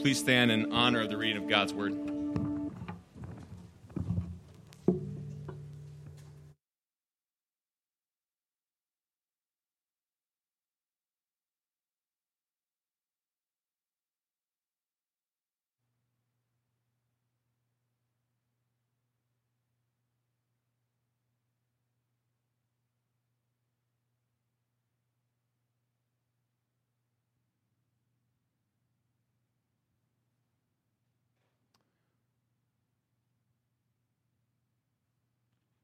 Please 0.00 0.18
stand 0.18 0.50
in 0.50 0.72
honor 0.72 1.02
of 1.02 1.10
the 1.10 1.16
reading 1.18 1.42
of 1.42 1.46
God's 1.46 1.74
word. 1.74 2.09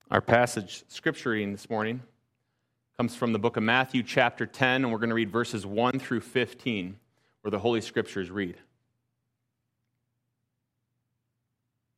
Our 0.08 0.20
passage, 0.20 0.84
scripture 0.86 1.30
reading 1.30 1.50
this 1.50 1.68
morning, 1.68 2.00
comes 2.96 3.16
from 3.16 3.32
the 3.32 3.40
book 3.40 3.56
of 3.56 3.64
Matthew, 3.64 4.04
chapter 4.04 4.46
10, 4.46 4.84
and 4.84 4.92
we're 4.92 5.00
going 5.00 5.08
to 5.08 5.16
read 5.16 5.32
verses 5.32 5.66
1 5.66 5.98
through 5.98 6.20
15, 6.20 6.96
where 7.42 7.50
the 7.50 7.58
Holy 7.58 7.80
Scriptures 7.80 8.30
read. 8.30 8.56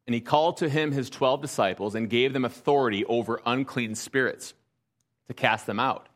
And 0.07 0.15
he 0.15 0.23
called 0.23 0.57
to 0.57 0.71
him 0.71 0.91
his 0.91 1.11
twelve 1.11 1.43
disciples 1.43 1.95
and 1.95 2.09
gave 2.09 2.33
them 2.33 2.47
authority 2.47 3.05
over 3.05 3.43
unclean 3.45 3.95
spirits 3.95 4.55
to 5.27 5.35
cast 5.35 5.67
them 5.67 5.79
out 5.79 6.09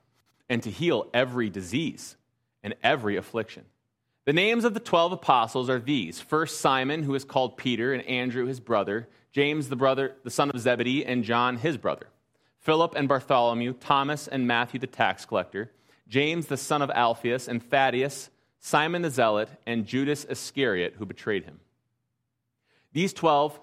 and 0.48 0.62
to 0.62 0.70
heal 0.70 1.10
every 1.12 1.50
disease 1.50 2.16
and 2.62 2.74
every 2.82 3.18
affliction. 3.18 3.66
The 4.24 4.32
names 4.32 4.64
of 4.64 4.72
the 4.72 4.80
twelve 4.80 5.12
apostles 5.12 5.68
are 5.68 5.78
these 5.78 6.22
first 6.22 6.58
Simon, 6.58 7.02
who 7.02 7.14
is 7.14 7.26
called 7.26 7.58
Peter, 7.58 7.92
and 7.92 8.02
Andrew, 8.06 8.46
his 8.46 8.60
brother 8.60 9.08
James, 9.32 9.70
the 9.70 9.76
brother, 9.76 10.14
the 10.24 10.30
son 10.30 10.50
of 10.50 10.60
Zebedee, 10.60 11.06
and 11.06 11.24
John, 11.24 11.56
his 11.56 11.78
brother, 11.78 12.06
Philip 12.58 12.94
and 12.94 13.08
Bartholomew, 13.08 13.72
Thomas 13.74 14.28
and 14.28 14.46
Matthew, 14.46 14.78
the 14.78 14.86
tax 14.86 15.24
collector, 15.24 15.72
James, 16.06 16.46
the 16.46 16.58
son 16.58 16.82
of 16.82 16.90
Alphaeus, 16.90 17.48
and 17.48 17.62
Thaddeus, 17.62 18.28
Simon 18.60 19.02
the 19.02 19.10
zealot, 19.10 19.48
and 19.66 19.86
Judas 19.86 20.24
Iscariot, 20.24 20.94
who 20.98 21.06
betrayed 21.06 21.44
him. 21.44 21.60
These 22.92 23.14
twelve 23.14 23.58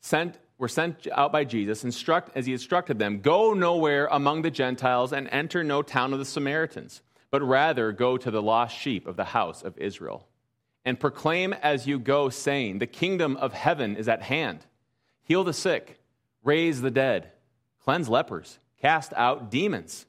sent, 0.00 0.38
were 0.58 0.68
sent 0.68 1.08
out 1.12 1.32
by 1.32 1.44
Jesus, 1.44 1.82
instruct, 1.82 2.36
as 2.36 2.44
he 2.44 2.52
instructed 2.52 2.98
them 2.98 3.20
Go 3.20 3.54
nowhere 3.54 4.06
among 4.10 4.42
the 4.42 4.50
Gentiles 4.50 5.12
and 5.12 5.28
enter 5.32 5.64
no 5.64 5.82
town 5.82 6.12
of 6.12 6.18
the 6.18 6.26
Samaritans, 6.26 7.00
but 7.30 7.42
rather 7.42 7.90
go 7.90 8.18
to 8.18 8.30
the 8.30 8.42
lost 8.42 8.76
sheep 8.76 9.06
of 9.06 9.16
the 9.16 9.24
house 9.24 9.62
of 9.62 9.78
Israel. 9.78 10.28
And 10.84 11.00
proclaim 11.00 11.54
as 11.54 11.86
you 11.86 11.98
go, 11.98 12.28
saying, 12.28 12.78
The 12.78 12.86
kingdom 12.86 13.36
of 13.38 13.54
heaven 13.54 13.96
is 13.96 14.08
at 14.08 14.22
hand 14.22 14.66
heal 15.26 15.42
the 15.42 15.52
sick, 15.52 15.98
raise 16.44 16.80
the 16.80 16.90
dead, 16.90 17.32
cleanse 17.82 18.08
lepers, 18.08 18.58
cast 18.80 19.12
out 19.14 19.50
demons. 19.50 20.06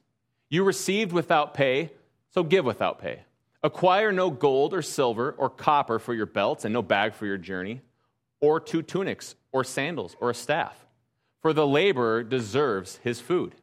You 0.48 0.64
received 0.64 1.12
without 1.12 1.54
pay, 1.54 1.90
so 2.30 2.44
give 2.44 2.64
without 2.64 3.00
pay. 3.00 3.22
Acquire 3.62 4.12
no 4.12 4.30
gold 4.30 4.72
or 4.72 4.80
silver 4.80 5.34
or 5.36 5.50
copper 5.50 5.98
for 5.98 6.14
your 6.14 6.26
belts, 6.26 6.64
and 6.64 6.72
no 6.72 6.82
bag 6.82 7.14
for 7.14 7.26
your 7.26 7.36
journey, 7.36 7.80
or 8.40 8.60
two 8.60 8.80
tunics, 8.80 9.34
or 9.50 9.64
sandals, 9.64 10.14
or 10.20 10.30
a 10.30 10.34
staff. 10.34 10.86
For 11.42 11.52
the 11.52 11.66
laborer 11.66 12.22
deserves 12.22 13.00
his 13.02 13.20
food. 13.20 13.56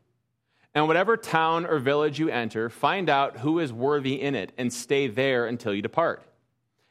And 0.74 0.88
whatever 0.88 1.16
town 1.16 1.66
or 1.66 1.80
village 1.80 2.20
you 2.20 2.28
enter, 2.28 2.70
find 2.70 3.10
out 3.10 3.38
who 3.38 3.60
is 3.60 3.72
worthy 3.72 4.22
in 4.22 4.36
it, 4.36 4.52
and 4.58 4.74
stay 4.74 5.08
there 5.08 5.46
until 5.46 5.74
you 5.74 5.82
depart. 5.82 6.28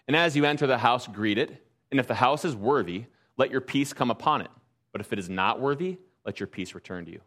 And 0.09 0.17
as 0.17 0.35
you 0.35 0.47
enter 0.47 0.67
the 0.67 0.79
house, 0.79 1.07
greet 1.07 1.37
it. 1.37 1.63
And 1.91 2.01
if 2.01 2.07
the 2.07 2.15
house 2.15 2.47
is 2.47 2.57
worthy, 2.57 3.05
let 3.37 3.51
your 3.51 3.61
peace 3.61 3.93
come 3.93 4.11
upon 4.11 4.41
it. 4.41 4.51
But 4.93 5.01
if 5.01 5.13
it 5.13 5.19
is 5.19 5.29
not 5.29 5.61
worthy, 5.61 5.99
let 6.25 6.41
your 6.41 6.47
peace 6.47 6.75
return 6.75 7.05
to 7.07 7.11
you. 7.13 7.21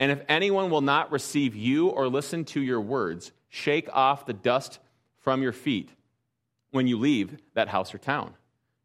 And 0.00 0.12
if 0.12 0.20
anyone 0.28 0.70
will 0.70 0.80
not 0.80 1.10
receive 1.10 1.56
you 1.56 1.88
or 1.88 2.08
listen 2.08 2.44
to 2.46 2.60
your 2.60 2.80
words, 2.80 3.32
shake 3.48 3.88
off 3.92 4.26
the 4.26 4.32
dust 4.32 4.78
from 5.20 5.42
your 5.42 5.52
feet 5.52 5.90
when 6.70 6.86
you 6.86 6.98
leave 6.98 7.38
that 7.54 7.68
house 7.68 7.94
or 7.94 7.98
town. 7.98 8.34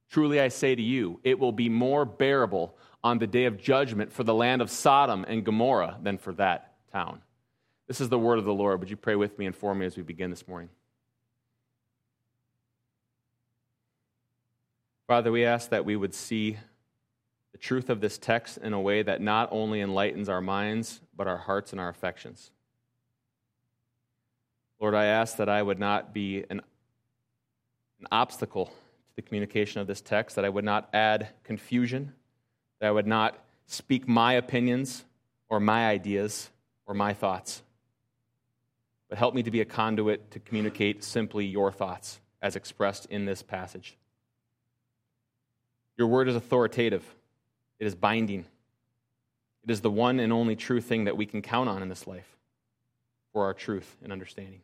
Truly 0.09 0.39
I 0.39 0.47
say 0.47 0.75
to 0.75 0.81
you, 0.81 1.19
it 1.23 1.39
will 1.39 1.51
be 1.51 1.69
more 1.69 2.05
bearable 2.05 2.75
on 3.03 3.19
the 3.19 3.27
day 3.27 3.45
of 3.45 3.57
judgment 3.57 4.13
for 4.13 4.23
the 4.23 4.33
land 4.33 4.61
of 4.61 4.69
Sodom 4.69 5.25
and 5.27 5.43
Gomorrah 5.43 5.97
than 6.01 6.17
for 6.17 6.33
that 6.33 6.73
town. 6.91 7.21
This 7.87 7.99
is 7.99 8.09
the 8.09 8.19
word 8.19 8.39
of 8.39 8.45
the 8.45 8.53
Lord. 8.53 8.79
Would 8.79 8.89
you 8.89 8.95
pray 8.95 9.15
with 9.15 9.37
me 9.37 9.45
and 9.45 9.55
for 9.55 9.75
me 9.75 9.85
as 9.85 9.97
we 9.97 10.03
begin 10.03 10.29
this 10.29 10.47
morning? 10.47 10.69
Father, 15.13 15.31
we 15.31 15.45
ask 15.45 15.69
that 15.69 15.85
we 15.85 15.95
would 15.95 16.15
see 16.15 16.57
the 17.51 17.59
truth 17.59 17.91
of 17.91 18.01
this 18.01 18.17
text 18.17 18.57
in 18.57 18.73
a 18.73 18.81
way 18.81 19.03
that 19.03 19.21
not 19.21 19.47
only 19.51 19.79
enlightens 19.79 20.27
our 20.27 20.41
minds, 20.41 21.01
but 21.15 21.27
our 21.27 21.37
hearts 21.37 21.71
and 21.71 21.79
our 21.79 21.89
affections. 21.89 22.49
Lord, 24.79 24.95
I 24.95 25.05
ask 25.05 25.37
that 25.37 25.49
I 25.49 25.61
would 25.61 25.77
not 25.77 26.15
be 26.15 26.45
an, 26.49 26.61
an 27.99 28.07
obstacle 28.11 28.65
to 28.65 29.15
the 29.15 29.21
communication 29.21 29.81
of 29.81 29.85
this 29.85 30.01
text, 30.01 30.35
that 30.35 30.45
I 30.45 30.49
would 30.49 30.65
not 30.65 30.89
add 30.93 31.29
confusion, 31.43 32.13
that 32.79 32.87
I 32.87 32.91
would 32.91 33.05
not 33.05 33.37
speak 33.67 34.07
my 34.07 34.33
opinions 34.33 35.05
or 35.47 35.59
my 35.59 35.85
ideas 35.89 36.49
or 36.87 36.95
my 36.95 37.13
thoughts, 37.13 37.61
but 39.09 39.19
help 39.19 39.35
me 39.35 39.43
to 39.43 39.51
be 39.51 39.61
a 39.61 39.65
conduit 39.65 40.31
to 40.31 40.39
communicate 40.39 41.03
simply 41.03 41.45
your 41.45 41.71
thoughts 41.71 42.19
as 42.41 42.55
expressed 42.55 43.05
in 43.11 43.25
this 43.25 43.43
passage. 43.43 43.95
Your 45.97 46.07
word 46.07 46.27
is 46.27 46.35
authoritative, 46.35 47.03
it 47.79 47.87
is 47.87 47.95
binding. 47.95 48.45
It 49.63 49.71
is 49.71 49.79
the 49.79 49.89
one 49.89 50.19
and 50.19 50.33
only 50.33 50.57
true 50.57 50.81
thing 50.81 51.05
that 51.05 51.15
we 51.15 51.25
can 51.25 51.41
count 51.41 51.69
on 51.69 51.81
in 51.81 51.87
this 51.87 52.05
life 52.05 52.27
for 53.31 53.45
our 53.45 53.53
truth 53.53 53.95
and 54.03 54.11
understanding. 54.11 54.59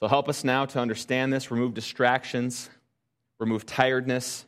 So 0.00 0.08
help 0.08 0.28
us 0.28 0.42
now 0.42 0.64
to 0.66 0.80
understand 0.80 1.32
this, 1.32 1.50
remove 1.50 1.74
distractions, 1.74 2.70
remove 3.38 3.66
tiredness, 3.66 4.46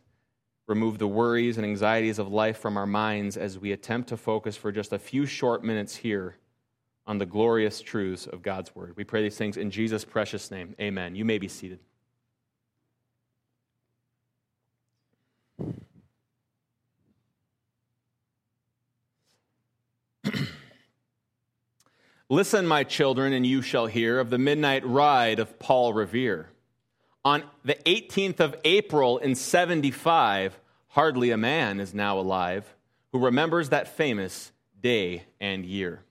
remove 0.66 0.98
the 0.98 1.06
worries 1.06 1.58
and 1.58 1.66
anxieties 1.66 2.18
of 2.18 2.28
life 2.28 2.58
from 2.58 2.76
our 2.76 2.86
minds 2.86 3.36
as 3.36 3.58
we 3.58 3.72
attempt 3.72 4.08
to 4.08 4.16
focus 4.16 4.56
for 4.56 4.72
just 4.72 4.92
a 4.92 4.98
few 4.98 5.26
short 5.26 5.62
minutes 5.62 5.96
here 5.96 6.36
on 7.06 7.18
the 7.18 7.26
glorious 7.26 7.80
truths 7.80 8.26
of 8.26 8.42
God's 8.42 8.74
Word. 8.74 8.94
We 8.96 9.04
pray 9.04 9.22
these 9.22 9.36
things 9.36 9.56
in 9.56 9.70
Jesus' 9.70 10.04
precious 10.04 10.50
name. 10.50 10.74
Amen. 10.80 11.14
You 11.14 11.24
may 11.24 11.38
be 11.38 11.48
seated. 11.48 11.78
Listen, 22.28 22.66
my 22.66 22.82
children, 22.82 23.32
and 23.32 23.46
you 23.46 23.62
shall 23.62 23.86
hear 23.86 24.18
of 24.18 24.30
the 24.30 24.38
midnight 24.38 24.84
ride 24.84 25.38
of 25.38 25.60
Paul 25.60 25.92
Revere. 25.92 26.48
On 27.24 27.44
the 27.64 27.76
18th 27.86 28.40
of 28.40 28.56
April 28.64 29.18
in 29.18 29.36
75, 29.36 30.58
hardly 30.88 31.30
a 31.30 31.36
man 31.36 31.78
is 31.78 31.94
now 31.94 32.18
alive 32.18 32.74
who 33.12 33.20
remembers 33.20 33.68
that 33.68 33.96
famous 33.96 34.50
day 34.80 35.24
and 35.40 35.64
year. 35.64 36.02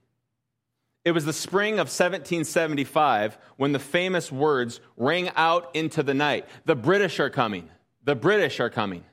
It 1.04 1.12
was 1.12 1.26
the 1.26 1.34
spring 1.34 1.74
of 1.74 1.88
1775 1.88 3.36
when 3.58 3.72
the 3.72 3.78
famous 3.78 4.32
words 4.32 4.80
rang 4.96 5.28
out 5.36 5.70
into 5.74 6.02
the 6.02 6.14
night 6.14 6.46
The 6.64 6.74
British 6.74 7.20
are 7.20 7.30
coming. 7.30 7.68
The 8.04 8.16
British 8.16 8.58
are 8.58 8.70
coming. 8.70 9.04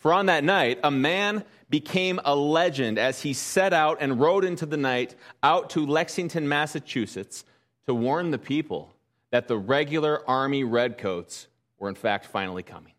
For 0.00 0.14
on 0.14 0.26
that 0.26 0.44
night, 0.44 0.80
a 0.82 0.90
man 0.90 1.44
became 1.68 2.20
a 2.24 2.34
legend 2.34 2.98
as 2.98 3.20
he 3.20 3.34
set 3.34 3.74
out 3.74 3.98
and 4.00 4.18
rode 4.18 4.44
into 4.44 4.64
the 4.64 4.78
night 4.78 5.14
out 5.42 5.70
to 5.70 5.86
Lexington, 5.86 6.48
Massachusetts, 6.48 7.44
to 7.86 7.94
warn 7.94 8.30
the 8.30 8.38
people 8.38 8.94
that 9.30 9.46
the 9.46 9.58
regular 9.58 10.28
Army 10.28 10.64
redcoats 10.64 11.48
were 11.78 11.88
in 11.90 11.94
fact 11.94 12.26
finally 12.26 12.62
coming. 12.62 12.94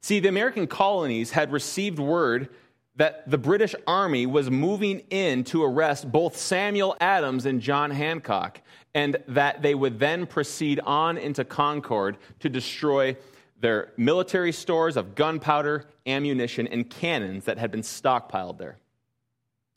See, 0.00 0.20
the 0.20 0.28
American 0.28 0.68
colonies 0.68 1.32
had 1.32 1.52
received 1.52 1.98
word 1.98 2.48
that 2.96 3.28
the 3.28 3.38
British 3.38 3.74
Army 3.86 4.24
was 4.24 4.50
moving 4.50 5.00
in 5.10 5.42
to 5.44 5.64
arrest 5.64 6.12
both 6.12 6.36
Samuel 6.36 6.96
Adams 7.00 7.44
and 7.44 7.60
John 7.60 7.90
Hancock, 7.90 8.60
and 8.94 9.16
that 9.28 9.62
they 9.62 9.74
would 9.74 9.98
then 9.98 10.26
proceed 10.26 10.78
on 10.80 11.18
into 11.18 11.44
Concord 11.44 12.18
to 12.40 12.48
destroy 12.48 13.16
their 13.62 13.92
military 13.96 14.52
stores 14.52 14.96
of 14.96 15.14
gunpowder, 15.14 15.86
ammunition, 16.04 16.66
and 16.66 16.90
cannons 16.90 17.44
that 17.44 17.58
had 17.58 17.70
been 17.70 17.82
stockpiled 17.82 18.58
there. 18.58 18.76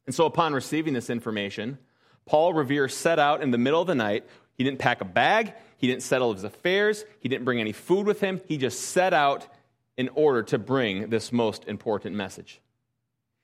And 0.05 0.13
so, 0.13 0.25
upon 0.25 0.53
receiving 0.53 0.93
this 0.93 1.09
information, 1.09 1.77
Paul 2.25 2.53
Revere 2.53 2.89
set 2.89 3.19
out 3.19 3.41
in 3.41 3.51
the 3.51 3.57
middle 3.57 3.79
of 3.79 3.87
the 3.87 3.95
night. 3.95 4.25
He 4.57 4.63
didn't 4.63 4.79
pack 4.79 5.01
a 5.01 5.05
bag, 5.05 5.53
he 5.77 5.87
didn't 5.87 6.03
settle 6.03 6.33
his 6.33 6.43
affairs, 6.43 7.05
he 7.19 7.29
didn't 7.29 7.45
bring 7.45 7.59
any 7.59 7.71
food 7.71 8.07
with 8.07 8.19
him. 8.21 8.41
He 8.47 8.57
just 8.57 8.79
set 8.79 9.13
out 9.13 9.47
in 9.97 10.09
order 10.09 10.43
to 10.43 10.57
bring 10.57 11.09
this 11.09 11.31
most 11.31 11.65
important 11.67 12.15
message. 12.15 12.61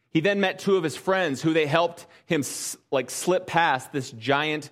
He 0.10 0.20
then 0.20 0.42
met 0.42 0.60
two 0.60 0.76
of 0.76 0.84
his 0.84 0.98
friends 0.98 1.42
who 1.42 1.54
they 1.54 1.66
helped 1.66 2.06
him 2.26 2.44
like 2.92 3.10
slip 3.10 3.48
past 3.48 3.94
this 3.94 4.12
giant 4.12 4.70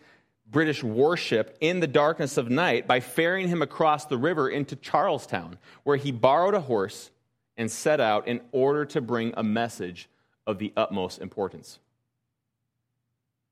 British 0.52 0.84
warship 0.84 1.58
in 1.62 1.80
the 1.80 1.88
darkness 1.88 2.38
of 2.38 2.50
night 2.50 2.88
by 2.88 3.00
ferrying 3.00 3.48
him 3.48 3.62
across 3.62 4.06
the 4.06 4.18
river 4.18 4.50
into 4.50 4.76
Charlestown, 4.76 5.58
where 5.84 5.98
he 5.98 6.12
borrowed 6.12 6.56
a 6.56 6.62
horse 6.62 7.12
and 7.58 7.70
set 7.70 8.00
out 8.00 8.28
in 8.28 8.42
order 8.52 8.86
to 8.86 9.02
bring 9.02 9.34
a 9.38 9.44
message 9.44 10.10
of 10.48 10.58
the 10.58 10.74
utmost 10.76 11.20
importance. 11.20 11.80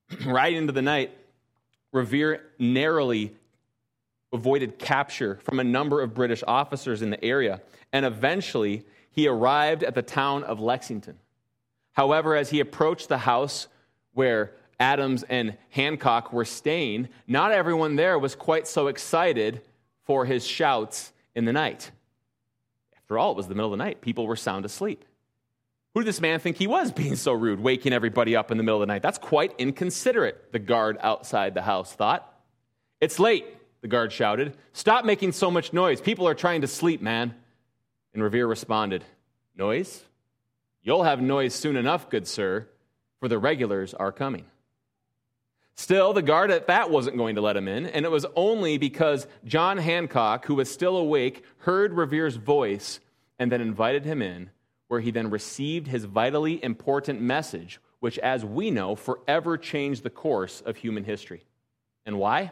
right 0.25 0.53
into 0.53 0.73
the 0.73 0.81
night, 0.81 1.11
Revere 1.91 2.43
narrowly 2.59 3.33
avoided 4.33 4.77
capture 4.77 5.39
from 5.43 5.59
a 5.59 5.63
number 5.63 6.01
of 6.01 6.13
British 6.13 6.43
officers 6.47 7.01
in 7.01 7.09
the 7.09 7.23
area, 7.23 7.61
and 7.93 8.05
eventually 8.05 8.85
he 9.09 9.27
arrived 9.27 9.83
at 9.83 9.95
the 9.95 10.01
town 10.01 10.43
of 10.43 10.59
Lexington. 10.59 11.17
However, 11.93 12.35
as 12.35 12.49
he 12.49 12.59
approached 12.59 13.07
the 13.07 13.19
house 13.19 13.67
where 14.13 14.51
Adams 14.79 15.23
and 15.23 15.57
Hancock 15.69 16.31
were 16.31 16.45
staying, 16.45 17.09
not 17.27 17.51
everyone 17.51 17.95
there 17.95 18.19
was 18.19 18.35
quite 18.35 18.67
so 18.67 18.87
excited 18.87 19.61
for 20.05 20.25
his 20.25 20.45
shouts 20.45 21.11
in 21.35 21.45
the 21.45 21.53
night. 21.53 21.91
After 22.95 23.17
all, 23.17 23.31
it 23.31 23.37
was 23.37 23.47
the 23.47 23.55
middle 23.55 23.73
of 23.73 23.77
the 23.77 23.83
night. 23.83 24.01
People 24.01 24.27
were 24.27 24.35
sound 24.35 24.65
asleep. 24.65 25.03
Who 25.93 26.01
did 26.01 26.07
this 26.07 26.21
man 26.21 26.39
think 26.39 26.57
he 26.57 26.67
was 26.67 26.91
being 26.91 27.15
so 27.15 27.33
rude, 27.33 27.59
waking 27.59 27.91
everybody 27.91 28.35
up 28.35 28.51
in 28.51 28.57
the 28.57 28.63
middle 28.63 28.81
of 28.81 28.87
the 28.87 28.93
night? 28.93 29.01
That's 29.01 29.17
quite 29.17 29.53
inconsiderate, 29.57 30.51
the 30.51 30.59
guard 30.59 30.97
outside 31.01 31.53
the 31.53 31.61
house 31.63 31.93
thought. 31.93 32.31
It's 33.01 33.19
late, 33.19 33.45
the 33.81 33.87
guard 33.87 34.11
shouted. 34.11 34.55
Stop 34.73 35.05
making 35.05 35.31
so 35.31 35.49
much 35.49 35.73
noise. 35.73 36.01
People 36.01 36.27
are 36.27 36.35
trying 36.35 36.61
to 36.61 36.67
sleep, 36.67 37.01
man. 37.01 37.33
And 38.13 38.21
Revere 38.21 38.47
responded, 38.47 39.03
Noise? 39.55 40.03
You'll 40.83 41.03
have 41.03 41.21
noise 41.21 41.55
soon 41.55 41.75
enough, 41.75 42.09
good 42.09 42.27
sir, 42.27 42.67
for 43.19 43.27
the 43.27 43.39
regulars 43.39 43.93
are 43.93 44.11
coming. 44.11 44.45
Still, 45.77 46.11
the 46.11 46.23
guard 46.23 46.49
at 46.49 46.67
that 46.67 46.89
wasn't 46.89 47.17
going 47.17 47.35
to 47.35 47.41
let 47.41 47.55
him 47.55 47.67
in, 47.67 47.85
and 47.85 48.03
it 48.03 48.09
was 48.09 48.25
only 48.35 48.79
because 48.79 49.27
John 49.45 49.77
Hancock, 49.77 50.45
who 50.45 50.55
was 50.55 50.71
still 50.71 50.97
awake, 50.97 51.43
heard 51.59 51.93
Revere's 51.93 52.35
voice 52.35 52.99
and 53.37 53.51
then 53.51 53.61
invited 53.61 54.03
him 54.03 54.23
in, 54.23 54.49
where 54.87 55.01
he 55.01 55.11
then 55.11 55.29
received 55.29 55.85
his 55.85 56.05
vitally 56.05 56.61
important 56.63 57.21
message, 57.21 57.79
which, 57.99 58.17
as 58.19 58.43
we 58.43 58.71
know, 58.71 58.95
forever 58.95 59.55
changed 59.55 60.01
the 60.01 60.09
course 60.09 60.61
of 60.61 60.77
human 60.77 61.03
history. 61.03 61.45
And 62.07 62.17
why? 62.17 62.51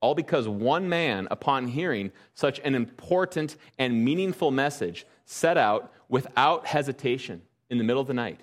All 0.00 0.16
because 0.16 0.48
one 0.48 0.88
man, 0.88 1.28
upon 1.30 1.68
hearing 1.68 2.10
such 2.34 2.58
an 2.64 2.74
important 2.74 3.56
and 3.78 4.04
meaningful 4.04 4.50
message, 4.50 5.06
set 5.26 5.56
out 5.56 5.92
without 6.08 6.66
hesitation 6.66 7.42
in 7.68 7.78
the 7.78 7.84
middle 7.84 8.02
of 8.02 8.08
the 8.08 8.14
night 8.14 8.40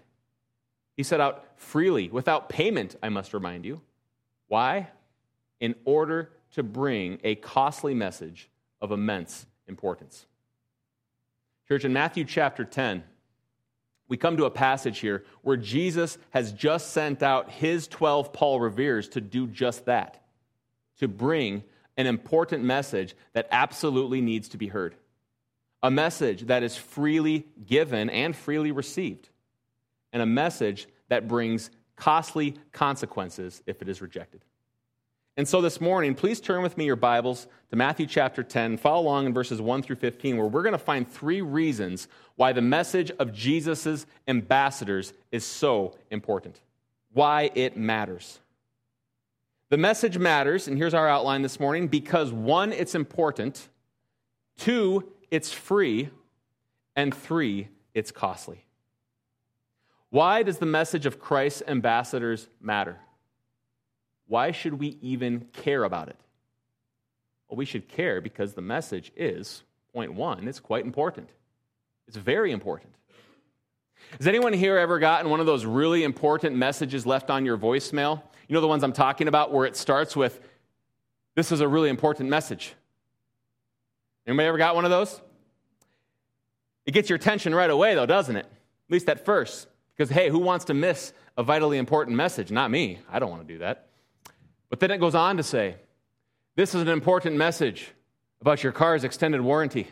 he 0.98 1.04
set 1.04 1.22
out 1.22 1.46
freely, 1.58 2.10
without 2.10 2.50
payment, 2.50 2.96
I 3.04 3.10
must 3.10 3.34
remind 3.34 3.66
you. 3.66 3.82
Why? 4.48 4.88
In 5.60 5.76
order 5.86 6.32
to 6.54 6.64
bring 6.64 7.20
a 7.24 7.36
costly 7.36 7.94
message 7.94 8.50
of 8.82 8.92
immense 8.92 9.46
importance. 9.68 10.26
Church, 11.68 11.84
in 11.84 11.92
Matthew 11.94 12.24
chapter 12.24 12.64
10, 12.64 13.04
we 14.08 14.16
come 14.16 14.38
to 14.38 14.46
a 14.46 14.52
passage 14.52 15.00
here 15.00 15.26
where 15.42 15.58
Jesus 15.58 16.18
has 16.30 16.54
just 16.54 16.92
sent 16.92 17.22
out 17.22 17.52
his 17.52 17.88
12 17.88 18.32
Paul 18.32 18.62
Reveres 18.62 19.10
to 19.10 19.22
do 19.22 19.48
just 19.48 19.86
that, 19.86 20.24
to 21.00 21.10
bring 21.10 21.64
an 21.98 22.08
important 22.08 22.64
message 22.64 23.16
that 23.34 23.50
absolutely 23.52 24.22
needs 24.22 24.48
to 24.50 24.58
be 24.58 24.68
heard. 24.68 24.96
A 25.84 25.92
message 25.92 26.44
that 26.44 26.64
is 26.64 26.78
freely 26.78 27.46
given 27.66 28.10
and 28.10 28.36
freely 28.36 28.72
received 28.72 29.30
and 30.14 30.22
a 30.22 30.26
message 30.26 30.88
that 31.10 31.28
brings 31.28 31.70
costly 31.96 32.56
consequences 32.72 33.62
if 33.66 33.82
it 33.82 33.90
is 33.90 34.02
rejected. 34.02 34.42
And 35.38 35.48
so 35.48 35.62
this 35.62 35.80
morning, 35.80 36.16
please 36.16 36.42
turn 36.42 36.64
with 36.64 36.78
me 36.78 36.86
your 36.86 36.96
Bibles 36.96 37.48
to 37.70 37.76
Matthew 37.76 38.08
chapter 38.08 38.42
10. 38.42 38.78
Follow 38.78 39.04
along 39.04 39.28
in 39.28 39.34
verses 39.36 39.62
1 39.62 39.84
through 39.84 39.98
15, 39.98 40.36
where 40.36 40.48
we're 40.48 40.64
going 40.64 40.72
to 40.72 40.80
find 40.80 41.08
three 41.08 41.42
reasons 41.42 42.08
why 42.38 42.54
the 42.54 42.62
message 42.62 43.12
of 43.20 43.34
Jesus' 43.34 44.08
ambassadors 44.28 45.14
is 45.32 45.46
so 45.46 45.96
important, 46.10 46.60
why 47.14 47.52
it 47.54 47.78
matters. 47.78 48.40
The 49.70 49.78
message 49.78 50.18
matters, 50.18 50.68
and 50.68 50.76
here's 50.76 50.96
our 50.96 51.08
outline 51.08 51.44
this 51.44 51.60
morning 51.60 51.88
because 51.88 52.32
one, 52.32 52.72
it's 52.72 52.96
important, 52.96 53.68
two, 54.58 55.12
it's 55.30 55.52
free, 55.52 56.10
and 56.96 57.14
three, 57.14 57.68
it's 57.94 58.12
costly. 58.12 58.67
Why 60.18 60.42
does 60.42 60.58
the 60.58 60.66
message 60.66 61.06
of 61.06 61.20
Christ's 61.20 61.62
ambassadors 61.68 62.50
matter? 62.60 62.98
Why 64.26 64.50
should 64.50 64.74
we 64.74 64.98
even 65.00 65.42
care 65.54 65.84
about 65.84 66.10
it? 66.10 66.16
Well, 67.48 67.56
we 67.56 67.66
should 67.66 67.88
care 67.88 68.20
because 68.20 68.56
the 68.56 68.64
message 68.64 69.12
is, 69.16 69.62
point 69.94 70.16
one, 70.16 70.48
it's 70.48 70.60
quite 70.60 70.86
important. 70.86 71.30
It's 72.08 72.18
very 72.18 72.52
important. 72.52 72.96
Has 74.18 74.26
anyone 74.26 74.54
here 74.54 74.76
ever 74.80 74.98
gotten 74.98 75.30
one 75.30 75.40
of 75.40 75.46
those 75.46 75.66
really 75.66 76.04
important 76.04 76.56
messages 76.56 77.06
left 77.06 77.30
on 77.30 77.46
your 77.46 77.56
voicemail? 77.56 78.24
You 78.48 78.56
know 78.56 78.62
the 78.62 78.68
ones 78.68 78.84
I'm 78.84 78.94
talking 78.94 79.28
about 79.28 79.54
where 79.54 79.68
it 79.68 79.76
starts 79.76 80.16
with, 80.16 80.42
This 81.36 81.52
is 81.52 81.62
a 81.62 81.68
really 81.68 81.90
important 81.90 82.28
message. 82.28 82.74
Anybody 84.26 84.48
ever 84.48 84.58
got 84.58 84.74
one 84.74 84.84
of 84.84 84.90
those? 84.90 85.22
It 86.88 86.94
gets 86.94 87.08
your 87.08 87.18
attention 87.18 87.54
right 87.54 87.70
away, 87.70 87.94
though, 87.94 88.08
doesn't 88.08 88.36
it? 88.36 88.48
At 88.48 88.92
least 88.92 89.08
at 89.10 89.24
first. 89.24 89.68
Because, 89.98 90.12
hey, 90.12 90.30
who 90.30 90.40
wants 90.40 90.66
to 90.66 90.74
miss 90.76 91.12
a 91.38 91.44
vitally 91.44 91.78
important 91.78 92.16
message? 92.16 92.52
Not 92.52 92.70
me. 92.70 93.00
I 93.12 93.20
don't 93.20 93.32
want 93.32 93.48
to 93.48 93.54
do 93.54 93.60
that. 93.60 93.88
But 94.70 94.80
then 94.80 94.92
it 94.92 95.00
goes 95.00 95.16
on 95.16 95.38
to 95.38 95.44
say, 95.44 95.76
this 96.56 96.76
is 96.76 96.82
an 96.82 96.90
important 96.90 97.36
message 97.36 97.90
about 98.42 98.64
your 98.64 98.72
car's 98.72 99.04
extended 99.04 99.42
warranty. 99.42 99.88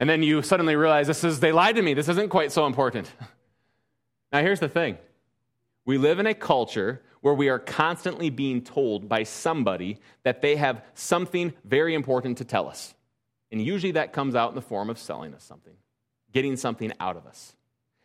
And 0.00 0.10
then 0.10 0.24
you 0.24 0.42
suddenly 0.42 0.74
realize 0.74 1.06
this 1.06 1.22
is, 1.22 1.38
they 1.38 1.52
lied 1.52 1.76
to 1.76 1.82
me. 1.82 1.94
This 1.94 2.08
isn't 2.08 2.28
quite 2.28 2.52
so 2.52 2.66
important. 2.66 3.10
Now, 4.32 4.40
here's 4.40 4.60
the 4.60 4.68
thing 4.68 4.96
we 5.84 5.98
live 5.98 6.18
in 6.18 6.26
a 6.26 6.32
culture 6.32 7.02
where 7.20 7.34
we 7.34 7.50
are 7.50 7.58
constantly 7.58 8.30
being 8.30 8.62
told 8.62 9.06
by 9.06 9.24
somebody 9.24 9.98
that 10.22 10.40
they 10.40 10.56
have 10.56 10.82
something 10.94 11.52
very 11.64 11.94
important 11.94 12.38
to 12.38 12.44
tell 12.46 12.66
us. 12.66 12.94
And 13.50 13.60
usually 13.60 13.92
that 13.92 14.14
comes 14.14 14.34
out 14.34 14.48
in 14.48 14.54
the 14.54 14.62
form 14.62 14.88
of 14.88 14.98
selling 14.98 15.34
us 15.34 15.44
something, 15.44 15.74
getting 16.32 16.56
something 16.56 16.92
out 16.98 17.18
of 17.18 17.26
us. 17.26 17.54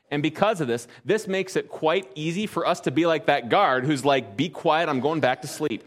And 0.09 0.23
because 0.23 0.61
of 0.61 0.67
this, 0.67 0.87
this 1.03 1.27
makes 1.27 1.55
it 1.55 1.69
quite 1.69 2.09
easy 2.15 2.47
for 2.47 2.65
us 2.65 2.79
to 2.81 2.91
be 2.91 3.05
like 3.05 3.25
that 3.25 3.49
guard 3.49 3.85
who's 3.85 4.05
like, 4.05 4.37
be 4.37 4.49
quiet, 4.49 4.87
I'm 4.87 5.01
going 5.01 5.19
back 5.19 5.41
to 5.41 5.47
sleep. 5.47 5.83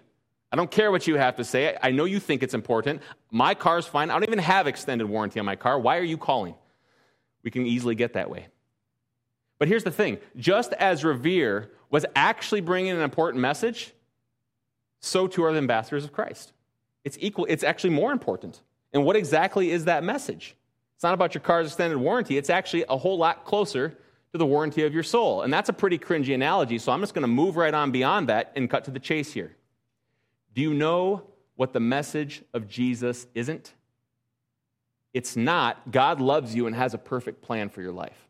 I 0.53 0.57
don't 0.57 0.71
care 0.71 0.91
what 0.91 1.07
you 1.07 1.17
have 1.17 1.37
to 1.37 1.45
say. 1.45 1.77
I 1.83 1.91
know 1.91 2.05
you 2.05 2.19
think 2.19 2.43
it's 2.43 2.55
important. 2.55 3.03
My 3.31 3.55
car's 3.55 3.87
fine. 3.87 4.11
I 4.11 4.15
don't 4.15 4.25
even 4.25 4.41
have 4.41 4.67
extended 4.67 5.07
warranty 5.07 5.39
on 5.39 5.47
my 5.47 5.57
car. 5.57 5.79
Why 5.79 5.97
are 5.97 6.05
you 6.05 6.19
calling? 6.19 6.55
We 7.43 7.51
can 7.51 7.67
easily 7.67 7.95
get 7.95 8.15
that 8.15 8.29
way. 8.29 8.49
But 9.59 9.69
here's 9.69 9.85
the 9.85 9.91
thing 9.91 10.19
just 10.37 10.73
as 10.75 11.05
Revere 11.05 11.71
was 11.91 12.05
actually 12.17 12.61
bringing 12.61 12.93
an 12.93 13.01
important 13.01 13.41
message, 13.41 13.93
so 15.01 15.27
too 15.27 15.45
are 15.45 15.53
the 15.53 15.59
ambassadors 15.59 16.05
of 16.05 16.13
Christ. 16.13 16.53
It's 17.05 17.17
equal, 17.21 17.47
it's 17.49 17.65
actually 17.65 17.91
more 17.91 18.13
important. 18.13 18.61
And 18.93 19.05
what 19.05 19.17
exactly 19.17 19.71
is 19.71 19.85
that 19.85 20.03
message? 20.03 20.57
It's 20.95 21.03
not 21.03 21.15
about 21.15 21.35
your 21.35 21.43
car's 21.43 21.69
extended 21.69 21.99
warranty, 21.99 22.37
it's 22.37 22.51
actually 22.51 22.85
a 22.89 22.97
whole 22.97 23.17
lot 23.17 23.45
closer 23.45 23.97
to 24.33 24.39
the 24.39 24.47
warranty 24.47 24.85
of 24.85 24.95
your 24.95 25.03
soul. 25.03 25.43
And 25.43 25.53
that's 25.53 25.69
a 25.69 25.73
pretty 25.73 25.99
cringy 25.99 26.35
analogy, 26.35 26.79
so 26.79 26.93
I'm 26.93 27.01
just 27.01 27.15
going 27.15 27.23
to 27.23 27.29
move 27.29 27.57
right 27.57 27.75
on 27.75 27.91
beyond 27.91 28.29
that 28.29 28.53
and 28.57 28.71
cut 28.71 28.85
to 28.85 28.91
the 28.91 29.01
chase 29.01 29.33
here. 29.33 29.57
Do 30.55 30.63
you 30.63 30.75
know 30.75 31.23
what 31.57 31.73
the 31.73 31.81
message 31.81 32.43
of 32.55 32.69
Jesus 32.69 33.27
isn't? 33.35 33.75
It's 35.13 35.37
not 35.37 35.91
God 35.91 36.21
loves 36.21 36.55
you 36.55 36.67
and 36.67 36.77
has 36.77 36.95
a 36.95 36.99
perfect 36.99 37.43
plan 37.43 37.69
for 37.69 37.83
your 37.83 37.93
life. 37.93 38.29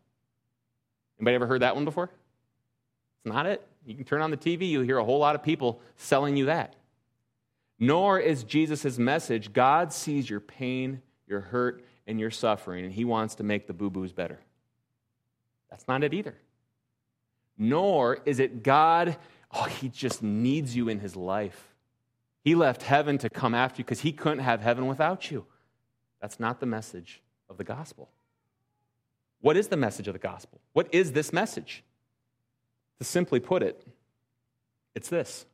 Anybody 1.19 1.35
ever 1.35 1.47
heard 1.47 1.61
that 1.61 1.75
one 1.75 1.85
before? 1.85 2.05
It's 2.05 3.31
not 3.31 3.45
it. 3.45 3.65
You 3.85 3.95
can 3.95 4.03
turn 4.03 4.21
on 4.21 4.31
the 4.31 4.37
TV, 4.37 4.69
you'll 4.69 4.83
hear 4.83 4.97
a 4.97 5.03
whole 5.03 5.19
lot 5.19 5.35
of 5.35 5.43
people 5.43 5.81
selling 5.95 6.35
you 6.35 6.45
that. 6.45 6.75
Nor 7.79 8.19
is 8.19 8.43
Jesus' 8.43 8.97
message 8.97 9.53
God 9.53 9.91
sees 9.91 10.29
your 10.29 10.39
pain, 10.39 11.01
your 11.27 11.41
hurt, 11.41 11.83
and 12.05 12.19
your 12.19 12.31
suffering, 12.31 12.85
and 12.85 12.93
he 12.93 13.05
wants 13.05 13.35
to 13.35 13.43
make 13.43 13.67
the 13.67 13.73
boo 13.73 13.89
boos 13.89 14.11
better. 14.11 14.39
That's 15.71 15.87
not 15.87 16.03
it 16.03 16.13
either. 16.13 16.35
Nor 17.57 18.19
is 18.25 18.39
it 18.39 18.61
God, 18.61 19.17
oh, 19.51 19.63
he 19.63 19.89
just 19.89 20.21
needs 20.21 20.75
you 20.75 20.89
in 20.89 20.99
his 20.99 21.15
life. 21.15 21.73
He 22.43 22.53
left 22.55 22.83
heaven 22.83 23.17
to 23.19 23.29
come 23.29 23.55
after 23.55 23.79
you 23.79 23.85
because 23.85 24.01
he 24.01 24.11
couldn't 24.11 24.39
have 24.39 24.61
heaven 24.61 24.87
without 24.87 25.31
you. 25.31 25.45
That's 26.21 26.39
not 26.39 26.59
the 26.59 26.65
message 26.65 27.21
of 27.49 27.57
the 27.57 27.63
gospel. 27.63 28.09
What 29.41 29.57
is 29.57 29.69
the 29.69 29.77
message 29.77 30.07
of 30.07 30.13
the 30.13 30.19
gospel? 30.19 30.59
What 30.73 30.93
is 30.93 31.13
this 31.13 31.33
message? 31.33 31.83
To 32.99 33.03
simply 33.03 33.39
put 33.39 33.63
it, 33.63 33.83
it's 34.93 35.09
this 35.09 35.45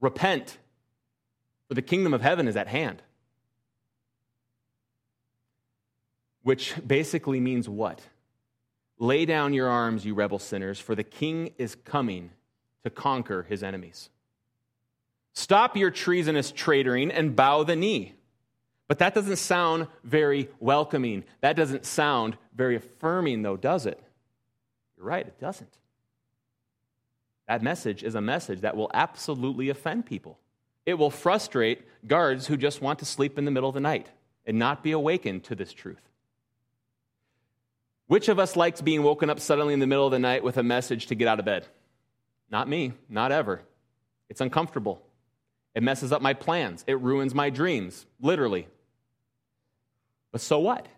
repent, 0.00 0.56
for 1.68 1.74
the 1.74 1.82
kingdom 1.82 2.14
of 2.14 2.22
heaven 2.22 2.48
is 2.48 2.56
at 2.56 2.66
hand. 2.66 3.02
Which 6.42 6.74
basically 6.86 7.38
means 7.38 7.68
what? 7.68 8.00
Lay 9.00 9.24
down 9.24 9.54
your 9.54 9.68
arms, 9.68 10.04
you 10.04 10.12
rebel 10.12 10.38
sinners, 10.38 10.78
for 10.78 10.94
the 10.94 11.02
king 11.02 11.54
is 11.56 11.74
coming 11.74 12.30
to 12.84 12.90
conquer 12.90 13.44
his 13.48 13.62
enemies. 13.62 14.10
Stop 15.32 15.74
your 15.74 15.90
treasonous 15.90 16.52
traitoring 16.52 17.10
and 17.12 17.34
bow 17.34 17.64
the 17.64 17.74
knee. 17.74 18.14
But 18.88 18.98
that 18.98 19.14
doesn't 19.14 19.36
sound 19.36 19.86
very 20.04 20.50
welcoming. 20.60 21.24
That 21.40 21.56
doesn't 21.56 21.86
sound 21.86 22.36
very 22.54 22.76
affirming, 22.76 23.40
though, 23.40 23.56
does 23.56 23.86
it? 23.86 23.98
You're 24.98 25.06
right, 25.06 25.26
it 25.26 25.40
doesn't. 25.40 25.78
That 27.48 27.62
message 27.62 28.02
is 28.02 28.14
a 28.14 28.20
message 28.20 28.60
that 28.60 28.76
will 28.76 28.90
absolutely 28.92 29.70
offend 29.70 30.04
people. 30.04 30.38
It 30.84 30.94
will 30.94 31.10
frustrate 31.10 31.82
guards 32.06 32.46
who 32.46 32.58
just 32.58 32.82
want 32.82 32.98
to 32.98 33.06
sleep 33.06 33.38
in 33.38 33.46
the 33.46 33.50
middle 33.50 33.68
of 33.68 33.74
the 33.74 33.80
night 33.80 34.08
and 34.44 34.58
not 34.58 34.82
be 34.82 34.92
awakened 34.92 35.44
to 35.44 35.54
this 35.54 35.72
truth. 35.72 36.09
Which 38.10 38.28
of 38.28 38.40
us 38.40 38.56
likes 38.56 38.80
being 38.80 39.04
woken 39.04 39.30
up 39.30 39.38
suddenly 39.38 39.72
in 39.72 39.78
the 39.78 39.86
middle 39.86 40.04
of 40.04 40.10
the 40.10 40.18
night 40.18 40.42
with 40.42 40.56
a 40.56 40.64
message 40.64 41.06
to 41.06 41.14
get 41.14 41.28
out 41.28 41.38
of 41.38 41.44
bed? 41.44 41.68
Not 42.50 42.68
me, 42.68 42.92
not 43.08 43.30
ever. 43.30 43.62
It's 44.28 44.40
uncomfortable. 44.40 45.00
It 45.76 45.84
messes 45.84 46.10
up 46.10 46.20
my 46.20 46.34
plans. 46.34 46.82
It 46.88 47.00
ruins 47.00 47.36
my 47.36 47.50
dreams, 47.50 48.06
literally. 48.20 48.66
But 50.32 50.40
so 50.40 50.58
what? 50.58 50.88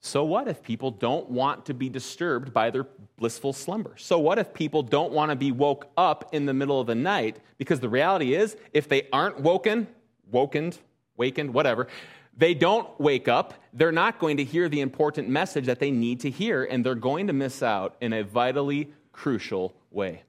So 0.00 0.24
what 0.24 0.48
if 0.48 0.64
people 0.64 0.90
don't 0.90 1.30
want 1.30 1.64
to 1.66 1.74
be 1.74 1.88
disturbed 1.88 2.52
by 2.52 2.70
their 2.70 2.88
blissful 3.18 3.52
slumber? 3.52 3.94
So 3.96 4.18
what 4.18 4.40
if 4.40 4.52
people 4.52 4.82
don't 4.82 5.12
want 5.12 5.30
to 5.30 5.36
be 5.36 5.52
woke 5.52 5.92
up 5.96 6.30
in 6.32 6.46
the 6.46 6.54
middle 6.54 6.80
of 6.80 6.88
the 6.88 6.96
night? 6.96 7.38
Because 7.56 7.78
the 7.78 7.88
reality 7.88 8.34
is, 8.34 8.56
if 8.72 8.88
they 8.88 9.06
aren't 9.12 9.38
woken, 9.38 9.86
woken, 10.28 10.72
wakened, 11.16 11.54
whatever, 11.54 11.86
they 12.36 12.54
don't 12.54 12.88
wake 12.98 13.28
up, 13.28 13.54
they're 13.72 13.92
not 13.92 14.18
going 14.18 14.38
to 14.38 14.44
hear 14.44 14.68
the 14.68 14.80
important 14.80 15.28
message 15.28 15.66
that 15.66 15.78
they 15.78 15.90
need 15.90 16.20
to 16.20 16.30
hear, 16.30 16.64
and 16.64 16.84
they're 16.84 16.94
going 16.94 17.26
to 17.26 17.32
miss 17.32 17.62
out 17.62 17.96
in 18.00 18.12
a 18.12 18.22
vitally 18.22 18.90
crucial 19.12 19.74
way. 19.90 20.22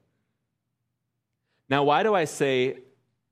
Now, 1.68 1.84
why 1.84 2.02
do 2.02 2.14
I 2.14 2.26
say 2.26 2.78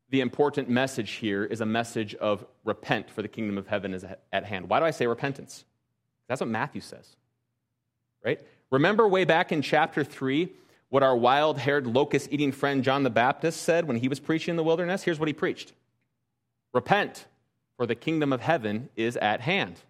the 0.09 0.21
important 0.21 0.69
message 0.69 1.13
here 1.13 1.45
is 1.45 1.61
a 1.61 1.67
message 1.67 2.15
of 2.15 2.45
repent, 2.65 3.11
for 3.11 3.23
the 3.23 3.29
kingdom 3.29 3.59
of 3.59 3.67
heaven 3.67 3.93
is 3.93 4.05
at 4.33 4.45
hand? 4.45 4.69
Why 4.69 4.79
do 4.79 4.87
I 4.87 4.91
say 4.91 5.07
repentance? 5.07 5.65
That's 6.29 6.41
what 6.41 6.49
Matthew 6.49 6.81
says, 6.81 7.17
right? 8.25 8.41
Remember 8.71 9.07
way 9.07 9.25
back 9.25 9.53
in 9.53 9.61
chapter 9.61 10.03
3 10.03 10.51
what 10.89 11.03
our 11.03 11.17
wild 11.17 11.59
haired, 11.59 11.87
locust 11.87 12.29
eating 12.31 12.53
friend 12.53 12.85
John 12.85 13.03
the 13.03 13.11
Baptist 13.11 13.63
said 13.63 13.87
when 13.87 13.97
he 13.97 14.09
was 14.09 14.21
preaching 14.21 14.53
in 14.53 14.57
the 14.57 14.63
wilderness? 14.63 15.03
Here's 15.03 15.19
what 15.19 15.29
he 15.29 15.35
preached 15.35 15.73
Repent, 16.73 17.27
for 17.77 17.87
the 17.87 17.95
kingdom 17.95 18.33
of 18.33 18.41
heaven 18.41 18.89
is 18.97 19.17
at 19.17 19.41
hand. 19.41 19.81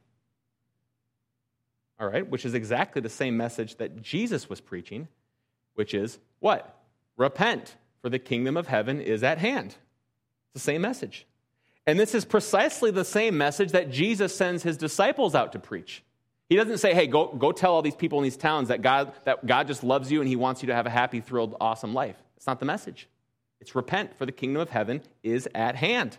All 2.00 2.08
right, 2.08 2.28
which 2.28 2.44
is 2.44 2.54
exactly 2.54 3.00
the 3.00 3.08
same 3.08 3.36
message 3.36 3.76
that 3.76 4.02
Jesus 4.02 4.48
was 4.48 4.60
preaching, 4.60 5.08
which 5.74 5.94
is 5.94 6.18
what? 6.40 6.82
Repent, 7.16 7.76
for 8.00 8.08
the 8.08 8.18
kingdom 8.18 8.56
of 8.56 8.66
heaven 8.66 9.00
is 9.00 9.22
at 9.22 9.38
hand. 9.38 9.66
It's 9.66 10.54
the 10.54 10.60
same 10.60 10.82
message. 10.82 11.26
And 11.86 11.98
this 11.98 12.14
is 12.14 12.24
precisely 12.24 12.90
the 12.90 13.04
same 13.04 13.36
message 13.36 13.72
that 13.72 13.90
Jesus 13.90 14.34
sends 14.34 14.62
his 14.62 14.76
disciples 14.76 15.34
out 15.34 15.52
to 15.52 15.58
preach. 15.58 16.02
He 16.48 16.56
doesn't 16.56 16.78
say, 16.78 16.94
hey, 16.94 17.06
go, 17.06 17.26
go 17.28 17.52
tell 17.52 17.72
all 17.72 17.82
these 17.82 17.96
people 17.96 18.18
in 18.18 18.24
these 18.24 18.36
towns 18.36 18.68
that 18.68 18.82
God, 18.82 19.12
that 19.24 19.46
God 19.46 19.66
just 19.66 19.82
loves 19.82 20.12
you 20.12 20.20
and 20.20 20.28
he 20.28 20.36
wants 20.36 20.62
you 20.62 20.66
to 20.66 20.74
have 20.74 20.86
a 20.86 20.90
happy, 20.90 21.20
thrilled, 21.20 21.56
awesome 21.60 21.94
life. 21.94 22.16
It's 22.36 22.46
not 22.46 22.58
the 22.58 22.66
message. 22.66 23.08
It's 23.60 23.74
repent, 23.74 24.18
for 24.18 24.26
the 24.26 24.32
kingdom 24.32 24.60
of 24.60 24.70
heaven 24.70 25.02
is 25.22 25.48
at 25.54 25.76
hand. 25.76 26.18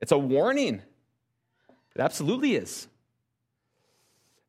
It's 0.00 0.12
a 0.12 0.18
warning. 0.18 0.82
It 1.94 2.00
absolutely 2.00 2.56
is. 2.56 2.88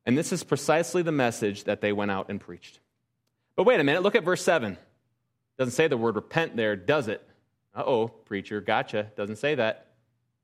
And 0.05 0.17
this 0.17 0.31
is 0.31 0.43
precisely 0.43 1.01
the 1.01 1.11
message 1.11 1.63
that 1.63 1.81
they 1.81 1.91
went 1.91 2.11
out 2.11 2.29
and 2.29 2.39
preached. 2.39 2.79
But 3.55 3.63
wait 3.63 3.79
a 3.79 3.83
minute, 3.83 4.03
look 4.03 4.15
at 4.15 4.23
verse 4.23 4.43
7. 4.43 4.73
It 4.73 4.79
doesn't 5.57 5.73
say 5.73 5.87
the 5.87 5.97
word 5.97 6.15
repent 6.15 6.55
there, 6.55 6.75
does 6.75 7.07
it? 7.07 7.27
Uh 7.73 7.83
oh, 7.85 8.07
preacher, 8.07 8.61
gotcha. 8.61 9.11
Doesn't 9.15 9.37
say 9.37 9.55
that. 9.55 9.87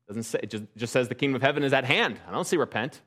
Doesn't 0.08 0.24
say, 0.24 0.39
it 0.43 0.50
just, 0.50 0.63
just 0.75 0.93
says 0.93 1.08
the 1.08 1.15
kingdom 1.15 1.36
of 1.36 1.41
heaven 1.41 1.63
is 1.63 1.74
at 1.74 1.86
hand. 1.86 2.20
I 2.27 2.31
don't 2.31 2.46
see 2.46 2.58
repent. 2.58 3.01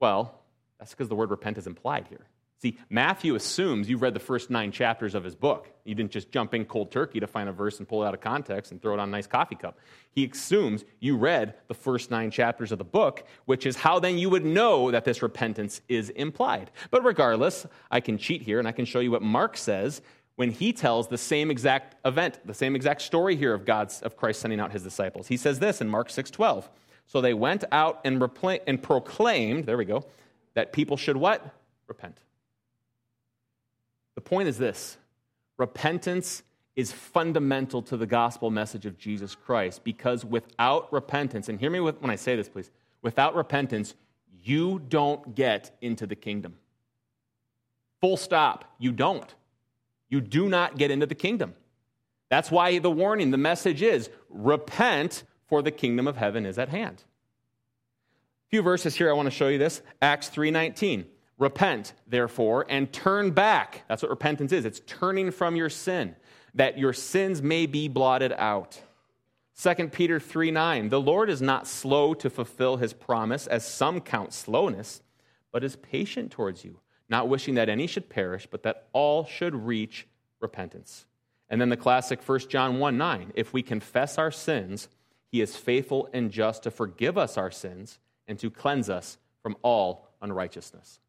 Well, 0.00 0.34
that's 0.78 0.90
because 0.90 1.08
the 1.08 1.14
word 1.14 1.30
repent 1.30 1.58
is 1.58 1.66
implied 1.66 2.06
here. 2.08 2.26
See, 2.62 2.78
Matthew 2.88 3.34
assumes 3.34 3.90
you've 3.90 4.02
read 4.02 4.14
the 4.14 4.20
first 4.20 4.48
nine 4.48 4.70
chapters 4.70 5.16
of 5.16 5.24
his 5.24 5.34
book. 5.34 5.68
You 5.82 5.96
didn't 5.96 6.12
just 6.12 6.30
jump 6.30 6.54
in 6.54 6.64
cold 6.64 6.92
turkey 6.92 7.18
to 7.18 7.26
find 7.26 7.48
a 7.48 7.52
verse 7.52 7.80
and 7.80 7.88
pull 7.88 8.04
it 8.04 8.06
out 8.06 8.14
of 8.14 8.20
context 8.20 8.70
and 8.70 8.80
throw 8.80 8.94
it 8.94 9.00
on 9.00 9.08
a 9.08 9.10
nice 9.10 9.26
coffee 9.26 9.56
cup. 9.56 9.80
He 10.12 10.24
assumes 10.26 10.84
you 11.00 11.16
read 11.16 11.54
the 11.66 11.74
first 11.74 12.12
nine 12.12 12.30
chapters 12.30 12.70
of 12.70 12.78
the 12.78 12.84
book, 12.84 13.26
which 13.46 13.66
is 13.66 13.74
how 13.74 13.98
then 13.98 14.16
you 14.16 14.30
would 14.30 14.44
know 14.44 14.92
that 14.92 15.04
this 15.04 15.22
repentance 15.22 15.80
is 15.88 16.10
implied. 16.10 16.70
But 16.92 17.04
regardless, 17.04 17.66
I 17.90 17.98
can 17.98 18.16
cheat 18.16 18.42
here 18.42 18.60
and 18.60 18.68
I 18.68 18.72
can 18.72 18.84
show 18.84 19.00
you 19.00 19.10
what 19.10 19.22
Mark 19.22 19.56
says 19.56 20.00
when 20.36 20.52
he 20.52 20.72
tells 20.72 21.08
the 21.08 21.18
same 21.18 21.50
exact 21.50 21.96
event, 22.06 22.38
the 22.44 22.54
same 22.54 22.76
exact 22.76 23.02
story 23.02 23.34
here 23.34 23.54
of 23.54 23.64
God's 23.64 24.02
of 24.02 24.16
Christ 24.16 24.40
sending 24.40 24.60
out 24.60 24.70
his 24.70 24.84
disciples. 24.84 25.26
He 25.26 25.36
says 25.36 25.58
this 25.58 25.80
in 25.80 25.88
Mark 25.88 26.10
6:12. 26.10 26.68
So 27.06 27.20
they 27.20 27.34
went 27.34 27.64
out 27.72 28.00
and, 28.04 28.20
repla- 28.20 28.60
and 28.68 28.80
proclaimed, 28.80 29.66
there 29.66 29.76
we 29.76 29.84
go, 29.84 30.06
that 30.54 30.72
people 30.72 30.96
should 30.96 31.16
what? 31.16 31.44
Repent. 31.88 32.20
The 34.22 34.28
point 34.28 34.48
is 34.48 34.56
this 34.56 34.98
repentance 35.58 36.44
is 36.76 36.92
fundamental 36.92 37.82
to 37.82 37.96
the 37.96 38.06
gospel 38.06 38.50
message 38.50 38.86
of 38.86 38.96
Jesus 38.96 39.34
Christ 39.34 39.82
because 39.82 40.24
without 40.24 40.92
repentance, 40.92 41.48
and 41.48 41.58
hear 41.58 41.70
me 41.70 41.80
when 41.80 42.10
I 42.10 42.16
say 42.16 42.36
this, 42.36 42.48
please, 42.48 42.70
without 43.02 43.34
repentance, 43.34 43.94
you 44.44 44.78
don't 44.78 45.34
get 45.34 45.76
into 45.80 46.06
the 46.06 46.14
kingdom. 46.14 46.54
Full 48.00 48.16
stop. 48.16 48.64
You 48.78 48.92
don't. 48.92 49.34
You 50.08 50.20
do 50.20 50.48
not 50.48 50.78
get 50.78 50.92
into 50.92 51.06
the 51.06 51.14
kingdom. 51.16 51.54
That's 52.30 52.50
why 52.50 52.78
the 52.78 52.90
warning, 52.90 53.32
the 53.32 53.38
message 53.38 53.82
is 53.82 54.08
repent, 54.30 55.24
for 55.46 55.62
the 55.62 55.72
kingdom 55.72 56.06
of 56.06 56.16
heaven 56.16 56.46
is 56.46 56.58
at 56.58 56.68
hand. 56.68 57.02
A 58.46 58.50
few 58.50 58.62
verses 58.62 58.94
here 58.94 59.10
I 59.10 59.14
want 59.14 59.26
to 59.26 59.30
show 59.30 59.48
you 59.48 59.58
this. 59.58 59.82
Acts 60.00 60.30
3:19. 60.30 61.06
Repent, 61.42 61.94
therefore, 62.06 62.64
and 62.68 62.92
turn 62.92 63.32
back. 63.32 63.82
That's 63.88 64.00
what 64.00 64.10
repentance 64.10 64.52
is. 64.52 64.64
It's 64.64 64.80
turning 64.86 65.32
from 65.32 65.56
your 65.56 65.70
sin, 65.70 66.14
that 66.54 66.78
your 66.78 66.92
sins 66.92 67.42
may 67.42 67.66
be 67.66 67.88
blotted 67.88 68.32
out. 68.32 68.80
2 69.60 69.88
Peter 69.88 70.20
3 70.20 70.52
9, 70.52 70.88
the 70.88 71.00
Lord 71.00 71.28
is 71.28 71.42
not 71.42 71.66
slow 71.66 72.14
to 72.14 72.30
fulfill 72.30 72.76
his 72.76 72.92
promise, 72.92 73.48
as 73.48 73.66
some 73.66 74.00
count 74.00 74.32
slowness, 74.32 75.02
but 75.50 75.64
is 75.64 75.74
patient 75.74 76.30
towards 76.30 76.64
you, 76.64 76.78
not 77.08 77.28
wishing 77.28 77.56
that 77.56 77.68
any 77.68 77.88
should 77.88 78.08
perish, 78.08 78.46
but 78.48 78.62
that 78.62 78.86
all 78.92 79.24
should 79.24 79.66
reach 79.66 80.06
repentance. 80.38 81.06
And 81.50 81.60
then 81.60 81.70
the 81.70 81.76
classic 81.76 82.22
1 82.22 82.38
John 82.50 82.78
1 82.78 82.96
9, 82.96 83.32
if 83.34 83.52
we 83.52 83.64
confess 83.64 84.16
our 84.16 84.30
sins, 84.30 84.88
he 85.26 85.40
is 85.40 85.56
faithful 85.56 86.08
and 86.12 86.30
just 86.30 86.62
to 86.62 86.70
forgive 86.70 87.18
us 87.18 87.36
our 87.36 87.50
sins 87.50 87.98
and 88.28 88.38
to 88.38 88.48
cleanse 88.48 88.88
us 88.88 89.18
from 89.42 89.56
all 89.62 90.06
unrighteousness. 90.20 91.00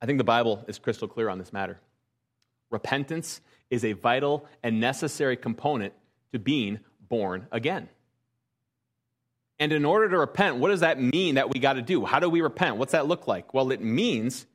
I 0.00 0.06
think 0.06 0.18
the 0.18 0.24
Bible 0.24 0.64
is 0.66 0.78
crystal 0.78 1.08
clear 1.08 1.28
on 1.28 1.38
this 1.38 1.52
matter. 1.52 1.78
Repentance 2.70 3.40
is 3.70 3.84
a 3.84 3.92
vital 3.92 4.46
and 4.62 4.80
necessary 4.80 5.36
component 5.36 5.92
to 6.32 6.38
being 6.38 6.80
born 7.08 7.46
again. 7.52 7.88
And 9.58 9.72
in 9.72 9.84
order 9.84 10.08
to 10.08 10.18
repent, 10.18 10.56
what 10.56 10.68
does 10.68 10.80
that 10.80 11.00
mean 11.00 11.34
that 11.34 11.52
we 11.52 11.60
got 11.60 11.74
to 11.74 11.82
do? 11.82 12.04
How 12.06 12.18
do 12.18 12.30
we 12.30 12.40
repent? 12.40 12.76
What's 12.76 12.92
that 12.92 13.06
look 13.06 13.26
like? 13.26 13.52
Well, 13.52 13.70
it 13.72 13.82
means, 13.82 14.46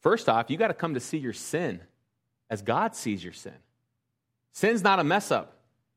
first 0.00 0.28
off, 0.28 0.48
you 0.48 0.56
got 0.56 0.68
to 0.68 0.74
come 0.74 0.94
to 0.94 1.00
see 1.00 1.18
your 1.18 1.32
sin 1.32 1.80
as 2.48 2.62
God 2.62 2.94
sees 2.94 3.22
your 3.24 3.32
sin. 3.32 3.54
Sin's 4.52 4.82
not 4.82 5.00
a 5.00 5.04
mess 5.04 5.30
up, 5.30 5.56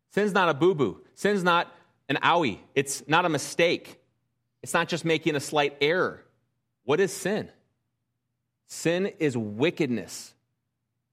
sin's 0.10 0.34
not 0.34 0.50
a 0.50 0.54
boo 0.54 0.74
boo, 0.74 1.02
sin's 1.14 1.44
not 1.44 1.72
an 2.10 2.18
owie, 2.18 2.60
it's 2.76 3.08
not 3.08 3.26
a 3.26 3.30
mistake, 3.30 4.00
it's 4.62 4.74
not 4.74 4.88
just 4.88 5.06
making 5.06 5.36
a 5.36 5.40
slight 5.40 5.78
error. 5.80 6.24
What 6.84 7.00
is 7.00 7.14
sin? 7.14 7.50
Sin 8.74 9.08
is 9.20 9.38
wickedness. 9.38 10.34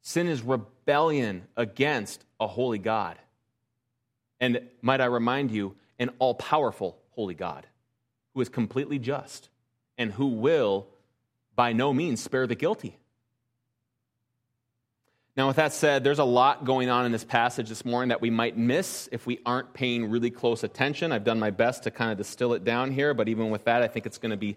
Sin 0.00 0.29
is 0.29 0.43
rebellion 0.43 1.43
against 1.57 2.25
a 2.38 2.47
holy 2.47 2.79
God. 2.79 3.19
And 4.38 4.61
might 4.81 5.00
I 5.00 5.07
remind 5.07 5.50
you, 5.50 5.75
an 5.99 6.11
all 6.21 6.35
powerful 6.35 6.97
holy 7.11 7.35
God 7.35 7.67
who 8.33 8.43
is 8.43 8.49
completely 8.49 9.00
just 9.00 9.49
and 9.99 10.12
who 10.12 10.29
will 10.29 10.87
by 11.57 11.73
no 11.73 11.93
means 11.93 12.23
spare 12.23 12.47
the 12.47 12.55
guilty. 12.55 12.97
Now, 15.37 15.49
with 15.49 15.57
that 15.57 15.73
said, 15.73 16.05
there's 16.05 16.21
a 16.21 16.25
lot 16.25 16.65
going 16.65 16.91
on 16.91 17.07
in 17.07 17.11
this 17.11 17.25
passage 17.25 17.69
this 17.69 17.85
morning 17.85 18.11
that 18.11 18.21
we 18.21 18.31
might 18.31 18.57
miss 18.57 19.09
if 19.11 19.27
we 19.27 19.41
aren't 19.45 19.75
paying 19.75 20.11
really 20.11 20.31
close 20.31 20.62
attention. 20.62 21.11
I've 21.11 21.25
done 21.25 21.41
my 21.41 21.50
best 21.50 21.83
to 21.83 21.91
kind 21.91 22.12
of 22.12 22.19
distill 22.19 22.53
it 22.53 22.62
down 22.62 22.93
here, 22.93 23.15
but 23.15 23.29
even 23.29 23.50
with 23.50 23.65
that, 23.65 23.83
I 23.83 23.88
think 23.88 24.07
it's 24.07 24.19
going 24.19 24.31
to 24.31 24.37
be 24.37 24.57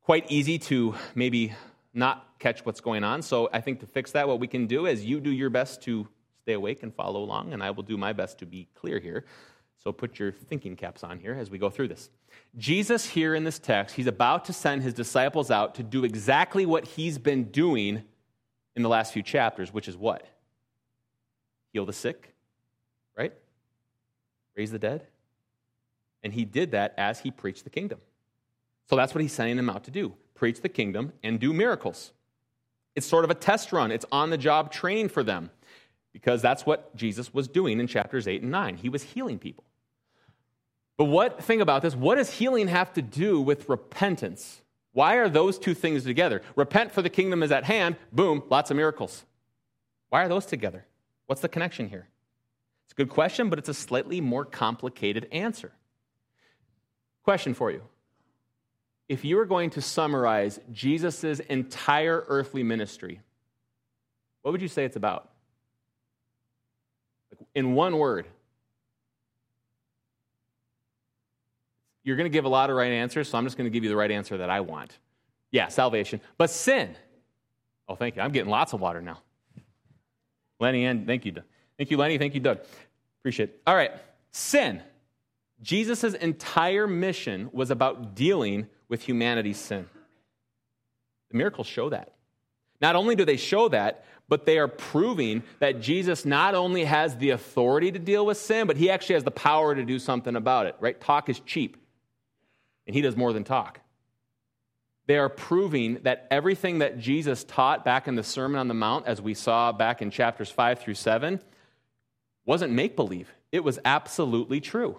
quite 0.00 0.24
easy 0.30 0.58
to 0.60 0.94
maybe 1.14 1.52
not 1.96 2.38
catch 2.38 2.64
what's 2.64 2.80
going 2.80 3.02
on. 3.02 3.22
So 3.22 3.48
I 3.52 3.60
think 3.60 3.80
to 3.80 3.86
fix 3.86 4.12
that, 4.12 4.28
what 4.28 4.38
we 4.38 4.46
can 4.46 4.66
do 4.66 4.86
is 4.86 5.04
you 5.04 5.18
do 5.18 5.30
your 5.30 5.50
best 5.50 5.82
to 5.82 6.06
stay 6.42 6.52
awake 6.52 6.82
and 6.82 6.94
follow 6.94 7.22
along, 7.22 7.52
and 7.52 7.62
I 7.62 7.70
will 7.70 7.82
do 7.82 7.96
my 7.96 8.12
best 8.12 8.38
to 8.38 8.46
be 8.46 8.68
clear 8.74 9.00
here. 9.00 9.24
So 9.78 9.92
put 9.92 10.18
your 10.18 10.32
thinking 10.32 10.76
caps 10.76 11.02
on 11.02 11.18
here 11.18 11.34
as 11.34 11.50
we 11.50 11.58
go 11.58 11.70
through 11.70 11.88
this. 11.88 12.10
Jesus, 12.56 13.06
here 13.06 13.34
in 13.34 13.44
this 13.44 13.58
text, 13.58 13.96
he's 13.96 14.06
about 14.06 14.44
to 14.46 14.52
send 14.52 14.82
his 14.82 14.94
disciples 14.94 15.50
out 15.50 15.76
to 15.76 15.82
do 15.82 16.04
exactly 16.04 16.66
what 16.66 16.86
he's 16.86 17.18
been 17.18 17.44
doing 17.44 18.02
in 18.74 18.82
the 18.82 18.88
last 18.88 19.12
few 19.12 19.22
chapters, 19.22 19.72
which 19.72 19.88
is 19.88 19.96
what? 19.96 20.26
Heal 21.72 21.86
the 21.86 21.92
sick, 21.92 22.34
right? 23.16 23.32
Raise 24.54 24.70
the 24.70 24.78
dead. 24.78 25.06
And 26.22 26.32
he 26.32 26.44
did 26.44 26.72
that 26.72 26.94
as 26.98 27.20
he 27.20 27.30
preached 27.30 27.64
the 27.64 27.70
kingdom. 27.70 28.00
So 28.90 28.96
that's 28.96 29.14
what 29.14 29.22
he's 29.22 29.32
sending 29.32 29.56
them 29.56 29.70
out 29.70 29.84
to 29.84 29.90
do 29.90 30.14
preach 30.36 30.60
the 30.60 30.68
kingdom 30.68 31.12
and 31.22 31.40
do 31.40 31.52
miracles. 31.52 32.12
It's 32.94 33.06
sort 33.06 33.24
of 33.24 33.30
a 33.30 33.34
test 33.34 33.72
run, 33.72 33.90
it's 33.90 34.06
on 34.12 34.30
the 34.30 34.38
job 34.38 34.72
training 34.72 35.08
for 35.08 35.22
them 35.22 35.50
because 36.12 36.40
that's 36.40 36.64
what 36.64 36.94
Jesus 36.96 37.34
was 37.34 37.46
doing 37.48 37.78
in 37.78 37.86
chapters 37.86 38.26
8 38.26 38.42
and 38.42 38.50
9. 38.50 38.76
He 38.76 38.88
was 38.88 39.02
healing 39.02 39.38
people. 39.38 39.64
But 40.96 41.04
what, 41.04 41.44
think 41.44 41.60
about 41.60 41.82
this, 41.82 41.94
what 41.94 42.14
does 42.14 42.30
healing 42.30 42.68
have 42.68 42.92
to 42.94 43.02
do 43.02 43.40
with 43.40 43.68
repentance? 43.68 44.62
Why 44.92 45.16
are 45.16 45.28
those 45.28 45.58
two 45.58 45.74
things 45.74 46.04
together? 46.04 46.40
Repent 46.54 46.90
for 46.90 47.02
the 47.02 47.10
kingdom 47.10 47.42
is 47.42 47.52
at 47.52 47.64
hand, 47.64 47.96
boom, 48.12 48.42
lots 48.48 48.70
of 48.70 48.78
miracles. 48.78 49.24
Why 50.08 50.24
are 50.24 50.28
those 50.28 50.46
together? 50.46 50.86
What's 51.26 51.42
the 51.42 51.50
connection 51.50 51.90
here? 51.90 52.08
It's 52.86 52.92
a 52.92 52.96
good 52.96 53.10
question, 53.10 53.50
but 53.50 53.58
it's 53.58 53.68
a 53.68 53.74
slightly 53.74 54.22
more 54.22 54.46
complicated 54.46 55.28
answer. 55.32 55.72
Question 57.24 57.52
for 57.52 57.70
you. 57.70 57.82
If 59.08 59.24
you 59.24 59.36
were 59.36 59.44
going 59.44 59.70
to 59.70 59.80
summarize 59.80 60.58
Jesus' 60.72 61.40
entire 61.40 62.24
earthly 62.28 62.62
ministry, 62.62 63.20
what 64.42 64.52
would 64.52 64.62
you 64.62 64.68
say 64.68 64.84
it's 64.84 64.96
about? 64.96 65.30
In 67.54 67.74
one 67.74 67.98
word, 67.98 68.26
You're 72.06 72.14
going 72.14 72.30
to 72.30 72.32
give 72.32 72.44
a 72.44 72.48
lot 72.48 72.70
of 72.70 72.76
right 72.76 72.92
answers, 72.92 73.28
so 73.28 73.36
I'm 73.36 73.42
just 73.44 73.56
going 73.56 73.64
to 73.66 73.70
give 73.70 73.82
you 73.82 73.90
the 73.90 73.96
right 73.96 74.12
answer 74.12 74.36
that 74.36 74.48
I 74.48 74.60
want. 74.60 74.96
Yeah, 75.50 75.66
salvation. 75.66 76.20
But 76.38 76.50
sin. 76.50 76.94
Oh, 77.88 77.96
thank 77.96 78.14
you. 78.14 78.22
I'm 78.22 78.30
getting 78.30 78.48
lots 78.48 78.72
of 78.72 78.80
water 78.80 79.02
now. 79.02 79.18
Lenny 80.60 80.84
and 80.84 81.04
thank 81.04 81.26
you. 81.26 81.34
Thank 81.76 81.90
you, 81.90 81.96
Lenny. 81.96 82.16
Thank 82.16 82.34
you, 82.34 82.40
Doug. 82.40 82.60
Appreciate 83.20 83.48
it. 83.48 83.62
All 83.66 83.74
right. 83.74 83.90
Sin. 84.30 84.82
Jesus' 85.62 86.14
entire 86.14 86.86
mission 86.86 87.50
was 87.52 87.72
about 87.72 88.14
dealing 88.14 88.68
with 88.88 89.02
humanity's 89.02 89.58
sin. 89.58 89.86
The 91.30 91.36
miracles 91.36 91.66
show 91.66 91.90
that. 91.90 92.12
Not 92.80 92.96
only 92.96 93.16
do 93.16 93.24
they 93.24 93.36
show 93.36 93.68
that, 93.68 94.04
but 94.28 94.44
they 94.44 94.58
are 94.58 94.68
proving 94.68 95.42
that 95.60 95.80
Jesus 95.80 96.24
not 96.24 96.54
only 96.54 96.84
has 96.84 97.16
the 97.16 97.30
authority 97.30 97.92
to 97.92 97.98
deal 97.98 98.26
with 98.26 98.38
sin, 98.38 98.66
but 98.66 98.76
he 98.76 98.90
actually 98.90 99.14
has 99.14 99.24
the 99.24 99.30
power 99.30 99.74
to 99.74 99.84
do 99.84 99.98
something 99.98 100.36
about 100.36 100.66
it, 100.66 100.76
right? 100.80 101.00
Talk 101.00 101.28
is 101.28 101.40
cheap 101.40 101.76
and 102.86 102.94
he 102.94 103.02
does 103.02 103.16
more 103.16 103.32
than 103.32 103.44
talk. 103.44 103.80
They 105.06 105.18
are 105.18 105.28
proving 105.28 106.00
that 106.02 106.26
everything 106.30 106.80
that 106.80 106.98
Jesus 106.98 107.44
taught 107.44 107.84
back 107.84 108.08
in 108.08 108.16
the 108.16 108.24
Sermon 108.24 108.58
on 108.58 108.66
the 108.66 108.74
Mount, 108.74 109.06
as 109.06 109.22
we 109.22 109.34
saw 109.34 109.70
back 109.70 110.02
in 110.02 110.10
chapters 110.10 110.50
5 110.50 110.80
through 110.80 110.94
7, 110.94 111.40
wasn't 112.44 112.72
make 112.72 112.96
believe. 112.96 113.32
It 113.52 113.62
was 113.62 113.78
absolutely 113.84 114.60
true. 114.60 114.98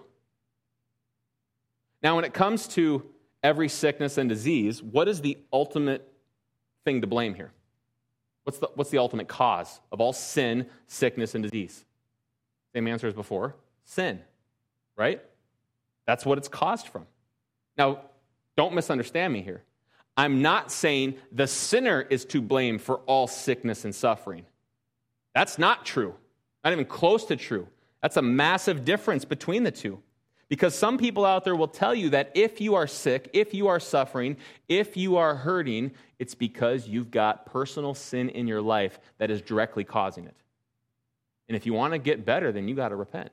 Now, 2.02 2.16
when 2.16 2.24
it 2.24 2.34
comes 2.34 2.68
to 2.70 3.04
every 3.48 3.70
sickness 3.70 4.18
and 4.18 4.28
disease, 4.28 4.84
what 4.84 5.08
is 5.08 5.22
the 5.22 5.38
ultimate 5.54 6.06
thing 6.84 7.00
to 7.00 7.08
blame 7.08 7.34
here? 7.34 7.50
What's 8.44 8.60
the, 8.60 8.68
what's 8.76 8.90
the 8.90 8.98
ultimate 8.98 9.30
cause 9.30 9.80
of 9.90 10.02
all 10.02 10.12
sin, 10.12 10.66
sickness, 10.88 11.34
and 11.34 11.44
disease? 11.44 11.86
Same 12.76 12.90
answer 12.90 13.08
as 13.08 13.14
before 13.14 13.56
sin, 13.86 14.20
right? 14.98 15.24
That's 16.06 16.26
what 16.26 16.38
it's 16.38 16.50
caused 16.50 16.90
from. 16.90 17.06
Now, 17.78 18.02
don't 18.58 18.74
misunderstand 18.74 19.32
me 19.32 19.42
here. 19.42 19.64
I'm 20.18 20.42
not 20.42 20.70
saying 20.70 21.16
the 21.32 21.48
sinner 21.48 22.02
is 22.02 22.26
to 22.26 22.42
blame 22.42 22.80
for 22.80 22.98
all 23.06 23.28
sickness 23.28 23.86
and 23.86 23.96
suffering. 23.96 24.46
That's 25.34 25.58
not 25.58 25.86
true. 25.86 26.16
Not 26.66 26.74
even 26.74 26.86
close 26.86 27.24
to 27.26 27.38
true. 27.38 27.70
That's 28.02 28.18
a 28.18 28.22
massive 28.22 28.84
difference 28.84 29.24
between 29.24 29.64
the 29.64 29.72
two. 29.72 30.02
Because 30.50 30.74
some 30.74 30.98
people 30.98 31.26
out 31.26 31.44
there 31.44 31.56
will 31.56 31.68
tell 31.68 31.94
you 31.94 32.10
that 32.12 32.32
if 32.34 32.62
you 32.62 32.76
are 32.76 32.88
sick, 32.88 33.30
if 33.34 33.54
you 33.54 33.68
are 33.68 33.80
suffering, 33.80 34.38
if 34.70 34.96
you 34.96 35.18
are 35.18 35.36
hurting, 35.36 35.92
it's 36.20 36.36
because 36.36 36.88
you've 36.88 37.12
got 37.12 37.46
personal 37.46 37.94
sin 37.94 38.30
in 38.30 38.48
your 38.48 38.62
life 38.62 39.00
that 39.18 39.30
is 39.30 39.42
directly 39.42 39.84
causing 39.84 40.26
it. 40.26 40.36
And 41.50 41.56
if 41.56 41.66
you 41.66 41.74
want 41.74 41.94
to 41.94 42.00
get 42.00 42.26
better, 42.26 42.52
then 42.52 42.68
you 42.68 42.76
got 42.76 42.90
to 42.90 42.96
repent. 42.96 43.32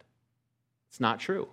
It's 0.91 1.01
not 1.01 1.21
true. 1.21 1.49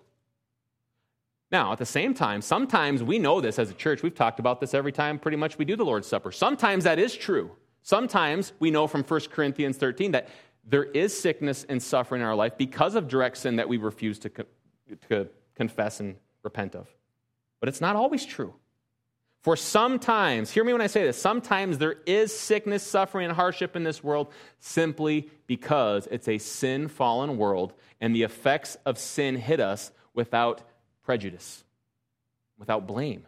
Now, 1.52 1.74
at 1.74 1.80
the 1.80 1.86
same 1.86 2.14
time, 2.14 2.42
sometimes 2.42 3.04
we 3.04 3.20
know 3.20 3.42
this 3.42 3.60
as 3.60 3.70
a 3.70 3.74
church. 3.74 4.02
We've 4.02 4.16
talked 4.16 4.40
about 4.40 4.62
this 4.62 4.74
every 4.74 4.92
time 4.92 5.20
pretty 5.20 5.38
much 5.38 5.58
we 5.58 5.66
do 5.66 5.76
the 5.76 5.86
Lord's 5.86 6.08
Supper. 6.08 6.32
Sometimes 6.32 6.86
that 6.86 6.98
is 6.98 7.16
true. 7.16 7.52
Sometimes 7.84 8.54
we 8.60 8.72
know 8.72 8.88
from 8.88 9.04
1 9.04 9.20
Corinthians 9.32 9.78
13 9.78 10.12
that 10.12 10.30
there 10.64 10.86
is 10.86 11.18
sickness 11.20 11.66
and 11.68 11.82
suffering 11.82 12.22
in 12.22 12.28
our 12.28 12.36
life 12.36 12.54
because 12.58 12.96
of 12.96 13.08
direct 13.08 13.38
sin 13.38 13.58
that 13.58 13.68
we 13.68 13.78
refuse 13.78 14.18
to, 14.20 14.30
to 15.10 15.28
confess 15.62 16.00
and 16.00 16.16
repent 16.42 16.74
of. 16.74 16.88
But 17.60 17.70
it's 17.70 17.82
not 17.82 17.96
always 17.96 18.26
true. 18.26 18.56
For 19.42 19.56
sometimes, 19.56 20.50
hear 20.50 20.64
me 20.64 20.74
when 20.74 20.82
I 20.82 20.88
say 20.88 21.04
this, 21.04 21.22
sometimes 21.22 21.78
there 21.78 21.98
is 22.08 22.36
sickness, 22.36 22.82
suffering, 22.82 23.26
and 23.26 23.36
hardship 23.36 23.76
in 23.76 23.84
this 23.84 24.04
world 24.04 24.34
simply 24.58 25.30
because 25.46 26.08
it's 26.10 26.28
a 26.28 26.40
sin 26.40 26.88
fallen 26.88 27.38
world 27.38 27.74
and 28.00 28.16
the 28.16 28.24
effects 28.24 28.76
of 28.88 28.98
sin 28.98 29.36
hit 29.36 29.60
us 29.60 29.92
without 30.16 30.64
prejudice, 31.04 31.64
without 32.58 32.88
blame. 32.88 33.28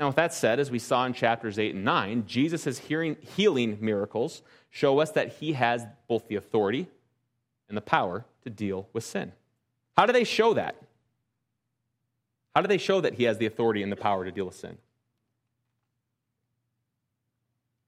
Now, 0.00 0.06
with 0.06 0.16
that 0.16 0.32
said, 0.32 0.58
as 0.58 0.70
we 0.70 0.78
saw 0.78 1.04
in 1.04 1.12
chapters 1.12 1.58
8 1.58 1.74
and 1.74 1.84
9, 1.84 2.24
Jesus' 2.26 2.78
hearing, 2.78 3.18
healing 3.36 3.76
miracles 3.82 4.40
show 4.70 4.98
us 5.00 5.10
that 5.10 5.34
he 5.34 5.52
has 5.52 5.84
both 6.08 6.26
the 6.28 6.36
authority 6.36 6.86
and 7.68 7.76
the 7.76 7.82
power 7.82 8.24
to 8.44 8.50
deal 8.50 8.88
with 8.94 9.04
sin. 9.04 9.32
How 9.94 10.06
do 10.06 10.14
they 10.14 10.24
show 10.24 10.54
that? 10.54 10.76
How 12.56 12.62
do 12.62 12.68
they 12.68 12.78
show 12.78 13.02
that 13.02 13.12
he 13.12 13.24
has 13.24 13.36
the 13.36 13.44
authority 13.44 13.82
and 13.82 13.92
the 13.92 13.96
power 13.96 14.24
to 14.24 14.32
deal 14.32 14.46
with 14.46 14.54
sin? 14.54 14.78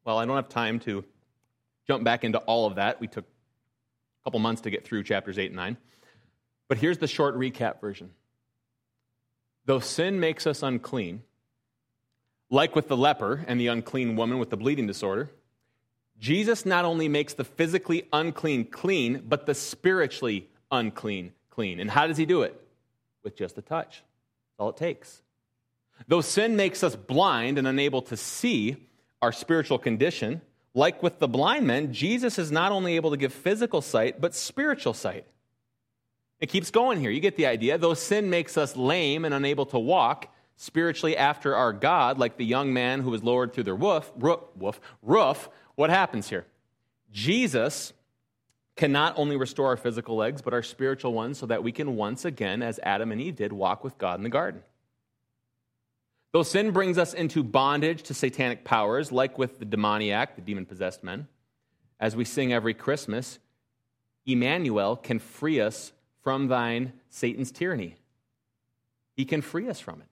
Well, 0.05 0.19
I 0.19 0.27
don't 0.27 0.37
have 0.37 0.51
time 0.51 0.79
to 0.81 1.07
jump 1.87 2.05
back 2.05 2.23
into 2.23 2.37
all 2.41 2.67
of 2.67 2.75
that. 2.75 3.01
We 3.01 3.07
took 3.07 3.25
a 3.25 4.25
couple 4.25 4.41
months 4.41 4.61
to 4.61 4.71
get 4.71 4.85
through 4.85 5.05
chapters 5.05 5.39
8 5.39 5.47
and 5.47 5.57
9. 5.57 5.79
But 6.69 6.77
here's 6.77 6.99
the 6.99 7.07
short 7.07 7.35
recap 7.39 7.81
version. 7.81 8.11
Though 9.65 9.81
sin 9.81 10.21
makes 10.21 10.47
us 10.47 10.63
unclean, 10.63 11.23
like 12.51 12.77
with 12.77 12.89
the 12.89 12.97
leper 12.99 13.47
and 13.49 13.59
the 13.59 13.69
unclean 13.69 14.17
woman 14.17 14.39
with 14.39 14.51
the 14.51 14.59
bleeding 14.59 14.87
disorder, 14.87 15.31
Jesus 16.19 16.67
not 16.67 16.85
only 16.85 17.09
makes 17.09 17.33
the 17.33 17.45
physically 17.45 18.07
unclean 18.13 18.67
clean, 18.67 19.23
but 19.27 19.47
the 19.47 19.55
spiritually 19.55 20.47
unclean 20.71 21.33
clean. 21.49 21.81
And 21.81 21.91
how 21.91 22.07
does 22.07 22.19
he 22.19 22.27
do 22.27 22.43
it? 22.43 22.63
With 23.23 23.35
just 23.35 23.57
a 23.57 23.63
touch. 23.63 24.03
All 24.59 24.71
it 24.71 24.77
takes. 24.77 25.23
Though 26.07 26.21
sin 26.21 26.57
makes 26.57 26.83
us 26.83 26.97
blind 26.97 27.59
and 27.59 27.67
unable 27.67 28.03
to 28.03 28.17
see 28.17 28.77
our 29.21 29.33
spiritual 29.33 29.79
condition, 29.79 30.41
like 30.75 31.03
with 31.03 31.19
the 31.19 31.29
blind 31.29 31.67
men, 31.67 31.93
Jesus 31.93 32.39
is 32.39 32.53
not 32.53 32.73
only 32.73 32.97
able 32.97 33.11
to 33.11 33.17
give 33.17 33.33
physical 33.33 33.81
sight, 33.81 34.21
but 34.21 34.35
spiritual 34.35 34.95
sight. 34.95 35.27
It 36.41 36.49
keeps 36.49 36.71
going 36.71 37.01
here. 37.01 37.11
You 37.11 37.21
get 37.21 37.37
the 37.37 37.47
idea. 37.47 37.79
Though 37.79 37.95
sin 37.95 38.31
makes 38.31 38.57
us 38.57 38.77
lame 38.77 39.25
and 39.25 39.35
unable 39.35 39.67
to 39.67 39.79
walk 39.79 40.33
spiritually 40.57 41.17
after 41.17 41.55
our 41.55 41.73
God, 41.73 42.19
like 42.19 42.37
the 42.37 42.45
young 42.45 42.73
man 42.73 43.01
who 43.01 43.11
was 43.11 43.25
lowered 43.25 43.53
through 43.53 43.65
the 43.65 43.75
roof, 43.75 44.11
roof, 44.17 44.41
roof, 44.57 44.81
roof 45.03 45.49
what 45.75 45.91
happens 45.91 46.29
here? 46.29 46.45
Jesus 47.13 47.93
can 48.79 48.93
not 48.93 49.13
only 49.19 49.37
restore 49.37 49.67
our 49.67 49.77
physical 49.77 50.15
legs, 50.15 50.41
but 50.41 50.55
our 50.55 50.63
spiritual 50.63 51.13
ones 51.13 51.37
so 51.37 51.47
that 51.47 51.65
we 51.65 51.73
can 51.73 51.97
once 51.97 52.25
again, 52.25 52.63
as 52.63 52.79
Adam 52.85 53.11
and 53.11 53.21
Eve 53.21 53.35
did, 53.35 53.53
walk 53.53 53.83
with 53.83 53.99
God 53.99 54.21
in 54.21 54.23
the 54.23 54.29
garden. 54.29 54.63
Though 56.33 56.45
sin 56.45 56.71
brings 56.71 56.97
us 56.97 57.13
into 57.13 57.43
bondage 57.43 58.05
to 58.05 58.15
satanic 58.15 58.63
powers, 58.63 59.11
like 59.11 59.37
with 59.37 59.59
the 59.59 59.65
demoniac, 59.65 60.37
the 60.37 60.43
demon 60.43 60.65
possessed 60.65 61.03
men, 61.03 61.27
as 61.99 62.15
we 62.15 62.25
sing 62.25 62.53
every 62.53 62.73
Christmas, 62.73 63.41
Emmanuel 64.25 64.95
can 64.95 65.19
free 65.19 65.61
us 65.61 65.93
from 66.23 66.47
thine 66.47 66.93
Satan's 67.11 67.51
tyranny. 67.51 67.97
He 69.17 69.25
can 69.25 69.43
free 69.43 69.69
us 69.69 69.81
from 69.81 70.01
it. 70.03 70.09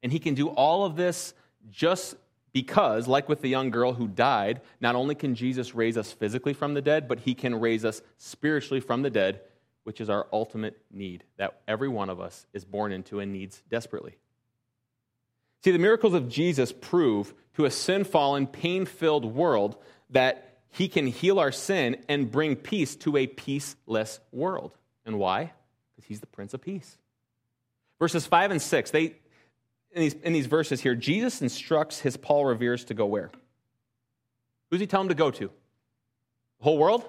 And 0.00 0.12
he 0.12 0.20
can 0.20 0.34
do 0.34 0.46
all 0.48 0.84
of 0.84 0.94
this 0.94 1.34
just 1.72 2.14
because, 2.54 3.08
like 3.08 3.28
with 3.28 3.42
the 3.42 3.48
young 3.48 3.70
girl 3.70 3.94
who 3.94 4.06
died, 4.06 4.60
not 4.80 4.94
only 4.94 5.16
can 5.16 5.34
Jesus 5.34 5.74
raise 5.74 5.98
us 5.98 6.12
physically 6.12 6.54
from 6.54 6.72
the 6.72 6.80
dead, 6.80 7.08
but 7.08 7.18
he 7.18 7.34
can 7.34 7.58
raise 7.58 7.84
us 7.84 8.00
spiritually 8.16 8.80
from 8.80 9.02
the 9.02 9.10
dead, 9.10 9.40
which 9.82 10.00
is 10.00 10.08
our 10.08 10.28
ultimate 10.32 10.80
need 10.90 11.24
that 11.36 11.60
every 11.66 11.88
one 11.88 12.08
of 12.08 12.20
us 12.20 12.46
is 12.54 12.64
born 12.64 12.92
into 12.92 13.18
and 13.18 13.32
needs 13.32 13.60
desperately. 13.68 14.14
See, 15.64 15.72
the 15.72 15.80
miracles 15.80 16.14
of 16.14 16.28
Jesus 16.28 16.70
prove 16.72 17.34
to 17.56 17.64
a 17.64 17.72
sin 17.72 18.04
fallen, 18.04 18.46
pain 18.46 18.86
filled 18.86 19.24
world 19.24 19.76
that 20.10 20.60
he 20.70 20.86
can 20.86 21.08
heal 21.08 21.40
our 21.40 21.52
sin 21.52 21.96
and 22.08 22.30
bring 22.30 22.54
peace 22.54 22.94
to 22.96 23.16
a 23.16 23.26
peaceless 23.26 24.20
world. 24.30 24.78
And 25.04 25.18
why? 25.18 25.52
Because 25.96 26.06
he's 26.06 26.20
the 26.20 26.26
Prince 26.28 26.54
of 26.54 26.60
Peace. 26.60 26.98
Verses 27.98 28.26
5 28.26 28.52
and 28.52 28.62
6, 28.62 28.90
they, 28.92 29.16
in, 29.94 30.00
these, 30.00 30.14
in 30.14 30.32
these 30.32 30.46
verses 30.46 30.80
here, 30.80 30.94
Jesus 30.94 31.40
instructs 31.40 32.00
his 32.00 32.16
Paul 32.16 32.44
Reveres 32.44 32.84
to 32.86 32.94
go 32.94 33.06
where? 33.06 33.30
Who's 34.70 34.80
he 34.80 34.86
telling 34.86 35.08
them 35.08 35.16
to 35.16 35.18
go 35.18 35.30
to? 35.30 35.46
The 36.58 36.64
whole 36.64 36.78
world? 36.78 37.04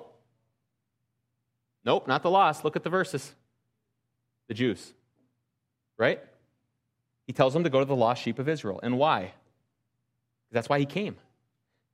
Nope, 1.83 2.07
not 2.07 2.23
the 2.23 2.29
lost. 2.29 2.63
Look 2.63 2.75
at 2.75 2.83
the 2.83 2.89
verses. 2.89 3.33
The 4.47 4.53
Jews. 4.53 4.93
Right? 5.97 6.21
He 7.25 7.33
tells 7.33 7.53
them 7.53 7.63
to 7.63 7.69
go 7.69 7.79
to 7.79 7.85
the 7.85 7.95
lost 7.95 8.21
sheep 8.21 8.37
of 8.37 8.47
Israel. 8.47 8.79
And 8.83 8.97
why? 8.97 9.33
That's 10.51 10.69
why 10.69 10.79
he 10.79 10.85
came 10.85 11.17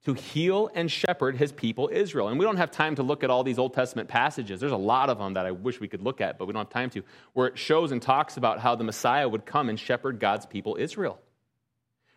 to 0.06 0.14
heal 0.14 0.70
and 0.74 0.90
shepherd 0.90 1.38
his 1.38 1.52
people 1.52 1.90
Israel. 1.92 2.28
And 2.28 2.40
we 2.40 2.46
don't 2.46 2.58
have 2.58 2.72
time 2.72 2.96
to 2.96 3.04
look 3.04 3.24
at 3.24 3.30
all 3.30 3.44
these 3.44 3.60
Old 3.60 3.74
Testament 3.74 4.10
passages. 4.10 4.60
There's 4.60 4.72
a 4.72 4.78
lot 4.78 5.10
of 5.10 5.20
them 5.20 5.36
that 5.36 5.46
I 5.46 5.52
wish 5.52 5.80
we 5.80 5.88
could 5.88 6.02
look 6.02 6.22
at, 6.22 6.40
but 6.40 6.48
we 6.48 6.54
don't 6.54 6.62
have 6.62 6.74
time 6.74 6.90
to, 6.92 7.04
where 7.34 7.48
it 7.48 7.58
shows 7.58 7.92
and 7.92 8.02
talks 8.02 8.38
about 8.38 8.60
how 8.60 8.76
the 8.76 8.84
Messiah 8.84 9.30
would 9.30 9.46
come 9.46 9.70
and 9.70 9.80
shepherd 9.80 10.20
God's 10.20 10.46
people 10.46 10.76
Israel. 10.80 11.20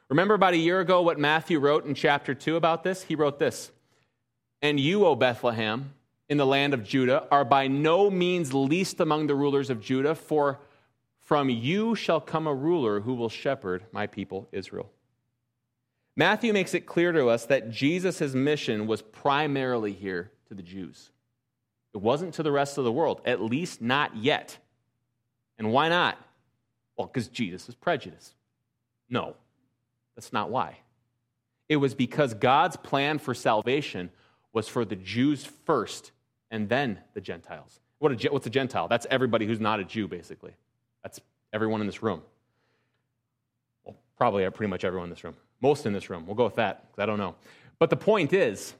Remember 0.08 0.34
about 0.34 0.54
a 0.54 0.58
year 0.58 0.80
ago 0.80 1.02
what 1.02 1.18
Matthew 1.18 1.58
wrote 1.58 1.84
in 1.84 1.94
chapter 1.94 2.34
2 2.34 2.56
about 2.56 2.84
this? 2.84 3.02
He 3.02 3.14
wrote 3.14 3.38
this 3.38 3.70
And 4.62 4.80
you, 4.80 5.04
O 5.04 5.14
Bethlehem, 5.14 5.92
in 6.28 6.38
the 6.38 6.46
land 6.46 6.72
of 6.72 6.84
Judah, 6.84 7.26
are 7.30 7.44
by 7.44 7.68
no 7.68 8.10
means 8.10 8.54
least 8.54 9.00
among 9.00 9.26
the 9.26 9.34
rulers 9.34 9.68
of 9.68 9.80
Judah, 9.80 10.14
for 10.14 10.58
from 11.18 11.50
you 11.50 11.94
shall 11.94 12.20
come 12.20 12.46
a 12.46 12.54
ruler 12.54 13.00
who 13.00 13.14
will 13.14 13.28
shepherd 13.28 13.84
my 13.92 14.06
people 14.06 14.48
Israel. 14.52 14.90
Matthew 16.16 16.52
makes 16.52 16.74
it 16.74 16.86
clear 16.86 17.12
to 17.12 17.28
us 17.28 17.46
that 17.46 17.70
Jesus' 17.70 18.34
mission 18.34 18.86
was 18.86 19.02
primarily 19.02 19.92
here 19.92 20.30
to 20.48 20.54
the 20.54 20.62
Jews. 20.62 21.10
It 21.92 21.98
wasn't 21.98 22.34
to 22.34 22.42
the 22.42 22.52
rest 22.52 22.78
of 22.78 22.84
the 22.84 22.92
world, 22.92 23.20
at 23.24 23.40
least 23.40 23.82
not 23.82 24.16
yet. 24.16 24.58
And 25.58 25.72
why 25.72 25.88
not? 25.88 26.18
Well, 26.96 27.06
because 27.06 27.28
Jesus 27.28 27.68
is 27.68 27.74
prejudiced. 27.74 28.34
No, 29.08 29.34
that's 30.14 30.32
not 30.32 30.50
why. 30.50 30.78
It 31.68 31.76
was 31.76 31.94
because 31.94 32.34
God's 32.34 32.76
plan 32.76 33.18
for 33.18 33.34
salvation 33.34 34.10
was 34.52 34.68
for 34.68 34.84
the 34.84 34.96
Jews 34.96 35.44
first 35.64 36.12
and 36.50 36.68
then 36.68 37.00
the 37.14 37.20
Gentiles. 37.20 37.80
What 37.98 38.24
a, 38.24 38.28
what's 38.30 38.46
a 38.46 38.50
Gentile? 38.50 38.86
That's 38.86 39.06
everybody 39.10 39.46
who's 39.46 39.60
not 39.60 39.80
a 39.80 39.84
Jew, 39.84 40.06
basically. 40.06 40.52
That's 41.02 41.20
everyone 41.52 41.80
in 41.80 41.86
this 41.86 42.02
room. 42.02 42.22
Well, 43.84 43.96
probably 44.16 44.48
pretty 44.50 44.70
much 44.70 44.84
everyone 44.84 45.06
in 45.06 45.10
this 45.10 45.24
room. 45.24 45.36
Most 45.64 45.86
in 45.86 45.94
this 45.94 46.10
room. 46.10 46.26
We'll 46.26 46.36
go 46.36 46.44
with 46.44 46.56
that, 46.56 46.74
because 46.90 47.02
I 47.02 47.06
don't 47.06 47.18
know. 47.18 47.36
But 47.78 47.88
the 47.88 47.96
point 47.96 48.34
is, 48.34 48.74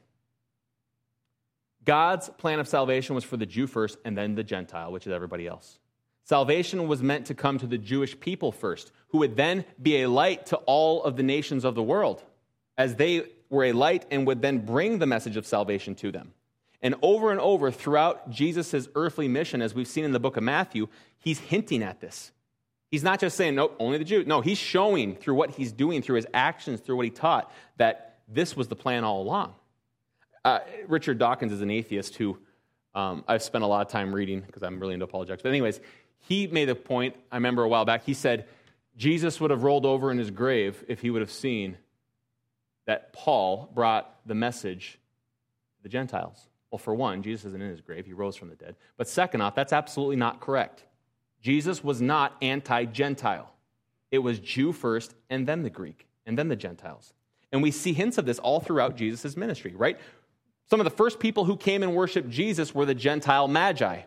God's 1.84 2.28
plan 2.28 2.60
of 2.60 2.68
salvation 2.68 3.14
was 3.14 3.24
for 3.24 3.38
the 3.38 3.46
Jew 3.46 3.66
first 3.66 3.96
and 4.04 4.16
then 4.16 4.34
the 4.34 4.44
Gentile, 4.44 4.92
which 4.92 5.06
is 5.06 5.12
everybody 5.12 5.46
else. 5.46 5.78
Salvation 6.24 6.86
was 6.86 7.02
meant 7.02 7.24
to 7.26 7.34
come 7.34 7.58
to 7.58 7.66
the 7.66 7.78
Jewish 7.78 8.20
people 8.20 8.52
first, 8.52 8.92
who 9.08 9.18
would 9.18 9.34
then 9.34 9.64
be 9.80 10.02
a 10.02 10.10
light 10.10 10.44
to 10.46 10.56
all 10.66 11.02
of 11.04 11.16
the 11.16 11.22
nations 11.22 11.64
of 11.64 11.74
the 11.74 11.82
world, 11.82 12.22
as 12.76 12.96
they 12.96 13.28
were 13.48 13.64
a 13.64 13.72
light 13.72 14.04
and 14.10 14.26
would 14.26 14.42
then 14.42 14.58
bring 14.58 14.98
the 14.98 15.06
message 15.06 15.38
of 15.38 15.46
salvation 15.46 15.94
to 15.94 16.12
them. 16.12 16.34
And 16.82 16.96
over 17.00 17.30
and 17.30 17.40
over 17.40 17.70
throughout 17.70 18.28
Jesus' 18.28 18.88
earthly 18.94 19.26
mission, 19.26 19.62
as 19.62 19.74
we've 19.74 19.88
seen 19.88 20.04
in 20.04 20.12
the 20.12 20.20
book 20.20 20.36
of 20.36 20.42
Matthew, 20.42 20.88
he's 21.18 21.38
hinting 21.38 21.82
at 21.82 22.00
this. 22.00 22.32
He's 22.90 23.02
not 23.02 23.18
just 23.18 23.36
saying, 23.36 23.56
nope, 23.56 23.76
only 23.80 23.98
the 23.98 24.04
Jews. 24.04 24.26
No, 24.26 24.40
he's 24.40 24.58
showing 24.58 25.16
through 25.16 25.34
what 25.34 25.50
he's 25.50 25.72
doing, 25.72 26.00
through 26.02 26.16
his 26.16 26.26
actions, 26.32 26.80
through 26.80 26.96
what 26.96 27.04
he 27.04 27.10
taught, 27.10 27.50
that 27.76 28.18
this 28.28 28.56
was 28.56 28.68
the 28.68 28.76
plan 28.76 29.04
all 29.04 29.22
along. 29.22 29.54
Uh, 30.44 30.60
Richard 30.86 31.18
Dawkins 31.18 31.52
is 31.52 31.60
an 31.60 31.70
atheist 31.70 32.16
who 32.16 32.38
um, 32.94 33.24
I've 33.26 33.42
spent 33.42 33.64
a 33.64 33.66
lot 33.66 33.84
of 33.84 33.90
time 33.90 34.14
reading 34.14 34.40
because 34.40 34.62
I'm 34.62 34.78
really 34.78 34.94
into 34.94 35.04
apologetics. 35.04 35.42
But, 35.42 35.48
anyways, 35.48 35.80
he 36.20 36.46
made 36.46 36.68
a 36.68 36.74
point, 36.74 37.16
I 37.32 37.36
remember 37.36 37.64
a 37.64 37.68
while 37.68 37.84
back, 37.84 38.04
he 38.04 38.14
said, 38.14 38.46
Jesus 38.96 39.40
would 39.40 39.50
have 39.50 39.64
rolled 39.64 39.86
over 39.86 40.10
in 40.10 40.18
his 40.18 40.30
grave 40.30 40.84
if 40.86 41.00
he 41.00 41.10
would 41.10 41.20
have 41.20 41.30
seen 41.30 41.76
that 42.86 43.12
Paul 43.12 43.70
brought 43.74 44.14
the 44.24 44.34
message 44.34 44.98
to 45.78 45.82
the 45.82 45.88
Gentiles. 45.88 46.48
Well, 46.70 46.78
for 46.78 46.94
one, 46.94 47.22
Jesus 47.22 47.46
isn't 47.46 47.62
in 47.62 47.70
his 47.70 47.80
grave, 47.80 48.06
he 48.06 48.12
rose 48.12 48.36
from 48.36 48.50
the 48.50 48.56
dead. 48.56 48.76
But 48.96 49.08
second 49.08 49.40
off, 49.40 49.54
that's 49.54 49.72
absolutely 49.72 50.16
not 50.16 50.40
correct. 50.40 50.84
Jesus 51.44 51.84
was 51.84 52.00
not 52.00 52.38
anti 52.40 52.86
Gentile. 52.86 53.52
It 54.10 54.20
was 54.20 54.38
Jew 54.38 54.72
first, 54.72 55.14
and 55.28 55.46
then 55.46 55.62
the 55.62 55.68
Greek, 55.68 56.06
and 56.24 56.38
then 56.38 56.48
the 56.48 56.56
Gentiles. 56.56 57.12
And 57.52 57.62
we 57.62 57.70
see 57.70 57.92
hints 57.92 58.16
of 58.16 58.24
this 58.24 58.38
all 58.38 58.60
throughout 58.60 58.96
Jesus' 58.96 59.36
ministry, 59.36 59.74
right? 59.76 60.00
Some 60.70 60.80
of 60.80 60.84
the 60.84 60.90
first 60.90 61.20
people 61.20 61.44
who 61.44 61.58
came 61.58 61.82
and 61.82 61.94
worshiped 61.94 62.30
Jesus 62.30 62.74
were 62.74 62.86
the 62.86 62.94
Gentile 62.94 63.46
magi. 63.46 64.00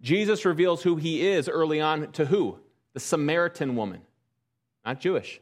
Jesus 0.00 0.46
reveals 0.46 0.82
who 0.82 0.96
he 0.96 1.28
is 1.28 1.50
early 1.50 1.82
on 1.82 2.10
to 2.12 2.24
who? 2.24 2.58
The 2.94 3.00
Samaritan 3.00 3.76
woman, 3.76 4.00
not 4.86 5.00
Jewish. 5.00 5.38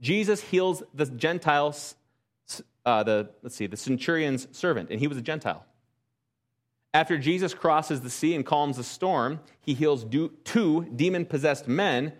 Jesus 0.00 0.40
heals 0.40 0.82
the 0.92 1.06
Gentiles, 1.06 1.94
uh, 2.84 3.04
the 3.04 3.30
let's 3.44 3.54
see, 3.54 3.68
the 3.68 3.76
centurion's 3.76 4.48
servant, 4.50 4.90
and 4.90 4.98
he 4.98 5.06
was 5.06 5.16
a 5.16 5.22
Gentile. 5.22 5.64
After 6.92 7.18
Jesus 7.18 7.54
crosses 7.54 8.00
the 8.00 8.10
sea 8.10 8.34
and 8.34 8.44
calms 8.44 8.76
the 8.76 8.84
storm, 8.84 9.40
he 9.60 9.74
heals 9.74 10.04
two 10.44 10.84
demon 10.96 11.24
possessed 11.24 11.68
men, 11.68 12.12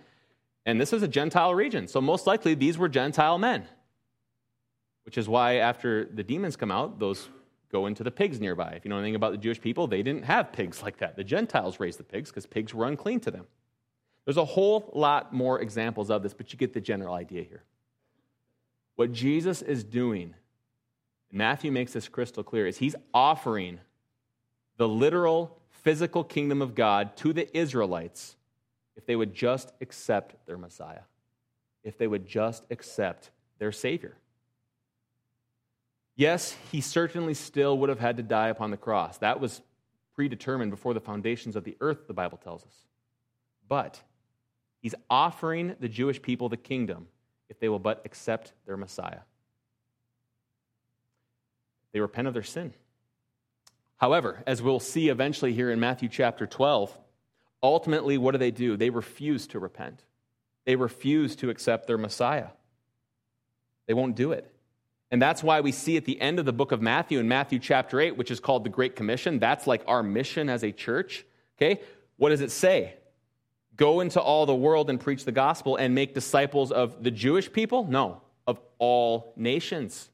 and 0.65 0.81
this 0.81 0.93
is 0.93 1.03
a 1.03 1.09
Gentile 1.09 1.55
region. 1.55 1.89
So, 1.89 2.01
most 2.01 2.27
likely, 2.27 2.55
these 2.55 2.79
were 2.79 2.89
Gentile 2.89 3.39
men, 3.39 3.67
which 5.05 5.19
is 5.19 5.29
why, 5.29 5.57
after 5.57 6.05
the 6.05 6.23
demons 6.23 6.55
come 6.55 6.71
out, 6.71 7.01
those 7.01 7.29
go 7.73 7.87
into 7.87 8.05
the 8.05 8.11
pigs 8.11 8.41
nearby. 8.41 8.73
If 8.77 8.85
you 8.85 8.89
know 8.89 8.99
anything 8.99 9.17
about 9.17 9.33
the 9.33 9.39
Jewish 9.39 9.61
people, 9.61 9.87
they 9.87 10.03
didn't 10.03 10.25
have 10.25 10.53
pigs 10.53 10.83
like 10.83 10.99
that. 10.99 11.17
The 11.17 11.25
Gentiles 11.25 11.81
raised 11.81 11.99
the 11.99 12.05
pigs 12.05 12.31
because 12.31 12.47
pigs 12.47 12.73
were 12.73 12.87
unclean 12.87 13.21
to 13.21 13.31
them. 13.31 13.47
There's 14.25 14.37
a 14.37 14.45
whole 14.45 14.91
lot 14.95 15.33
more 15.33 15.61
examples 15.61 16.11
of 16.11 16.23
this, 16.23 16.35
but 16.35 16.53
you 16.53 16.59
get 16.59 16.75
the 16.75 16.81
general 16.81 17.15
idea 17.15 17.43
here. 17.43 17.65
What 18.97 19.13
Jesus 19.13 19.63
is 19.63 19.83
doing, 19.83 20.35
Matthew 21.33 21.73
makes 21.73 21.93
this 21.93 22.07
crystal 22.07 22.43
clear, 22.43 22.67
is 22.67 22.79
he's 22.79 22.95
offering 23.15 23.81
the 24.81 24.89
literal 24.89 25.59
physical 25.69 26.25
kingdom 26.25 26.63
of 26.63 26.75
God 26.75 27.15
to 27.19 27.35
the 27.35 27.55
Israelites 27.55 28.35
if 28.97 29.05
they 29.05 29.15
would 29.15 29.35
just 29.35 29.75
accept 29.83 30.35
their 30.47 30.57
Messiah, 30.57 31.03
if 31.85 31.99
they 31.99 32.07
would 32.07 32.27
just 32.27 32.65
accept 32.71 33.31
their 33.59 33.73
Savior. 33.73 34.17
Yes, 36.17 36.57
he 36.73 36.81
certainly 36.81 37.35
still 37.35 37.77
would 37.77 37.91
have 37.91 38.01
had 38.01 38.17
to 38.17 38.23
die 38.23 38.49
upon 38.49 38.71
the 38.71 38.79
cross. 38.79 39.19
That 39.19 39.39
was 39.39 39.61
predetermined 40.15 40.71
before 40.71 40.95
the 40.95 41.01
foundations 41.01 41.57
of 41.57 41.65
the 41.65 41.77
earth, 41.83 42.07
the 42.07 42.15
Bible 42.15 42.39
tells 42.39 42.65
us. 42.65 42.87
But 43.69 44.01
he's 44.81 44.95
offering 45.11 45.77
the 45.79 45.91
Jewish 45.91 46.23
people 46.23 46.49
the 46.49 46.57
kingdom 46.57 47.07
if 47.51 47.61
they 47.61 47.69
will 47.69 47.79
but 47.79 48.01
accept 48.07 48.55
their 48.65 48.79
Messiah. 48.79 49.21
They 51.93 52.01
repent 52.01 52.29
of 52.29 52.33
their 52.33 52.43
sin. 52.43 52.73
However, 54.01 54.43
as 54.47 54.63
we'll 54.63 54.81
see 54.81 55.11
eventually 55.11 55.53
here 55.53 55.71
in 55.71 55.79
Matthew 55.79 56.09
chapter 56.09 56.47
12, 56.47 56.97
ultimately, 57.63 58.17
what 58.17 58.33
do 58.33 58.39
they 58.39 58.51
do? 58.51 58.77
They 58.77 58.89
refuse 58.89 59.47
to 59.49 59.59
repent. 59.59 60.03
They 60.65 60.75
refuse 60.75 61.37
to 61.37 61.51
accept 61.51 61.87
their 61.87 61.99
Messiah. 61.99 62.49
They 63.87 63.93
won't 63.93 64.17
do 64.17 64.33
it. 64.33 64.51
And 65.11 65.21
that's 65.21 65.43
why 65.43 65.61
we 65.61 65.73
see 65.73 65.99
at 65.99 66.07
the 66.07 66.19
end 66.19 66.39
of 66.39 66.47
the 66.47 66.53
book 66.53 66.73
of 66.73 66.81
Matthew, 66.81 67.19
in 67.19 67.29
Matthew 67.29 67.59
chapter 67.59 68.01
8, 68.01 68.17
which 68.17 68.31
is 68.31 68.41
called 68.41 68.65
the 68.65 68.71
Great 68.71 68.97
Commission, 68.97 69.39
that's 69.39 69.67
like 69.67 69.83
our 69.87 70.03
mission 70.03 70.49
as 70.49 70.63
a 70.63 70.73
church. 70.73 71.27
Okay? 71.59 71.83
What 72.17 72.31
does 72.31 72.41
it 72.41 72.53
say? 72.53 72.95
Go 73.77 74.01
into 74.01 74.21
all 74.21 74.47
the 74.47 74.55
world 74.55 74.89
and 74.89 74.99
preach 74.99 75.27
the 75.27 75.33
gospel 75.33 75.77
and 75.77 75.95
make 75.95 76.15
disciples 76.15 76.73
of 76.73 77.03
the 77.03 77.11
Jewish 77.11 77.53
people? 77.53 77.85
No, 77.85 78.23
of 78.47 78.61
all 78.79 79.35
nations. 79.37 80.09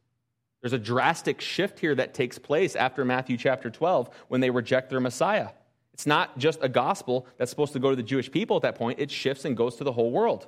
There's 0.61 0.73
a 0.73 0.79
drastic 0.79 1.41
shift 1.41 1.79
here 1.79 1.95
that 1.95 2.15
takes 2.15 2.39
place 2.39 2.75
after 2.77 3.05
Matthew 3.05 3.37
chapter 3.37 3.71
12 3.71 4.11
when 4.29 4.41
they 4.41 4.51
reject 4.51 4.91
their 4.91 5.01
Messiah. 5.01 5.51
It's 5.93 6.07
not 6.07 6.37
just 6.39 6.59
a 6.63 6.69
gospel 6.69 7.27
that's 7.39 7.51
supposed 7.51 7.73
to 7.75 7.79
go 7.79 7.91
to 7.91 7.97
the 7.97 8.03
Jewish 8.03 8.31
people 8.31 8.57
at 8.57 8.63
that 8.63 8.75
point, 8.75 8.99
it 8.99 9.11
shifts 9.11 9.45
and 9.45 9.57
goes 9.57 9.77
to 9.77 9.85
the 9.85 9.93
whole 9.93 10.11
world. 10.11 10.47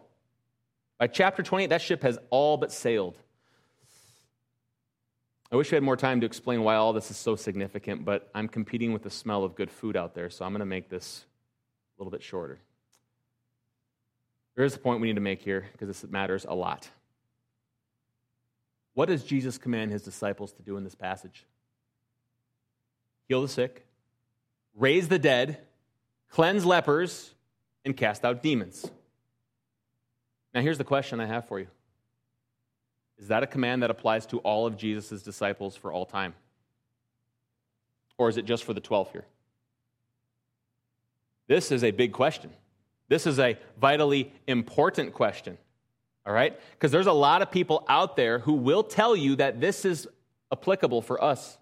By 0.99 1.07
chapter 1.07 1.43
28, 1.43 1.69
that 1.69 1.81
ship 1.81 2.03
has 2.03 2.19
all 2.31 2.57
but 2.57 2.73
sailed. 2.73 3.19
I 5.51 5.57
wish 5.57 5.71
we 5.71 5.77
had 5.77 5.83
more 5.83 5.97
time 5.97 6.21
to 6.21 6.27
explain 6.27 6.63
why 6.63 6.75
all 6.75 6.93
this 6.93 7.11
is 7.11 7.17
so 7.17 7.35
significant, 7.35 8.05
but 8.05 8.29
I'm 8.35 8.49
competing 8.49 8.93
with 8.93 9.03
the 9.03 9.11
smell 9.11 9.45
of 9.45 9.55
good 9.55 9.71
food 9.71 9.97
out 9.97 10.15
there, 10.15 10.29
so 10.29 10.45
I'm 10.45 10.53
going 10.53 10.61
to 10.61 10.67
make 10.67 10.91
this 10.91 11.25
a 11.97 12.03
little 12.03 12.11
bit 12.11 12.23
shorter. 12.23 12.59
There 14.55 14.65
is 14.65 14.75
a 14.75 14.79
point 14.79 15.01
we 15.01 15.07
need 15.07 15.15
to 15.15 15.23
make 15.23 15.41
here 15.41 15.67
because 15.73 15.89
this 15.89 16.11
matters 16.11 16.45
a 16.47 16.55
lot. 16.55 16.89
What 18.99 19.07
does 19.07 19.23
Jesus 19.23 19.59
command 19.59 19.93
his 19.93 20.03
disciples 20.03 20.51
to 20.55 20.63
do 20.63 20.77
in 20.77 20.83
this 20.83 20.97
passage? 20.97 21.47
Heal 23.29 23.43
the 23.43 23.47
sick, 23.47 23.87
raise 24.75 25.07
the 25.07 25.21
dead, 25.21 25.61
cleanse 26.31 26.67
lepers, 26.67 27.33
and 27.85 27.97
cast 27.97 28.25
out 28.25 28.43
demons. 28.43 28.91
Now, 30.53 30.63
here's 30.63 30.79
the 30.79 30.85
question 30.85 31.21
I 31.21 31.27
have 31.27 31.47
for 31.47 31.61
you 31.61 31.69
Is 33.19 33.29
that 33.29 33.45
a 33.45 33.47
command 33.47 33.85
that 33.85 33.91
applies 33.93 34.27
to 34.27 34.39
all 34.39 34.67
of 34.67 34.77
Jesus' 34.77 35.23
disciples 35.23 35.77
for 35.77 35.93
all 35.93 36.05
time? 36.05 36.35
Or 38.17 38.29
is 38.29 38.37
it 38.37 38.47
just 38.47 38.65
for 38.65 38.75
the 38.75 38.81
12 38.81 39.13
here? 39.13 39.27
This 41.47 41.71
is 41.71 41.85
a 41.85 41.93
big 41.93 42.13
question. 42.13 42.51
This 43.07 43.29
is 43.29 43.39
a 43.39 43.57
vitally 43.81 44.33
important 44.49 45.15
question. 45.15 45.57
All 46.29 46.35
right? 46.35 46.61
Because 46.73 46.93
there's 46.93 47.07
a 47.07 47.13
lot 47.13 47.41
of 47.41 47.51
people 47.51 47.87
out 47.89 48.15
there 48.15 48.39
who 48.39 48.53
will 48.53 48.83
tell 48.83 49.17
you 49.17 49.37
that 49.37 49.63
this 49.63 49.87
is 49.87 50.07
applicable 50.53 51.01
for 51.01 51.25
us 51.25 51.57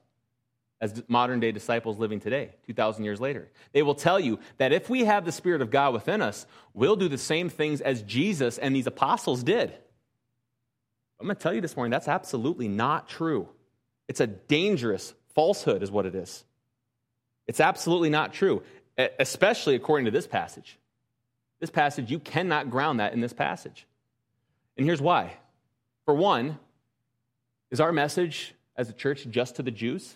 as 0.81 1.05
modern 1.07 1.39
day 1.39 1.53
disciples 1.53 1.99
living 1.99 2.19
today, 2.19 2.51
2,000 2.67 3.05
years 3.05 3.21
later. 3.21 3.49
They 3.73 3.83
will 3.83 3.95
tell 3.95 4.19
you 4.19 4.41
that 4.59 4.73
if 4.73 4.91
we 4.91 5.05
have 5.05 5.25
the 5.25 5.31
Spirit 5.31 5.63
of 5.63 5.71
God 5.71 5.95
within 5.95 6.21
us, 6.21 6.47
we'll 6.75 6.97
do 6.97 7.09
the 7.09 7.17
same 7.17 7.49
things 7.49 7.81
as 7.81 8.03
Jesus 8.03 8.59
and 8.59 8.75
these 8.75 8.89
apostles 8.89 9.45
did. 9.45 9.73
I'm 11.21 11.27
going 11.27 11.37
to 11.37 11.43
tell 11.43 11.55
you 11.55 11.61
this 11.61 11.77
morning 11.77 11.93
that's 11.93 12.09
absolutely 12.09 12.67
not 12.67 13.09
true. 13.09 13.49
It's 14.09 14.21
a 14.21 14.27
dangerous 14.27 15.15
falsehood, 15.35 15.85
is 15.85 15.93
what 15.93 16.07
it 16.07 16.17
is. 16.17 16.45
It's 17.47 17.61
absolutely 17.61 18.11
not 18.11 18.33
true, 18.33 18.65
especially 19.21 19.77
according 19.77 20.07
to 20.07 20.11
this 20.11 20.27
passage. 20.27 20.77
This 21.61 21.71
passage, 21.71 22.11
you 22.11 22.19
cannot 22.19 22.69
ground 22.69 22.99
that 22.99 23.13
in 23.13 23.21
this 23.21 23.33
passage. 23.33 23.87
And 24.77 24.87
here's 24.87 25.01
why. 25.01 25.33
For 26.05 26.15
one, 26.15 26.59
is 27.71 27.81
our 27.81 27.93
message 27.93 28.55
as 28.77 28.89
a 28.89 28.93
church 28.93 29.27
just 29.29 29.57
to 29.57 29.63
the 29.63 29.71
Jews? 29.71 30.15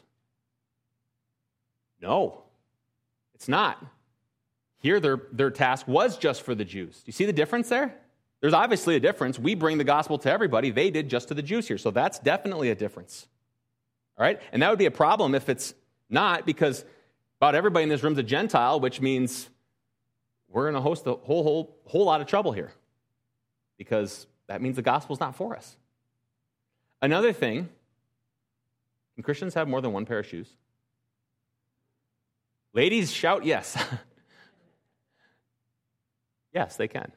No, 2.01 2.43
it's 3.35 3.49
not. 3.49 3.85
Here, 4.79 5.01
their, 5.01 5.21
their 5.33 5.51
task 5.51 5.87
was 5.87 6.17
just 6.17 6.43
for 6.43 6.55
the 6.55 6.65
Jews. 6.65 6.97
Do 6.97 7.03
you 7.07 7.13
see 7.13 7.27
the 7.27 7.33
difference 7.33 7.69
there? 7.69 7.95
There's 8.41 8.55
obviously 8.55 8.97
a 8.97 9.01
difference. 9.01 9.39
We 9.39 9.55
bring 9.55 9.77
the 9.77 9.85
gospel 9.85 10.17
to 10.19 10.31
everybody. 10.31 10.71
They 10.71 10.91
did 10.91 11.11
just 11.11 11.29
to 11.29 11.35
the 11.35 11.43
Jews 11.43 11.69
here. 11.69 11.77
So 11.77 11.91
that's 11.91 12.19
definitely 12.19 12.71
a 12.71 12.75
difference. 12.75 13.27
All 14.17 14.25
right? 14.25 14.41
And 14.53 14.63
that 14.63 14.71
would 14.71 14.79
be 14.79 14.87
a 14.87 14.91
problem 14.91 15.35
if 15.35 15.51
it's 15.51 15.75
not, 16.09 16.47
because 16.47 16.85
about 17.39 17.55
everybody 17.55 17.83
in 17.83 17.89
this 17.91 18.03
room 18.03 18.15
is 18.15 18.19
a 18.19 18.23
Gentile, 18.23 18.81
which 18.81 19.01
means 19.01 19.51
we're 20.49 20.65
going 20.65 20.75
to 20.75 20.81
host 20.81 21.07
a 21.07 21.15
whole, 21.15 21.43
whole, 21.43 21.77
whole 21.85 22.05
lot 22.05 22.21
of 22.21 22.27
trouble 22.27 22.53
here 22.53 22.73
because 23.77 24.27
that 24.51 24.61
means 24.61 24.75
the 24.75 24.83
gospel's 24.83 25.21
not 25.21 25.37
for 25.37 25.55
us. 25.55 25.77
Another 27.01 27.33
thing 27.33 27.69
can 29.15 29.23
Christians 29.23 29.55
have 29.55 29.69
more 29.69 29.81
than 29.81 29.93
one 29.93 30.05
pair 30.05 30.19
of 30.19 30.27
shoes? 30.27 30.49
Ladies, 32.73 33.13
shout 33.13 33.45
yes. 33.45 33.81
yes, 36.53 36.75
they 36.75 36.89
can. 36.89 37.13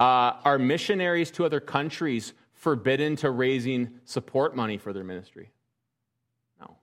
Uh, 0.00 0.32
are 0.44 0.58
missionaries 0.58 1.30
to 1.30 1.44
other 1.44 1.60
countries 1.60 2.32
forbidden 2.52 3.14
to 3.14 3.30
raising 3.30 4.00
support 4.04 4.56
money 4.56 4.76
for 4.76 4.92
their 4.92 5.04
ministry? 5.04 5.52
No. 6.58 6.74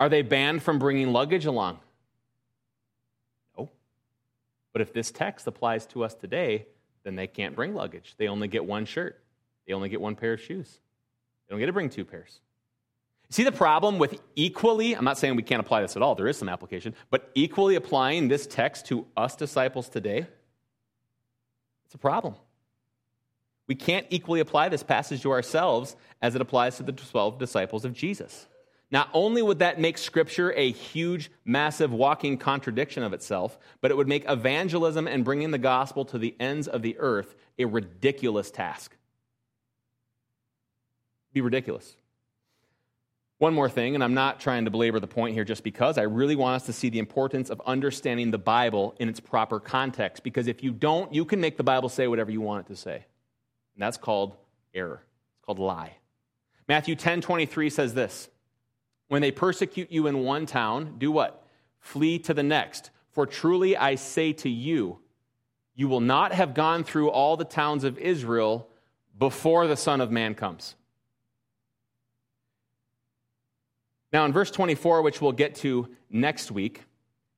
Are 0.00 0.08
they 0.08 0.22
banned 0.22 0.64
from 0.64 0.80
bringing 0.80 1.12
luggage 1.12 1.46
along? 1.46 1.78
No. 3.56 3.70
But 4.72 4.82
if 4.82 4.92
this 4.92 5.12
text 5.12 5.46
applies 5.46 5.86
to 5.86 6.02
us 6.02 6.12
today, 6.12 6.66
then 7.06 7.14
they 7.14 7.28
can't 7.28 7.54
bring 7.54 7.72
luggage. 7.72 8.14
They 8.18 8.26
only 8.26 8.48
get 8.48 8.64
one 8.64 8.84
shirt, 8.84 9.22
they 9.66 9.72
only 9.72 9.88
get 9.88 10.00
one 10.00 10.16
pair 10.16 10.32
of 10.32 10.40
shoes. 10.40 10.80
They 11.46 11.52
don't 11.52 11.60
get 11.60 11.66
to 11.66 11.72
bring 11.72 11.88
two 11.88 12.04
pairs. 12.04 12.40
See 13.30 13.44
the 13.44 13.52
problem 13.52 13.98
with 13.98 14.20
equally, 14.34 14.94
I'm 14.94 15.04
not 15.04 15.16
saying 15.16 15.36
we 15.36 15.42
can't 15.42 15.60
apply 15.60 15.82
this 15.82 15.96
at 15.96 16.02
all, 16.02 16.16
there 16.16 16.26
is 16.26 16.36
some 16.36 16.48
application, 16.48 16.94
but 17.10 17.30
equally 17.34 17.76
applying 17.76 18.26
this 18.26 18.46
text 18.46 18.86
to 18.86 19.06
us 19.16 19.36
disciples 19.36 19.88
today, 19.88 20.26
it's 21.84 21.94
a 21.94 21.98
problem. 21.98 22.34
We 23.68 23.76
can't 23.76 24.06
equally 24.10 24.40
apply 24.40 24.68
this 24.68 24.82
passage 24.82 25.22
to 25.22 25.30
ourselves 25.30 25.96
as 26.22 26.34
it 26.34 26.40
applies 26.40 26.76
to 26.76 26.82
the 26.82 26.92
12 26.92 27.38
disciples 27.38 27.84
of 27.84 27.92
Jesus. 27.92 28.46
Not 28.90 29.10
only 29.12 29.42
would 29.42 29.58
that 29.58 29.80
make 29.80 29.98
Scripture 29.98 30.52
a 30.52 30.70
huge, 30.70 31.30
massive 31.44 31.92
walking 31.92 32.38
contradiction 32.38 33.02
of 33.02 33.12
itself, 33.12 33.58
but 33.80 33.90
it 33.90 33.96
would 33.96 34.06
make 34.06 34.28
evangelism 34.28 35.08
and 35.08 35.24
bringing 35.24 35.50
the 35.50 35.58
gospel 35.58 36.04
to 36.06 36.18
the 36.18 36.36
ends 36.38 36.68
of 36.68 36.82
the 36.82 36.96
earth 36.98 37.34
a 37.58 37.64
ridiculous 37.64 38.50
task. 38.50 38.96
Be 41.32 41.40
ridiculous. 41.40 41.96
One 43.38 43.52
more 43.52 43.68
thing, 43.68 43.94
and 43.94 44.02
I'm 44.02 44.14
not 44.14 44.40
trying 44.40 44.64
to 44.64 44.70
belabor 44.70 44.98
the 44.98 45.06
point 45.06 45.34
here 45.34 45.44
just 45.44 45.62
because 45.62 45.98
I 45.98 46.02
really 46.02 46.36
want 46.36 46.56
us 46.56 46.66
to 46.66 46.72
see 46.72 46.88
the 46.88 46.98
importance 46.98 47.50
of 47.50 47.60
understanding 47.66 48.30
the 48.30 48.38
Bible 48.38 48.94
in 48.98 49.10
its 49.10 49.20
proper 49.20 49.60
context. 49.60 50.22
Because 50.22 50.46
if 50.46 50.62
you 50.62 50.70
don't, 50.70 51.12
you 51.12 51.26
can 51.26 51.40
make 51.40 51.58
the 51.58 51.62
Bible 51.62 51.90
say 51.90 52.06
whatever 52.06 52.30
you 52.30 52.40
want 52.40 52.66
it 52.66 52.72
to 52.72 52.76
say. 52.76 52.94
And 52.94 53.82
that's 53.82 53.98
called 53.98 54.36
error. 54.72 55.02
It's 55.34 55.44
called 55.44 55.58
lie. 55.58 55.96
Matthew 56.66 56.94
10 56.94 57.20
23 57.20 57.68
says 57.68 57.92
this 57.92 58.30
When 59.08 59.22
they 59.22 59.30
persecute 59.30 59.90
you 59.90 60.06
in 60.06 60.20
one 60.20 60.46
town, 60.46 60.96
do 60.98 61.10
what? 61.10 61.46
Flee 61.78 62.18
to 62.20 62.34
the 62.34 62.42
next. 62.42 62.90
For 63.10 63.26
truly 63.26 63.76
I 63.76 63.94
say 63.94 64.32
to 64.34 64.50
you, 64.50 64.98
you 65.74 65.88
will 65.88 66.00
not 66.00 66.32
have 66.32 66.54
gone 66.54 66.84
through 66.84 67.10
all 67.10 67.36
the 67.36 67.44
towns 67.44 67.84
of 67.84 67.98
Israel 67.98 68.68
before 69.18 69.66
the 69.66 69.76
Son 69.76 70.00
of 70.00 70.10
Man 70.10 70.34
comes. 70.34 70.74
Now, 74.12 74.24
in 74.24 74.32
verse 74.32 74.50
24, 74.50 75.02
which 75.02 75.20
we'll 75.20 75.32
get 75.32 75.56
to 75.56 75.88
next 76.10 76.50
week, 76.50 76.82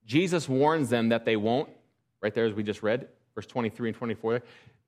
Jesus 0.07 0.49
warns 0.49 0.89
them 0.89 1.09
that 1.11 1.25
they 1.25 1.37
won't, 1.37 1.69
right 2.23 2.35
there 2.35 2.47
as 2.47 2.55
we 2.55 2.63
just 2.63 2.83
read, 2.83 3.09
verse 3.35 3.47
23 3.47 3.91
and 3.91 3.99
24, 3.99 4.43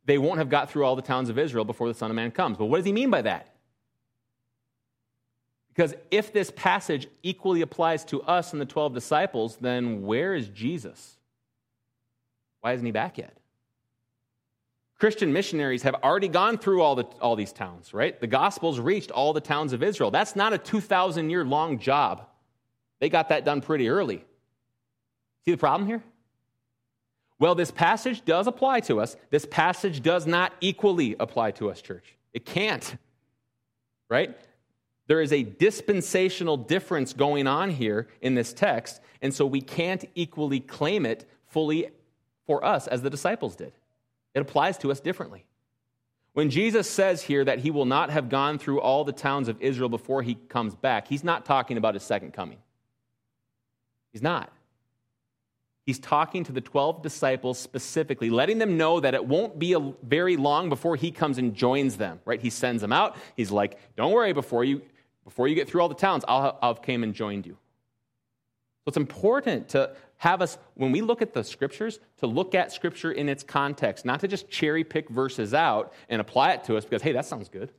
they 0.05 0.19
won't 0.19 0.38
have 0.38 0.49
got 0.49 0.71
through 0.71 0.85
all 0.85 0.97
the 0.97 1.03
towns 1.03 1.29
of 1.29 1.38
Israel 1.38 1.64
before 1.64 1.88
the 1.88 1.95
Son 1.95 2.11
of 2.11 2.16
Man 2.16 2.31
comes. 2.31 2.57
But 2.57 2.66
what 2.66 2.79
does 2.79 2.87
he 2.87 2.93
mean 2.93 3.11
by 3.11 3.23
that? 3.23 3.55
Because 5.81 5.95
if 6.11 6.31
this 6.31 6.53
passage 6.55 7.09
equally 7.23 7.62
applies 7.62 8.05
to 8.05 8.21
us 8.25 8.53
and 8.53 8.61
the 8.61 8.66
12 8.66 8.93
disciples, 8.93 9.57
then 9.62 10.03
where 10.03 10.35
is 10.35 10.47
Jesus? 10.51 11.16
Why 12.61 12.75
isn't 12.75 12.85
he 12.85 12.93
back 12.93 13.16
yet? 13.16 13.35
Christian 14.99 15.33
missionaries 15.33 15.85
have 15.85 15.95
already 16.05 16.29
gone 16.29 16.59
through 16.59 16.83
all, 16.83 16.97
the, 16.97 17.05
all 17.23 17.35
these 17.35 17.55
towns, 17.55 17.95
right? 17.95 18.21
The 18.21 18.27
gospel's 18.27 18.79
reached 18.79 19.11
all 19.11 19.33
the 19.33 19.40
towns 19.40 19.73
of 19.73 19.83
Israel. 19.83 20.11
That's 20.11 20.37
not 20.37 20.53
a 20.53 20.59
2,000 20.59 21.31
year 21.31 21.47
long 21.47 21.79
job. 21.79 22.27
They 22.99 23.09
got 23.09 23.31
that 23.31 23.47
done 23.47 23.62
pretty 23.62 23.88
early. 23.88 24.23
See 25.47 25.53
the 25.53 25.57
problem 25.57 25.88
here? 25.88 26.03
Well, 27.38 27.55
this 27.55 27.71
passage 27.71 28.23
does 28.27 28.47
apply 28.47 28.81
to 28.81 29.01
us. 29.01 29.16
This 29.31 29.47
passage 29.47 30.03
does 30.03 30.27
not 30.27 30.53
equally 30.61 31.16
apply 31.19 31.53
to 31.53 31.71
us, 31.71 31.81
church. 31.81 32.19
It 32.35 32.45
can't, 32.45 32.99
right? 34.11 34.37
There 35.11 35.20
is 35.20 35.33
a 35.33 35.42
dispensational 35.42 36.57
difference 36.57 37.12
going 37.12 37.49
on 37.49 37.70
here 37.70 38.07
in 38.20 38.37
this 38.37 38.53
text, 38.53 39.01
and 39.20 39.35
so 39.35 39.44
we 39.44 39.61
can't 39.61 40.05
equally 40.14 40.61
claim 40.61 41.05
it 41.05 41.29
fully 41.49 41.88
for 42.46 42.64
us 42.64 42.87
as 42.87 43.03
the 43.03 43.11
disciples 43.11 43.57
did. 43.57 43.73
It 44.37 44.40
applies 44.40 44.79
to 44.79 44.92
us 44.92 45.01
differently. 45.01 45.46
When 46.35 46.49
Jesus 46.49 46.88
says 46.88 47.23
here 47.23 47.44
that 47.44 47.59
he 47.59 47.73
will 47.73 47.87
not 47.87 48.11
have 48.11 48.29
gone 48.29 48.57
through 48.57 48.81
all 48.83 49.03
the 49.03 49.11
towns 49.11 49.49
of 49.49 49.61
Israel 49.61 49.88
before 49.88 50.23
he 50.23 50.37
comes 50.37 50.77
back, 50.77 51.09
he's 51.09 51.25
not 51.25 51.44
talking 51.44 51.77
about 51.77 51.94
his 51.94 52.05
second 52.05 52.33
coming. 52.33 52.59
He's 54.12 54.23
not. 54.23 54.53
He's 55.87 55.99
talking 55.99 56.44
to 56.44 56.53
the 56.53 56.61
12 56.61 57.03
disciples 57.03 57.59
specifically, 57.59 58.31
letting 58.31 58.59
them 58.59 58.77
know 58.77 59.01
that 59.01 59.14
it 59.14 59.27
won't 59.27 59.59
be 59.59 59.73
a 59.73 59.81
very 60.05 60.37
long 60.37 60.68
before 60.68 60.94
he 60.94 61.11
comes 61.11 61.37
and 61.37 61.53
joins 61.53 61.96
them, 61.96 62.20
right? 62.25 62.40
He 62.40 62.51
sends 62.51 62.81
them 62.81 62.92
out. 62.92 63.16
He's 63.35 63.51
like, 63.51 63.77
don't 63.96 64.12
worry, 64.12 64.33
before 64.33 64.62
you, 64.62 64.83
before 65.31 65.47
you 65.47 65.55
get 65.55 65.69
through 65.69 65.81
all 65.81 65.88
the 65.88 65.95
towns, 65.95 66.25
I'll, 66.27 66.59
I'll 66.61 66.75
came 66.75 67.05
and 67.05 67.14
joined 67.14 67.47
you. 67.47 67.53
So 67.53 68.88
it's 68.88 68.97
important 68.97 69.69
to 69.69 69.95
have 70.16 70.43
us, 70.43 70.59
when 70.75 70.90
we 70.90 71.03
look 71.03 71.23
at 71.23 71.33
the 71.33 71.45
scriptures, 71.45 72.01
to 72.19 72.27
look 72.27 72.57
at 72.57 72.73
scripture 72.73 73.12
in 73.12 73.29
its 73.29 73.45
context, 73.45 74.05
not 74.05 74.19
to 74.21 74.29
just 74.29 74.51
cherry 74.51 74.83
pick 74.83 75.09
verses 75.09 75.55
out 75.55 75.93
and 76.09 76.21
apply 76.21 76.55
it 76.55 76.64
to 76.64 76.77
us 76.77 76.85
because, 76.85 77.01
hey, 77.01 77.12
that 77.12 77.27
sounds 77.27 77.49
good. 77.49 77.71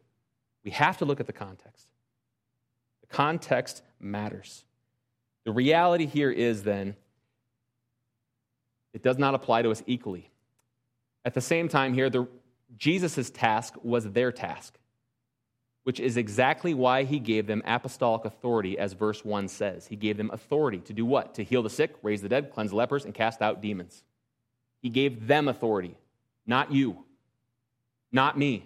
We 0.63 0.71
have 0.71 0.97
to 0.99 1.05
look 1.05 1.19
at 1.19 1.27
the 1.27 1.33
context. 1.33 1.87
The 3.01 3.07
context 3.07 3.81
matters. 3.99 4.63
The 5.43 5.51
reality 5.51 6.05
here 6.05 6.31
is 6.31 6.63
then, 6.63 6.95
it 8.93 9.03
does 9.03 9.17
not 9.17 9.35
apply 9.35 9.63
to 9.63 9.71
us 9.71 9.83
equally. 9.87 10.31
At 11.25 11.33
the 11.33 11.41
same 11.41 11.67
time, 11.67 11.93
here, 11.93 12.09
Jesus' 12.77 13.29
task 13.29 13.73
was 13.83 14.05
their 14.05 14.31
task 14.31 14.77
which 15.83 15.99
is 15.99 16.17
exactly 16.17 16.73
why 16.73 17.03
he 17.03 17.19
gave 17.19 17.47
them 17.47 17.63
apostolic 17.65 18.23
authority, 18.25 18.77
as 18.77 18.93
verse 18.93 19.25
1 19.25 19.47
says. 19.47 19.87
He 19.87 19.95
gave 19.95 20.17
them 20.17 20.29
authority 20.31 20.79
to 20.79 20.93
do 20.93 21.05
what? 21.05 21.33
To 21.35 21.43
heal 21.43 21.63
the 21.63 21.69
sick, 21.69 21.95
raise 22.03 22.21
the 22.21 22.29
dead, 22.29 22.51
cleanse 22.51 22.71
lepers, 22.71 23.05
and 23.05 23.13
cast 23.13 23.41
out 23.41 23.61
demons. 23.61 24.03
He 24.81 24.89
gave 24.89 25.27
them 25.27 25.47
authority, 25.47 25.97
not 26.45 26.71
you, 26.71 27.03
not 28.11 28.37
me. 28.37 28.65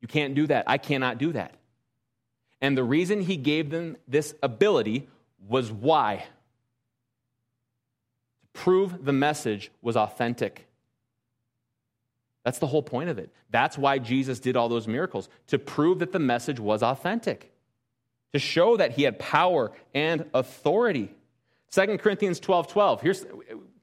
You 0.00 0.08
can't 0.08 0.34
do 0.34 0.46
that. 0.46 0.64
I 0.66 0.78
cannot 0.78 1.18
do 1.18 1.32
that. 1.32 1.54
And 2.60 2.76
the 2.76 2.84
reason 2.84 3.22
he 3.22 3.36
gave 3.36 3.70
them 3.70 3.96
this 4.06 4.34
ability 4.42 5.08
was 5.46 5.72
why? 5.72 6.26
To 8.42 8.60
prove 8.60 9.04
the 9.04 9.12
message 9.12 9.70
was 9.80 9.96
authentic. 9.96 10.67
That's 12.48 12.60
the 12.60 12.66
whole 12.66 12.82
point 12.82 13.10
of 13.10 13.18
it. 13.18 13.30
That's 13.50 13.76
why 13.76 13.98
Jesus 13.98 14.40
did 14.40 14.56
all 14.56 14.70
those 14.70 14.88
miracles, 14.88 15.28
to 15.48 15.58
prove 15.58 15.98
that 15.98 16.12
the 16.12 16.18
message 16.18 16.58
was 16.58 16.82
authentic, 16.82 17.52
to 18.32 18.38
show 18.38 18.78
that 18.78 18.92
he 18.92 19.02
had 19.02 19.18
power 19.18 19.70
and 19.92 20.24
authority. 20.32 21.10
2 21.72 21.98
Corinthians 21.98 22.40
12 22.40 22.68
12. 22.68 23.02
Here's, 23.02 23.26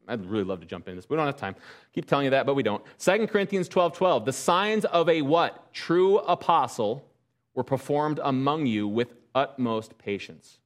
I'd 0.08 0.26
really 0.26 0.46
love 0.46 0.62
to 0.62 0.66
jump 0.66 0.88
into 0.88 0.96
this. 0.96 1.06
but 1.06 1.14
We 1.14 1.18
don't 1.18 1.28
have 1.28 1.38
time. 1.38 1.56
Keep 1.94 2.08
telling 2.08 2.24
you 2.24 2.32
that, 2.32 2.48
but 2.48 2.56
we 2.56 2.64
don't. 2.64 2.84
2 2.98 3.28
Corinthians 3.28 3.68
12 3.68 3.94
12. 3.94 4.26
The 4.26 4.34
signs 4.34 4.84
of 4.86 5.10
a 5.10 5.22
what? 5.22 5.72
True 5.72 6.18
apostle 6.18 7.08
were 7.54 7.64
performed 7.64 8.20
among 8.24 8.66
you 8.66 8.88
with 8.88 9.14
utmost 9.36 9.96
patience. 10.00 10.58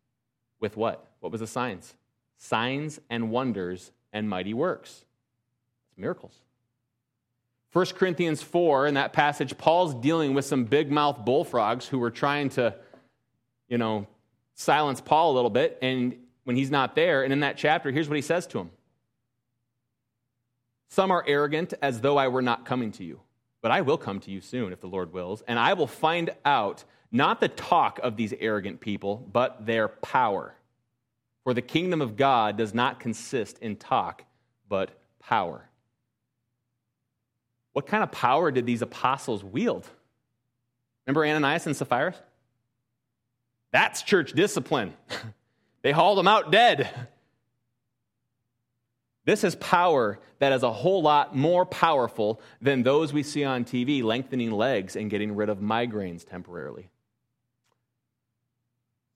With 0.61 0.77
what? 0.77 1.05
What 1.19 1.33
was 1.33 1.41
the 1.41 1.47
signs? 1.47 1.95
Signs 2.37 3.01
and 3.09 3.29
wonders 3.29 3.91
and 4.13 4.29
mighty 4.29 4.53
works. 4.53 5.03
It's 5.89 5.97
miracles. 5.97 6.39
1 7.71 7.85
Corinthians 7.87 8.41
4, 8.41 8.87
in 8.87 8.95
that 8.95 9.13
passage, 9.13 9.55
Paul's 9.57 9.93
dealing 9.93 10.33
with 10.33 10.45
some 10.45 10.65
big 10.65 10.91
mouth 10.91 11.23
bullfrogs 11.23 11.87
who 11.87 11.99
were 11.99 12.09
trying 12.09 12.49
to, 12.49 12.73
you 13.67 13.77
know, 13.77 14.07
silence 14.55 15.01
Paul 15.01 15.33
a 15.33 15.35
little 15.35 15.51
bit. 15.51 15.77
And 15.81 16.15
when 16.45 16.55
he's 16.55 16.71
not 16.71 16.95
there, 16.95 17.23
and 17.23 17.31
in 17.31 17.41
that 17.41 17.57
chapter, 17.57 17.91
here's 17.91 18.09
what 18.09 18.15
he 18.15 18.23
says 18.23 18.47
to 18.47 18.59
him 18.59 18.71
Some 20.89 21.11
are 21.11 21.23
arrogant 21.27 21.75
as 21.81 22.01
though 22.01 22.17
I 22.17 22.27
were 22.29 22.41
not 22.41 22.65
coming 22.65 22.91
to 22.93 23.03
you, 23.03 23.19
but 23.61 23.69
I 23.69 23.81
will 23.81 23.99
come 23.99 24.19
to 24.21 24.31
you 24.31 24.41
soon 24.41 24.73
if 24.73 24.81
the 24.81 24.87
Lord 24.87 25.13
wills, 25.13 25.43
and 25.47 25.59
I 25.59 25.73
will 25.73 25.87
find 25.87 26.31
out 26.45 26.83
not 27.11 27.39
the 27.39 27.49
talk 27.49 27.99
of 27.99 28.15
these 28.15 28.33
arrogant 28.39 28.79
people, 28.79 29.27
but 29.31 29.67
their 29.67 29.87
power. 29.87 30.55
For 31.43 31.53
the 31.53 31.61
kingdom 31.61 32.01
of 32.01 32.17
God 32.17 32.57
does 32.57 32.73
not 32.73 32.99
consist 32.99 33.59
in 33.59 33.75
talk, 33.75 34.23
but 34.67 34.91
power. 35.19 35.68
What 37.73 37.87
kind 37.87 38.03
of 38.03 38.11
power 38.11 38.51
did 38.51 38.65
these 38.65 38.81
apostles 38.81 39.43
wield? 39.43 39.87
Remember 41.05 41.25
Ananias 41.25 41.65
and 41.65 41.75
Sapphira? 41.75 42.15
That's 43.71 44.01
church 44.01 44.33
discipline. 44.33 44.93
they 45.81 45.91
hauled 45.91 46.17
them 46.17 46.27
out 46.27 46.51
dead. 46.51 46.89
This 49.25 49.43
is 49.43 49.55
power 49.55 50.19
that 50.39 50.53
is 50.53 50.63
a 50.63 50.71
whole 50.71 51.01
lot 51.01 51.35
more 51.35 51.65
powerful 51.65 52.41
than 52.61 52.81
those 52.81 53.13
we 53.13 53.21
see 53.21 53.43
on 53.43 53.63
TV 53.63 54.01
lengthening 54.01 54.51
legs 54.51 54.95
and 54.95 55.09
getting 55.09 55.35
rid 55.35 55.49
of 55.49 55.59
migraines 55.59 56.27
temporarily. 56.27 56.89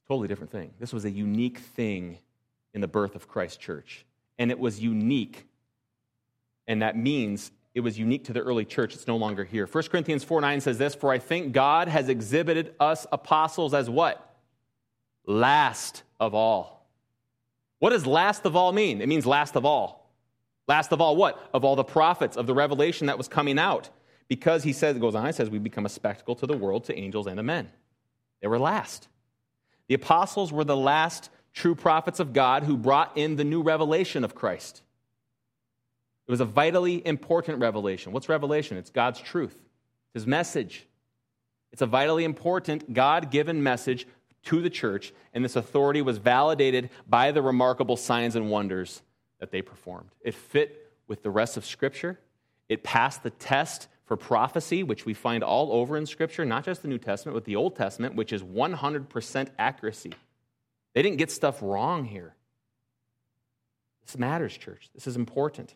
Totally 0.08 0.28
different 0.28 0.52
thing. 0.52 0.72
This 0.80 0.94
was 0.94 1.06
a 1.06 1.10
unique 1.10 1.60
thing 1.60 2.20
in 2.74 2.82
the 2.82 2.88
birth 2.88 3.16
of 3.16 3.28
Christ 3.28 3.60
Church. 3.60 4.06
And 4.38 4.52
it 4.52 4.60
was 4.60 4.80
unique. 4.80 5.48
And 6.68 6.82
that 6.82 6.98
means 6.98 7.52
it 7.74 7.80
was 7.80 7.98
unique 7.98 8.26
to 8.26 8.34
the 8.34 8.42
early 8.42 8.66
church. 8.66 8.94
It's 8.94 9.08
no 9.08 9.18
longer 9.18 9.44
here. 9.44 9.66
1 9.66 9.84
Corinthians 9.86 10.24
4 10.24 10.42
9 10.42 10.62
says 10.62 10.78
this 10.78 10.96
For 10.96 11.12
I 11.12 11.20
think 11.20 11.54
God 11.54 11.88
has 11.88 12.10
exhibited 12.10 12.76
us 12.80 13.08
apostles 13.12 13.74
as 13.74 13.90
what? 13.90 14.36
Last 15.26 16.04
of 16.20 16.34
all. 16.34 16.88
What 17.80 17.90
does 17.90 18.06
last 18.06 18.46
of 18.46 18.56
all 18.56 18.72
mean? 18.72 19.02
It 19.02 19.10
means 19.10 19.26
last 19.26 19.56
of 19.56 19.66
all. 19.66 20.04
Last 20.68 20.92
of 20.94 21.02
all, 21.02 21.16
what? 21.16 21.50
Of 21.54 21.66
all 21.66 21.76
the 21.76 21.84
prophets, 21.84 22.38
of 22.38 22.48
the 22.48 22.54
revelation 22.54 23.08
that 23.08 23.18
was 23.18 23.28
coming 23.28 23.60
out. 23.60 23.90
Because 24.30 24.64
he 24.64 24.72
says, 24.72 24.96
it 24.96 25.00
goes 25.00 25.16
on, 25.16 25.26
it 25.28 25.36
says, 25.36 25.50
we 25.50 25.60
become 25.60 25.86
a 25.86 25.90
spectacle 25.90 26.36
to 26.36 26.48
the 26.48 26.56
world, 26.56 26.86
to 26.86 26.98
angels, 26.98 27.28
and 27.28 27.36
to 27.38 27.44
men. 27.44 27.70
They 28.42 28.48
were 28.48 28.60
last. 28.60 29.10
The 29.88 29.96
apostles 29.96 30.54
were 30.54 30.64
the 30.64 30.78
last 30.78 31.30
true 31.54 31.76
prophets 31.76 32.20
of 32.20 32.32
God 32.32 32.64
who 32.64 32.78
brought 32.78 33.18
in 33.18 33.36
the 33.36 33.44
new 33.44 33.62
revelation 33.62 34.24
of 34.24 34.34
Christ. 34.34 34.82
It 36.28 36.32
was 36.32 36.42
a 36.42 36.46
vitally 36.46 37.06
important 37.06 37.60
revelation. 37.60 38.12
What's 38.12 38.30
revelation? 38.30 38.78
It's 38.78 38.90
God's 38.90 39.20
truth, 39.20 39.56
His 40.14 40.26
message. 40.26 40.88
It's 41.72 41.82
a 41.82 41.88
vitally 41.88 42.24
important 42.24 42.94
God 42.94 43.32
given 43.32 43.64
message 43.64 44.08
to 44.44 44.62
the 44.62 44.70
church, 44.70 45.14
and 45.34 45.44
this 45.44 45.56
authority 45.56 46.02
was 46.02 46.18
validated 46.18 46.90
by 47.08 47.32
the 47.32 47.42
remarkable 47.42 47.98
signs 47.98 48.36
and 48.36 48.50
wonders 48.50 49.02
that 49.40 49.52
they 49.52 49.62
performed. 49.62 50.10
It 50.22 50.36
fit 50.36 50.92
with 51.08 51.24
the 51.24 51.30
rest 51.30 51.58
of 51.58 51.66
Scripture. 51.66 52.20
It 52.70 52.84
passed 52.84 53.24
the 53.24 53.30
test 53.30 53.88
for 54.06 54.18
prophecy, 54.18 54.84
which 54.84 55.06
we 55.06 55.14
find 55.14 55.44
all 55.44 55.72
over 55.72 55.98
in 55.98 56.06
Scripture, 56.06 56.46
not 56.46 56.66
just 56.66 56.82
the 56.82 56.88
New 56.88 56.98
Testament, 56.98 57.36
but 57.36 57.46
the 57.46 57.56
Old 57.56 57.76
Testament, 57.76 58.16
which 58.16 58.34
is 58.34 58.44
100% 58.44 59.48
accuracy. 59.58 60.14
They 60.94 61.02
didn't 61.02 61.18
get 61.18 61.32
stuff 61.32 61.62
wrong 61.62 62.06
here. 62.06 62.36
This 64.06 64.18
matters, 64.18 64.56
church. 64.56 64.90
This 64.94 65.08
is 65.08 65.16
important. 65.16 65.74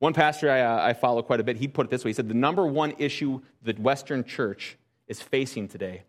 One 0.00 0.14
pastor 0.14 0.50
I, 0.50 0.62
uh, 0.62 0.82
I, 0.82 0.92
follow 0.94 1.22
quite 1.22 1.40
a 1.40 1.44
bit, 1.44 1.58
he 1.58 1.68
put 1.68 1.86
it 1.86 1.90
this 1.90 2.04
way. 2.04 2.08
He 2.08 2.14
said, 2.14 2.26
The 2.26 2.34
number 2.34 2.66
one 2.66 2.94
issue 2.98 3.42
the 3.62 3.74
Western 3.74 4.24
church 4.24 4.76
is 5.06 5.20
facing 5.20 5.68
today 5.68 6.02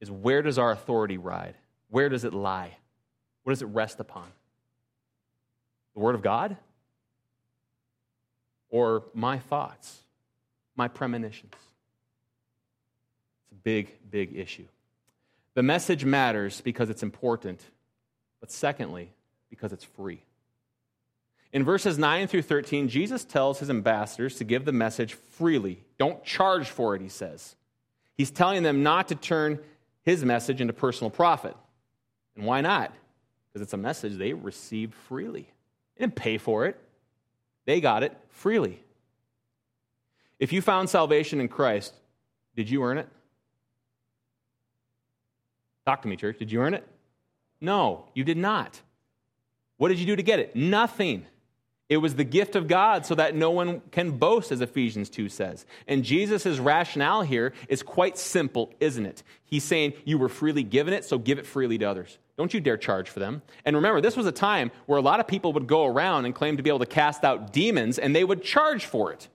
is 0.00 0.10
where 0.10 0.40
does 0.40 0.58
our 0.58 0.72
authority 0.72 1.18
ride? 1.18 1.54
Where 1.90 2.08
does 2.08 2.24
it 2.24 2.32
lie? 2.32 2.74
What 3.42 3.52
does 3.52 3.60
it 3.60 3.66
rest 3.66 4.00
upon? 4.00 4.28
The 5.94 6.00
Word 6.00 6.14
of 6.14 6.22
God? 6.22 6.56
Or 8.70 9.04
my 9.12 9.38
thoughts, 9.38 9.98
my 10.74 10.88
premonitions? 10.88 11.52
It's 11.52 13.52
a 13.52 13.56
big, 13.56 13.90
big 14.10 14.34
issue. 14.34 14.64
The 15.52 15.62
message 15.62 16.06
matters 16.06 16.62
because 16.62 16.88
it's 16.88 17.02
important, 17.02 17.60
but 18.40 18.50
secondly, 18.50 19.10
because 19.50 19.74
it's 19.74 19.84
free. 19.84 20.22
In 21.52 21.64
verses 21.64 21.98
9 21.98 22.28
through 22.28 22.42
13, 22.42 22.88
Jesus 22.88 23.24
tells 23.24 23.58
his 23.58 23.68
ambassadors 23.68 24.36
to 24.36 24.44
give 24.44 24.64
the 24.64 24.72
message 24.72 25.14
freely. 25.14 25.84
Don't 25.98 26.24
charge 26.24 26.68
for 26.68 26.94
it, 26.94 27.02
he 27.02 27.08
says. 27.08 27.56
He's 28.16 28.30
telling 28.30 28.62
them 28.62 28.82
not 28.82 29.08
to 29.08 29.14
turn 29.14 29.58
his 30.02 30.24
message 30.24 30.60
into 30.60 30.72
personal 30.72 31.10
profit. 31.10 31.56
And 32.36 32.46
why 32.46 32.62
not? 32.62 32.92
Because 33.48 33.62
it's 33.62 33.74
a 33.74 33.78
message 33.78 34.16
they 34.16 34.32
received 34.32 34.94
freely. 34.94 35.48
They 35.96 36.04
didn't 36.04 36.16
pay 36.16 36.38
for 36.38 36.66
it, 36.66 36.80
they 37.66 37.80
got 37.80 38.02
it 38.02 38.16
freely. 38.30 38.82
If 40.38 40.52
you 40.52 40.62
found 40.62 40.88
salvation 40.88 41.40
in 41.40 41.48
Christ, 41.48 41.94
did 42.56 42.68
you 42.68 42.82
earn 42.82 42.98
it? 42.98 43.08
Talk 45.86 46.02
to 46.02 46.08
me, 46.08 46.16
church. 46.16 46.38
Did 46.38 46.50
you 46.50 46.60
earn 46.62 46.74
it? 46.74 46.86
No, 47.60 48.06
you 48.14 48.24
did 48.24 48.38
not. 48.38 48.80
What 49.76 49.88
did 49.88 49.98
you 49.98 50.06
do 50.06 50.16
to 50.16 50.22
get 50.22 50.38
it? 50.38 50.56
Nothing. 50.56 51.26
It 51.88 51.98
was 51.98 52.14
the 52.14 52.24
gift 52.24 52.56
of 52.56 52.68
God 52.68 53.04
so 53.04 53.14
that 53.16 53.34
no 53.34 53.50
one 53.50 53.82
can 53.90 54.12
boast, 54.12 54.50
as 54.50 54.60
Ephesians 54.60 55.10
2 55.10 55.28
says. 55.28 55.66
And 55.86 56.04
Jesus' 56.04 56.58
rationale 56.58 57.22
here 57.22 57.52
is 57.68 57.82
quite 57.82 58.16
simple, 58.16 58.72
isn't 58.80 59.04
it? 59.04 59.22
He's 59.44 59.64
saying, 59.64 59.92
You 60.04 60.16
were 60.16 60.28
freely 60.28 60.62
given 60.62 60.94
it, 60.94 61.04
so 61.04 61.18
give 61.18 61.38
it 61.38 61.46
freely 61.46 61.76
to 61.78 61.84
others. 61.84 62.18
Don't 62.38 62.54
you 62.54 62.60
dare 62.60 62.78
charge 62.78 63.10
for 63.10 63.20
them. 63.20 63.42
And 63.64 63.76
remember, 63.76 64.00
this 64.00 64.16
was 64.16 64.26
a 64.26 64.32
time 64.32 64.70
where 64.86 64.98
a 64.98 65.02
lot 65.02 65.20
of 65.20 65.26
people 65.26 65.52
would 65.52 65.66
go 65.66 65.84
around 65.84 66.24
and 66.24 66.34
claim 66.34 66.56
to 66.56 66.62
be 66.62 66.70
able 66.70 66.78
to 66.78 66.86
cast 66.86 67.24
out 67.24 67.52
demons, 67.52 67.98
and 67.98 68.16
they 68.16 68.24
would 68.24 68.42
charge 68.42 68.86
for 68.86 69.12
it. 69.12 69.28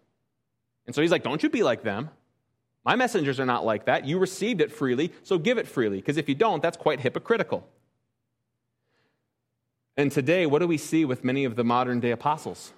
And 0.88 0.96
so 0.96 1.02
he's 1.02 1.12
like, 1.12 1.24
Don't 1.24 1.44
you 1.44 1.50
be 1.50 1.64
like 1.64 1.84
them. 1.84 2.10
My 2.84 2.96
messengers 2.96 3.40
are 3.40 3.46
not 3.46 3.66
like 3.66 3.86
that. 3.86 4.06
You 4.06 4.18
received 4.18 4.62
it 4.62 4.72
freely, 4.72 5.12
so 5.22 5.38
give 5.38 5.58
it 5.58 5.68
freely, 5.68 5.98
because 5.98 6.18
if 6.18 6.30
you 6.30 6.36
don't, 6.36 6.64
that's 6.64 6.78
quite 6.78 7.02
hypocritical. 7.02 7.68
And 9.98 10.12
today, 10.12 10.46
what 10.46 10.60
do 10.60 10.68
we 10.68 10.78
see 10.78 11.06
with 11.06 11.24
many 11.24 11.44
of 11.44 11.56
the 11.56 11.64
modern 11.64 12.00
day 12.00 12.12
apostles? 12.12 12.72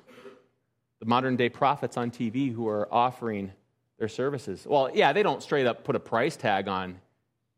The 0.99 1.05
modern 1.05 1.36
day 1.36 1.49
prophets 1.49 1.97
on 1.97 2.12
TV 2.12 2.53
who 2.53 2.67
are 2.69 2.88
offering 2.91 3.51
their 3.97 4.08
services. 4.08 4.65
Well, 4.65 4.89
yeah, 4.93 5.12
they 5.12 5.21
don't 5.21 5.43
straight 5.43 5.67
up 5.67 5.84
put 5.84 5.97
a 5.97 5.99
price 5.99 6.38
tag 6.38 6.69
on 6.69 6.99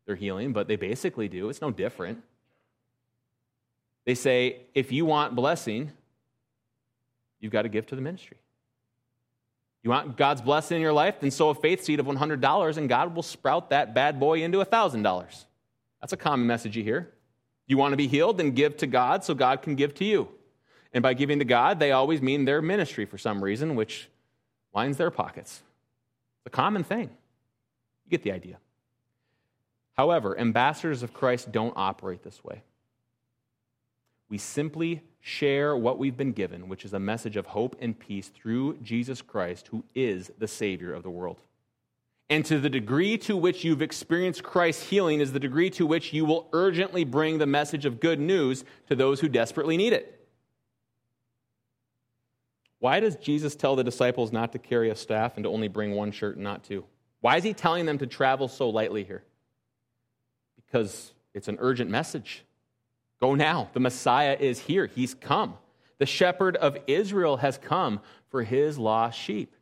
their 0.06 0.16
healing, 0.16 0.52
but 0.52 0.66
they 0.66 0.74
basically 0.74 1.28
do. 1.28 1.48
It's 1.48 1.60
no 1.60 1.70
different. 1.70 2.22
They 4.04 4.16
say, 4.16 4.62
if 4.74 4.90
you 4.90 5.06
want 5.06 5.36
blessing, 5.36 5.92
you've 7.38 7.52
got 7.52 7.62
to 7.62 7.68
give 7.68 7.86
to 7.86 7.94
the 7.94 8.02
ministry. 8.02 8.38
You 9.84 9.90
want 9.90 10.16
God's 10.16 10.42
blessing 10.42 10.76
in 10.76 10.82
your 10.82 10.92
life? 10.92 11.20
Then 11.20 11.30
sow 11.30 11.50
a 11.50 11.54
faith 11.54 11.84
seed 11.84 12.00
of 12.00 12.06
$100 12.06 12.76
and 12.76 12.88
God 12.88 13.14
will 13.14 13.22
sprout 13.22 13.70
that 13.70 13.94
bad 13.94 14.18
boy 14.18 14.42
into 14.42 14.58
$1,000. 14.58 15.44
That's 16.00 16.12
a 16.12 16.16
common 16.16 16.48
message 16.48 16.76
you 16.76 16.82
hear. 16.82 17.12
You 17.66 17.76
want 17.76 17.92
to 17.92 17.96
be 17.96 18.08
healed? 18.08 18.38
Then 18.38 18.52
give 18.52 18.76
to 18.78 18.86
God 18.86 19.24
so 19.24 19.34
God 19.34 19.62
can 19.62 19.74
give 19.74 19.94
to 19.96 20.04
you. 20.04 20.28
And 20.92 21.02
by 21.02 21.14
giving 21.14 21.38
to 21.38 21.44
God, 21.44 21.78
they 21.78 21.92
always 21.92 22.20
mean 22.20 22.44
their 22.44 22.60
ministry 22.60 23.06
for 23.06 23.18
some 23.18 23.42
reason, 23.42 23.76
which 23.76 24.08
lines 24.74 24.96
their 24.96 25.10
pockets. 25.10 25.62
It's 26.40 26.46
a 26.46 26.50
common 26.50 26.84
thing. 26.84 27.10
You 28.04 28.10
get 28.10 28.22
the 28.22 28.32
idea. 28.32 28.58
However, 29.94 30.38
ambassadors 30.38 31.02
of 31.02 31.14
Christ 31.14 31.52
don't 31.52 31.74
operate 31.76 32.22
this 32.22 32.42
way. 32.42 32.62
We 34.28 34.38
simply 34.38 35.02
share 35.20 35.76
what 35.76 35.98
we've 35.98 36.16
been 36.16 36.32
given, 36.32 36.68
which 36.68 36.84
is 36.84 36.94
a 36.94 36.98
message 36.98 37.36
of 37.36 37.46
hope 37.46 37.76
and 37.80 37.98
peace 37.98 38.28
through 38.28 38.78
Jesus 38.78 39.22
Christ, 39.22 39.68
who 39.68 39.84
is 39.94 40.32
the 40.38 40.48
Savior 40.48 40.92
of 40.94 41.02
the 41.02 41.10
world. 41.10 41.40
And 42.30 42.44
to 42.46 42.58
the 42.58 42.70
degree 42.70 43.18
to 43.18 43.36
which 43.36 43.64
you've 43.64 43.82
experienced 43.82 44.42
Christ's 44.42 44.88
healing 44.88 45.20
is 45.20 45.32
the 45.32 45.40
degree 45.40 45.68
to 45.70 45.86
which 45.86 46.12
you 46.12 46.24
will 46.24 46.48
urgently 46.52 47.04
bring 47.04 47.38
the 47.38 47.46
message 47.46 47.84
of 47.84 48.00
good 48.00 48.20
news 48.20 48.64
to 48.88 48.96
those 48.96 49.20
who 49.20 49.28
desperately 49.28 49.76
need 49.76 49.92
it. 49.92 50.18
Why 52.78 53.00
does 53.00 53.16
Jesus 53.16 53.54
tell 53.54 53.76
the 53.76 53.84
disciples 53.84 54.32
not 54.32 54.52
to 54.52 54.58
carry 54.58 54.90
a 54.90 54.96
staff 54.96 55.36
and 55.36 55.44
to 55.44 55.50
only 55.50 55.68
bring 55.68 55.94
one 55.94 56.10
shirt 56.10 56.36
and 56.36 56.44
not 56.44 56.64
two? 56.64 56.84
Why 57.20 57.36
is 57.36 57.44
he 57.44 57.54
telling 57.54 57.86
them 57.86 57.98
to 57.98 58.06
travel 58.06 58.48
so 58.48 58.70
lightly 58.70 59.04
here? 59.04 59.22
Because 60.56 61.12
it's 61.34 61.48
an 61.48 61.58
urgent 61.60 61.90
message. 61.90 62.44
Go 63.20 63.36
now. 63.36 63.70
The 63.72 63.78
Messiah 63.78 64.36
is 64.38 64.58
here. 64.58 64.86
He's 64.86 65.14
come. 65.14 65.54
The 65.98 66.06
shepherd 66.06 66.56
of 66.56 66.76
Israel 66.88 67.36
has 67.36 67.56
come 67.56 68.00
for 68.30 68.42
his 68.42 68.78
lost 68.78 69.16
sheep. 69.16 69.54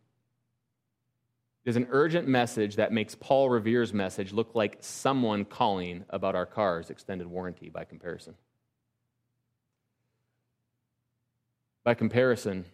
There's 1.64 1.76
an 1.76 1.88
urgent 1.90 2.26
message 2.26 2.76
that 2.76 2.92
makes 2.92 3.14
Paul 3.14 3.50
Revere's 3.50 3.92
message 3.92 4.32
look 4.32 4.54
like 4.54 4.78
someone 4.80 5.44
calling 5.44 6.04
about 6.08 6.34
our 6.34 6.46
car's 6.46 6.88
extended 6.90 7.26
warranty 7.26 7.68
by 7.68 7.84
comparison. 7.84 8.34
By 11.84 11.94
comparison, 11.94 12.64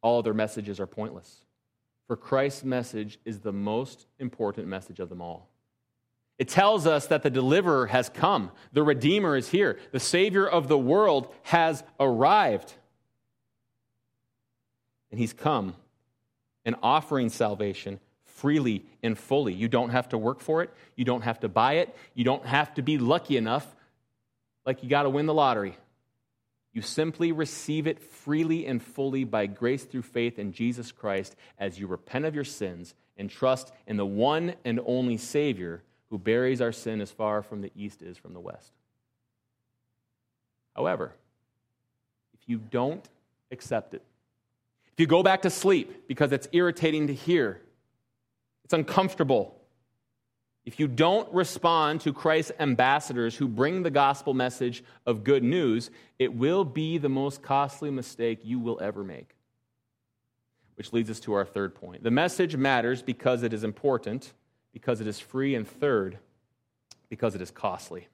all 0.00 0.18
other 0.18 0.34
messages 0.34 0.78
are 0.78 0.86
pointless. 0.86 1.42
For 2.06 2.16
Christ's 2.16 2.62
message 2.62 3.18
is 3.24 3.40
the 3.40 3.52
most 3.52 4.06
important 4.20 4.68
message 4.68 5.00
of 5.00 5.08
them 5.08 5.20
all. 5.20 5.48
It 6.38 6.48
tells 6.48 6.86
us 6.86 7.06
that 7.06 7.22
the 7.22 7.30
deliverer 7.30 7.86
has 7.86 8.08
come, 8.08 8.52
the 8.72 8.82
Redeemer 8.82 9.36
is 9.36 9.48
here, 9.48 9.78
the 9.90 9.98
Savior 9.98 10.46
of 10.46 10.68
the 10.68 10.78
world 10.78 11.34
has 11.44 11.82
arrived. 11.98 12.74
And 15.10 15.18
he's 15.18 15.32
come 15.32 15.74
and 16.66 16.76
offering 16.82 17.30
salvation 17.30 17.98
freely 18.24 18.84
and 19.02 19.18
fully. 19.18 19.54
You 19.54 19.68
don't 19.68 19.90
have 19.90 20.10
to 20.10 20.18
work 20.18 20.40
for 20.40 20.62
it, 20.62 20.70
you 20.94 21.06
don't 21.06 21.22
have 21.22 21.40
to 21.40 21.48
buy 21.48 21.74
it, 21.74 21.96
you 22.14 22.24
don't 22.24 22.44
have 22.44 22.74
to 22.74 22.82
be 22.82 22.98
lucky 22.98 23.38
enough 23.38 23.66
like 24.66 24.82
you 24.82 24.90
got 24.90 25.04
to 25.04 25.10
win 25.10 25.24
the 25.24 25.32
lottery. 25.32 25.76
You 26.74 26.82
simply 26.82 27.32
receive 27.32 27.86
it 27.86 28.02
freely 28.02 28.66
and 28.66 28.82
fully 28.82 29.24
by 29.24 29.46
grace 29.46 29.84
through 29.84 30.02
faith 30.02 30.38
in 30.38 30.52
Jesus 30.52 30.92
Christ 30.92 31.34
as 31.58 31.78
you 31.78 31.86
repent 31.86 32.26
of 32.26 32.34
your 32.34 32.44
sins 32.44 32.94
and 33.16 33.30
trust 33.30 33.72
in 33.86 33.96
the 33.96 34.04
one 34.04 34.54
and 34.62 34.78
only 34.84 35.16
Savior 35.16 35.82
who 36.10 36.18
buries 36.18 36.60
our 36.60 36.72
sin 36.72 37.00
as 37.00 37.10
far 37.10 37.42
from 37.42 37.62
the 37.62 37.72
east 37.74 38.02
is 38.02 38.18
from 38.18 38.34
the 38.34 38.40
west. 38.40 38.72
However, 40.74 41.12
if 42.34 42.40
you 42.46 42.58
don't 42.58 43.08
accept 43.50 43.94
it, 43.94 44.02
if 44.96 45.00
you 45.00 45.06
go 45.06 45.22
back 45.22 45.42
to 45.42 45.50
sleep 45.50 46.08
because 46.08 46.32
it's 46.32 46.48
irritating 46.52 47.08
to 47.08 47.14
hear, 47.14 47.60
it's 48.64 48.72
uncomfortable, 48.72 49.60
if 50.64 50.80
you 50.80 50.88
don't 50.88 51.30
respond 51.34 52.00
to 52.00 52.14
Christ's 52.14 52.52
ambassadors 52.58 53.36
who 53.36 53.46
bring 53.46 53.82
the 53.82 53.90
gospel 53.90 54.32
message 54.32 54.82
of 55.04 55.22
good 55.22 55.44
news, 55.44 55.90
it 56.18 56.32
will 56.32 56.64
be 56.64 56.96
the 56.96 57.10
most 57.10 57.42
costly 57.42 57.90
mistake 57.90 58.40
you 58.42 58.58
will 58.58 58.80
ever 58.80 59.04
make. 59.04 59.36
Which 60.76 60.94
leads 60.94 61.10
us 61.10 61.20
to 61.20 61.34
our 61.34 61.44
third 61.44 61.74
point. 61.74 62.02
The 62.02 62.10
message 62.10 62.56
matters 62.56 63.02
because 63.02 63.42
it 63.42 63.52
is 63.52 63.64
important, 63.64 64.32
because 64.72 65.02
it 65.02 65.06
is 65.06 65.20
free, 65.20 65.54
and 65.54 65.68
third, 65.68 66.18
because 67.10 67.34
it 67.34 67.42
is 67.42 67.50
costly. 67.50 68.08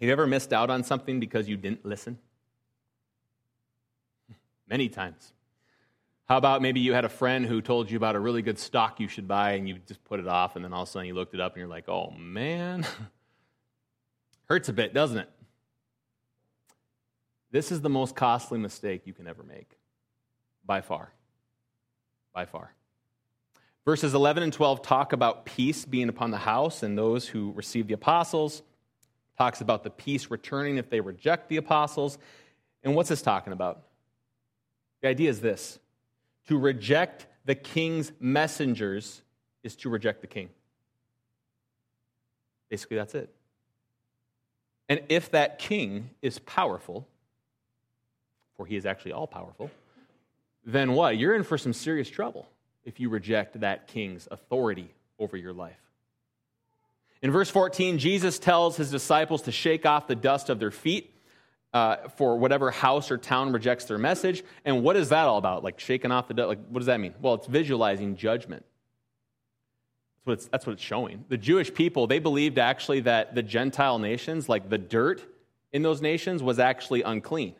Have 0.00 0.06
you 0.06 0.12
ever 0.12 0.26
missed 0.26 0.52
out 0.52 0.70
on 0.70 0.84
something 0.84 1.18
because 1.18 1.48
you 1.48 1.56
didn't 1.56 1.84
listen? 1.84 2.18
Many 4.68 4.88
times. 4.88 5.32
How 6.28 6.36
about 6.36 6.62
maybe 6.62 6.78
you 6.78 6.92
had 6.92 7.04
a 7.04 7.08
friend 7.08 7.46
who 7.46 7.60
told 7.60 7.90
you 7.90 7.96
about 7.96 8.14
a 8.14 8.20
really 8.20 8.42
good 8.42 8.58
stock 8.58 9.00
you 9.00 9.08
should 9.08 9.26
buy 9.26 9.52
and 9.52 9.68
you 9.68 9.78
just 9.86 10.04
put 10.04 10.20
it 10.20 10.28
off 10.28 10.56
and 10.56 10.64
then 10.64 10.72
all 10.72 10.82
of 10.82 10.88
a 10.88 10.92
sudden 10.92 11.08
you 11.08 11.14
looked 11.14 11.34
it 11.34 11.40
up 11.40 11.54
and 11.54 11.60
you're 11.60 11.68
like, 11.68 11.88
oh 11.88 12.10
man, 12.10 12.86
hurts 14.44 14.68
a 14.68 14.72
bit, 14.72 14.94
doesn't 14.94 15.18
it? 15.18 15.30
This 17.50 17.72
is 17.72 17.80
the 17.80 17.88
most 17.88 18.14
costly 18.14 18.58
mistake 18.58 19.06
you 19.06 19.14
can 19.14 19.26
ever 19.26 19.42
make, 19.42 19.78
by 20.64 20.80
far. 20.82 21.12
By 22.34 22.44
far. 22.44 22.74
Verses 23.86 24.12
11 24.12 24.42
and 24.42 24.52
12 24.52 24.82
talk 24.82 25.14
about 25.14 25.46
peace 25.46 25.86
being 25.86 26.10
upon 26.10 26.30
the 26.30 26.36
house 26.36 26.82
and 26.82 26.96
those 26.96 27.26
who 27.26 27.52
receive 27.52 27.86
the 27.86 27.94
apostles. 27.94 28.62
Talks 29.38 29.60
about 29.60 29.84
the 29.84 29.90
peace 29.90 30.30
returning 30.30 30.76
if 30.76 30.90
they 30.90 31.00
reject 31.00 31.48
the 31.48 31.56
apostles. 31.56 32.18
And 32.82 32.94
what's 32.94 33.08
this 33.08 33.22
talking 33.22 33.52
about? 33.52 33.84
The 35.00 35.08
idea 35.08 35.30
is 35.30 35.40
this 35.40 35.78
to 36.48 36.58
reject 36.58 37.26
the 37.44 37.54
king's 37.54 38.12
messengers 38.18 39.22
is 39.62 39.76
to 39.76 39.88
reject 39.88 40.20
the 40.20 40.26
king. 40.26 40.50
Basically, 42.68 42.96
that's 42.96 43.14
it. 43.14 43.32
And 44.88 45.00
if 45.08 45.30
that 45.30 45.58
king 45.58 46.10
is 46.20 46.38
powerful, 46.40 47.06
for 48.56 48.66
he 48.66 48.76
is 48.76 48.86
actually 48.86 49.12
all 49.12 49.26
powerful, 49.26 49.70
then 50.64 50.92
what? 50.92 51.16
You're 51.16 51.36
in 51.36 51.44
for 51.44 51.56
some 51.56 51.72
serious 51.72 52.10
trouble 52.10 52.48
if 52.84 52.98
you 52.98 53.08
reject 53.08 53.60
that 53.60 53.86
king's 53.86 54.26
authority 54.30 54.92
over 55.18 55.36
your 55.36 55.52
life. 55.52 55.78
In 57.20 57.30
verse 57.30 57.50
14, 57.50 57.98
Jesus 57.98 58.38
tells 58.38 58.76
his 58.76 58.90
disciples 58.90 59.42
to 59.42 59.52
shake 59.52 59.84
off 59.84 60.06
the 60.06 60.14
dust 60.14 60.50
of 60.50 60.58
their 60.58 60.70
feet 60.70 61.14
uh, 61.72 62.08
for 62.16 62.38
whatever 62.38 62.70
house 62.70 63.10
or 63.10 63.18
town 63.18 63.52
rejects 63.52 63.86
their 63.86 63.98
message. 63.98 64.44
And 64.64 64.82
what 64.82 64.96
is 64.96 65.08
that 65.08 65.26
all 65.26 65.38
about? 65.38 65.64
Like 65.64 65.80
shaking 65.80 66.12
off 66.12 66.28
the 66.28 66.34
dust? 66.34 66.48
Like, 66.48 66.66
what 66.68 66.78
does 66.78 66.86
that 66.86 67.00
mean? 67.00 67.14
Well, 67.20 67.34
it's 67.34 67.46
visualizing 67.46 68.16
judgment. 68.16 68.64
That's 70.16 70.26
what, 70.26 70.32
it's, 70.32 70.46
that's 70.46 70.66
what 70.66 70.72
it's 70.74 70.82
showing. 70.82 71.24
The 71.28 71.36
Jewish 71.36 71.72
people, 71.74 72.06
they 72.06 72.20
believed 72.20 72.58
actually 72.58 73.00
that 73.00 73.34
the 73.34 73.42
Gentile 73.42 73.98
nations, 73.98 74.48
like 74.48 74.68
the 74.68 74.78
dirt 74.78 75.22
in 75.72 75.82
those 75.82 76.00
nations, 76.00 76.42
was 76.42 76.58
actually 76.58 77.02
unclean. 77.02 77.54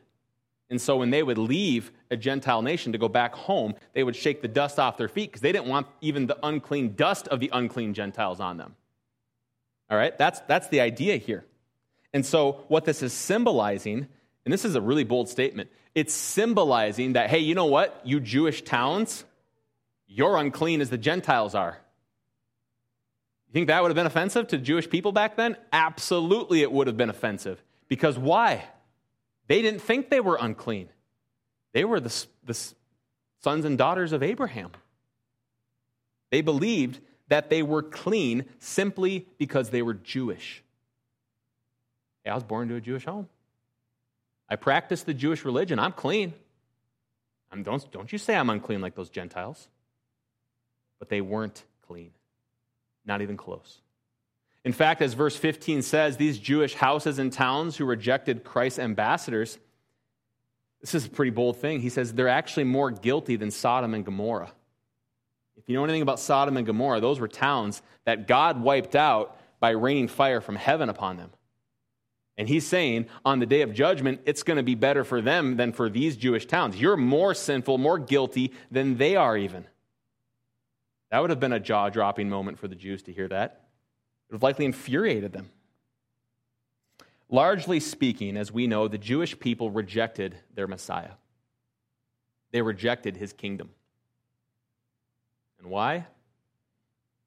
And 0.70 0.80
so 0.80 0.96
when 0.98 1.10
they 1.10 1.22
would 1.22 1.38
leave 1.38 1.92
a 2.10 2.16
Gentile 2.16 2.62
nation 2.62 2.92
to 2.92 2.98
go 2.98 3.08
back 3.08 3.34
home, 3.34 3.74
they 3.94 4.04
would 4.04 4.14
shake 4.14 4.42
the 4.42 4.48
dust 4.48 4.78
off 4.78 4.98
their 4.98 5.08
feet 5.08 5.30
because 5.30 5.40
they 5.40 5.52
didn't 5.52 5.66
want 5.66 5.86
even 6.00 6.26
the 6.26 6.38
unclean 6.42 6.94
dust 6.94 7.26
of 7.28 7.40
the 7.40 7.50
unclean 7.52 7.94
Gentiles 7.94 8.38
on 8.38 8.58
them. 8.58 8.76
All 9.90 9.96
right? 9.96 10.16
That's, 10.16 10.40
that's 10.42 10.68
the 10.68 10.80
idea 10.80 11.16
here. 11.16 11.44
And 12.12 12.24
so, 12.24 12.64
what 12.68 12.84
this 12.84 13.02
is 13.02 13.12
symbolizing, 13.12 14.06
and 14.44 14.52
this 14.52 14.64
is 14.64 14.74
a 14.74 14.80
really 14.80 15.04
bold 15.04 15.28
statement, 15.28 15.70
it's 15.94 16.14
symbolizing 16.14 17.14
that, 17.14 17.28
hey, 17.30 17.40
you 17.40 17.54
know 17.54 17.66
what? 17.66 18.00
You 18.04 18.20
Jewish 18.20 18.62
towns, 18.62 19.24
you're 20.06 20.36
unclean 20.36 20.80
as 20.80 20.90
the 20.90 20.98
Gentiles 20.98 21.54
are. 21.54 21.76
You 23.48 23.52
think 23.52 23.68
that 23.68 23.82
would 23.82 23.88
have 23.88 23.96
been 23.96 24.06
offensive 24.06 24.48
to 24.48 24.58
Jewish 24.58 24.88
people 24.88 25.12
back 25.12 25.36
then? 25.36 25.56
Absolutely, 25.72 26.62
it 26.62 26.70
would 26.70 26.86
have 26.86 26.96
been 26.96 27.10
offensive. 27.10 27.62
Because 27.88 28.18
why? 28.18 28.64
They 29.46 29.62
didn't 29.62 29.80
think 29.80 30.10
they 30.10 30.20
were 30.20 30.38
unclean, 30.40 30.88
they 31.72 31.84
were 31.84 32.00
the, 32.00 32.26
the 32.44 32.72
sons 33.40 33.64
and 33.64 33.76
daughters 33.76 34.12
of 34.12 34.22
Abraham. 34.22 34.70
They 36.30 36.42
believed 36.42 37.00
that 37.28 37.50
they 37.50 37.62
were 37.62 37.82
clean 37.82 38.44
simply 38.58 39.26
because 39.38 39.70
they 39.70 39.82
were 39.82 39.94
Jewish. 39.94 40.62
Hey, 42.24 42.30
I 42.30 42.34
was 42.34 42.44
born 42.44 42.64
into 42.64 42.76
a 42.76 42.80
Jewish 42.80 43.04
home. 43.04 43.28
I 44.48 44.56
practice 44.56 45.02
the 45.02 45.14
Jewish 45.14 45.44
religion. 45.44 45.78
I'm 45.78 45.92
clean. 45.92 46.32
I'm, 47.52 47.62
don't, 47.62 47.90
don't 47.92 48.10
you 48.10 48.18
say 48.18 48.34
I'm 48.34 48.50
unclean 48.50 48.80
like 48.80 48.94
those 48.94 49.10
Gentiles. 49.10 49.68
But 50.98 51.08
they 51.08 51.20
weren't 51.20 51.62
clean, 51.86 52.10
not 53.04 53.22
even 53.22 53.36
close. 53.36 53.80
In 54.64 54.72
fact, 54.72 55.00
as 55.00 55.14
verse 55.14 55.36
15 55.36 55.82
says, 55.82 56.16
these 56.16 56.38
Jewish 56.38 56.74
houses 56.74 57.18
and 57.18 57.32
towns 57.32 57.76
who 57.76 57.84
rejected 57.84 58.44
Christ's 58.44 58.78
ambassadors, 58.78 59.58
this 60.80 60.94
is 60.94 61.06
a 61.06 61.10
pretty 61.10 61.30
bold 61.30 61.58
thing. 61.58 61.80
He 61.80 61.88
says 61.88 62.12
they're 62.12 62.28
actually 62.28 62.64
more 62.64 62.90
guilty 62.90 63.36
than 63.36 63.50
Sodom 63.50 63.94
and 63.94 64.04
Gomorrah. 64.04 64.52
If 65.58 65.68
you 65.68 65.76
know 65.76 65.84
anything 65.84 66.02
about 66.02 66.20
Sodom 66.20 66.56
and 66.56 66.66
Gomorrah, 66.66 67.00
those 67.00 67.20
were 67.20 67.28
towns 67.28 67.82
that 68.04 68.26
God 68.28 68.62
wiped 68.62 68.94
out 68.94 69.36
by 69.60 69.70
raining 69.70 70.08
fire 70.08 70.40
from 70.40 70.56
heaven 70.56 70.88
upon 70.88 71.16
them. 71.16 71.30
And 72.36 72.48
he's 72.48 72.66
saying 72.66 73.06
on 73.24 73.40
the 73.40 73.46
day 73.46 73.62
of 73.62 73.74
judgment, 73.74 74.20
it's 74.24 74.44
going 74.44 74.58
to 74.58 74.62
be 74.62 74.76
better 74.76 75.02
for 75.02 75.20
them 75.20 75.56
than 75.56 75.72
for 75.72 75.90
these 75.90 76.16
Jewish 76.16 76.46
towns. 76.46 76.80
You're 76.80 76.96
more 76.96 77.34
sinful, 77.34 77.78
more 77.78 77.98
guilty 77.98 78.52
than 78.70 78.96
they 78.96 79.16
are, 79.16 79.36
even. 79.36 79.66
That 81.10 81.20
would 81.20 81.30
have 81.30 81.40
been 81.40 81.52
a 81.52 81.60
jaw 81.60 81.88
dropping 81.88 82.28
moment 82.28 82.58
for 82.58 82.68
the 82.68 82.76
Jews 82.76 83.02
to 83.04 83.12
hear 83.12 83.26
that. 83.28 83.50
It 83.50 84.32
would 84.32 84.36
have 84.36 84.42
likely 84.44 84.66
infuriated 84.66 85.32
them. 85.32 85.50
Largely 87.28 87.80
speaking, 87.80 88.36
as 88.36 88.52
we 88.52 88.68
know, 88.68 88.86
the 88.86 88.96
Jewish 88.96 89.38
people 89.38 89.70
rejected 89.70 90.36
their 90.54 90.68
Messiah, 90.68 91.12
they 92.52 92.62
rejected 92.62 93.16
his 93.16 93.32
kingdom. 93.32 93.70
And 95.58 95.68
why? 95.68 96.06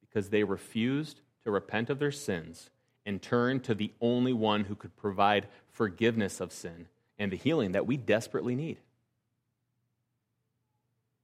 Because 0.00 0.28
they 0.30 0.44
refused 0.44 1.20
to 1.44 1.50
repent 1.50 1.90
of 1.90 1.98
their 1.98 2.12
sins 2.12 2.70
and 3.04 3.20
turn 3.20 3.60
to 3.60 3.74
the 3.74 3.92
only 4.00 4.32
one 4.32 4.64
who 4.64 4.74
could 4.74 4.96
provide 4.96 5.48
forgiveness 5.70 6.40
of 6.40 6.52
sin 6.52 6.86
and 7.18 7.32
the 7.32 7.36
healing 7.36 7.72
that 7.72 7.86
we 7.86 7.96
desperately 7.96 8.54
need. 8.54 8.78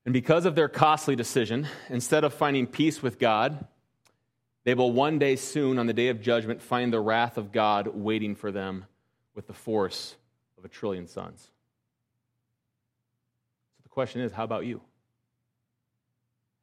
And 0.04 0.12
because 0.12 0.46
of 0.46 0.54
their 0.54 0.68
costly 0.68 1.16
decision, 1.16 1.66
instead 1.88 2.24
of 2.24 2.32
finding 2.32 2.66
peace 2.66 3.02
with 3.02 3.18
God, 3.18 3.66
they 4.64 4.74
will 4.74 4.92
one 4.92 5.18
day 5.18 5.36
soon, 5.36 5.78
on 5.78 5.86
the 5.86 5.92
day 5.92 6.08
of 6.08 6.20
judgment, 6.20 6.62
find 6.62 6.92
the 6.92 7.00
wrath 7.00 7.36
of 7.36 7.52
God 7.52 7.88
waiting 7.94 8.34
for 8.34 8.50
them 8.50 8.86
with 9.34 9.46
the 9.46 9.52
force 9.52 10.16
of 10.56 10.64
a 10.64 10.68
trillion 10.68 11.06
suns. 11.06 11.40
So 13.76 13.82
the 13.82 13.88
question 13.88 14.20
is 14.20 14.32
how 14.32 14.44
about 14.44 14.66
you? 14.66 14.80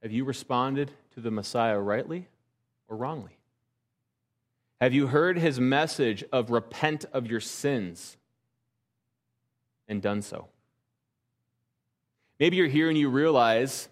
Have 0.05 0.11
you 0.11 0.23
responded 0.23 0.91
to 1.15 1.19
the 1.19 1.31
Messiah 1.31 1.79
rightly 1.79 2.27
or 2.87 2.95
wrongly? 2.95 3.39
Have 4.79 4.93
you 4.93 5.07
heard 5.07 5.35
his 5.35 5.59
message 5.59 6.23
of 6.31 6.51
repent 6.51 7.05
of 7.11 7.25
your 7.25 7.39
sins 7.39 8.15
and 9.87 10.03
done 10.03 10.21
so? 10.21 10.47
Maybe 12.39 12.55
you're 12.55 12.67
here 12.67 12.87
and 12.87 12.95
you 12.95 13.09
realize 13.09 13.89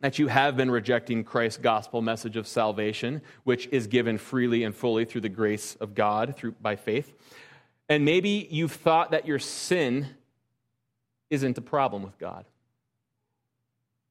that 0.00 0.18
you 0.18 0.26
have 0.26 0.58
been 0.58 0.70
rejecting 0.70 1.24
Christ's 1.24 1.62
gospel 1.62 2.02
message 2.02 2.36
of 2.36 2.46
salvation, 2.46 3.22
which 3.44 3.66
is 3.68 3.86
given 3.86 4.18
freely 4.18 4.62
and 4.64 4.74
fully 4.74 5.06
through 5.06 5.22
the 5.22 5.30
grace 5.30 5.74
of 5.76 5.94
God 5.94 6.36
through 6.36 6.52
by 6.60 6.76
faith. 6.76 7.14
And 7.88 8.04
maybe 8.04 8.46
you've 8.50 8.72
thought 8.72 9.12
that 9.12 9.26
your 9.26 9.38
sin 9.38 10.06
isn't 11.30 11.56
a 11.56 11.62
problem 11.62 12.02
with 12.02 12.18
God. 12.18 12.44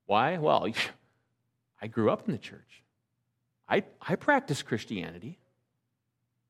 Why? 0.07 0.39
Well, 0.39 0.67
I 1.81 1.87
grew 1.87 2.09
up 2.09 2.27
in 2.27 2.31
the 2.31 2.39
church. 2.39 2.83
I, 3.67 3.83
I 4.01 4.15
practice 4.15 4.61
Christianity. 4.61 5.37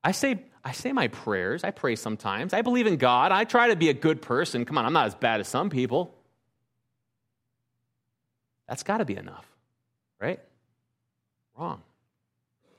I 0.02 0.12
say, 0.12 0.42
I 0.64 0.72
say 0.72 0.92
my 0.92 1.08
prayers. 1.08 1.62
I 1.62 1.70
pray 1.70 1.96
sometimes. 1.96 2.54
I 2.54 2.62
believe 2.62 2.86
in 2.86 2.96
God. 2.96 3.32
I 3.32 3.44
try 3.44 3.68
to 3.68 3.76
be 3.76 3.90
a 3.90 3.94
good 3.94 4.22
person. 4.22 4.64
Come 4.64 4.78
on, 4.78 4.86
I'm 4.86 4.92
not 4.92 5.06
as 5.06 5.14
bad 5.14 5.40
as 5.40 5.48
some 5.48 5.68
people. 5.68 6.14
That's 8.66 8.82
got 8.82 8.98
to 8.98 9.04
be 9.04 9.16
enough, 9.16 9.46
right? 10.20 10.40
Wrong. 11.58 11.82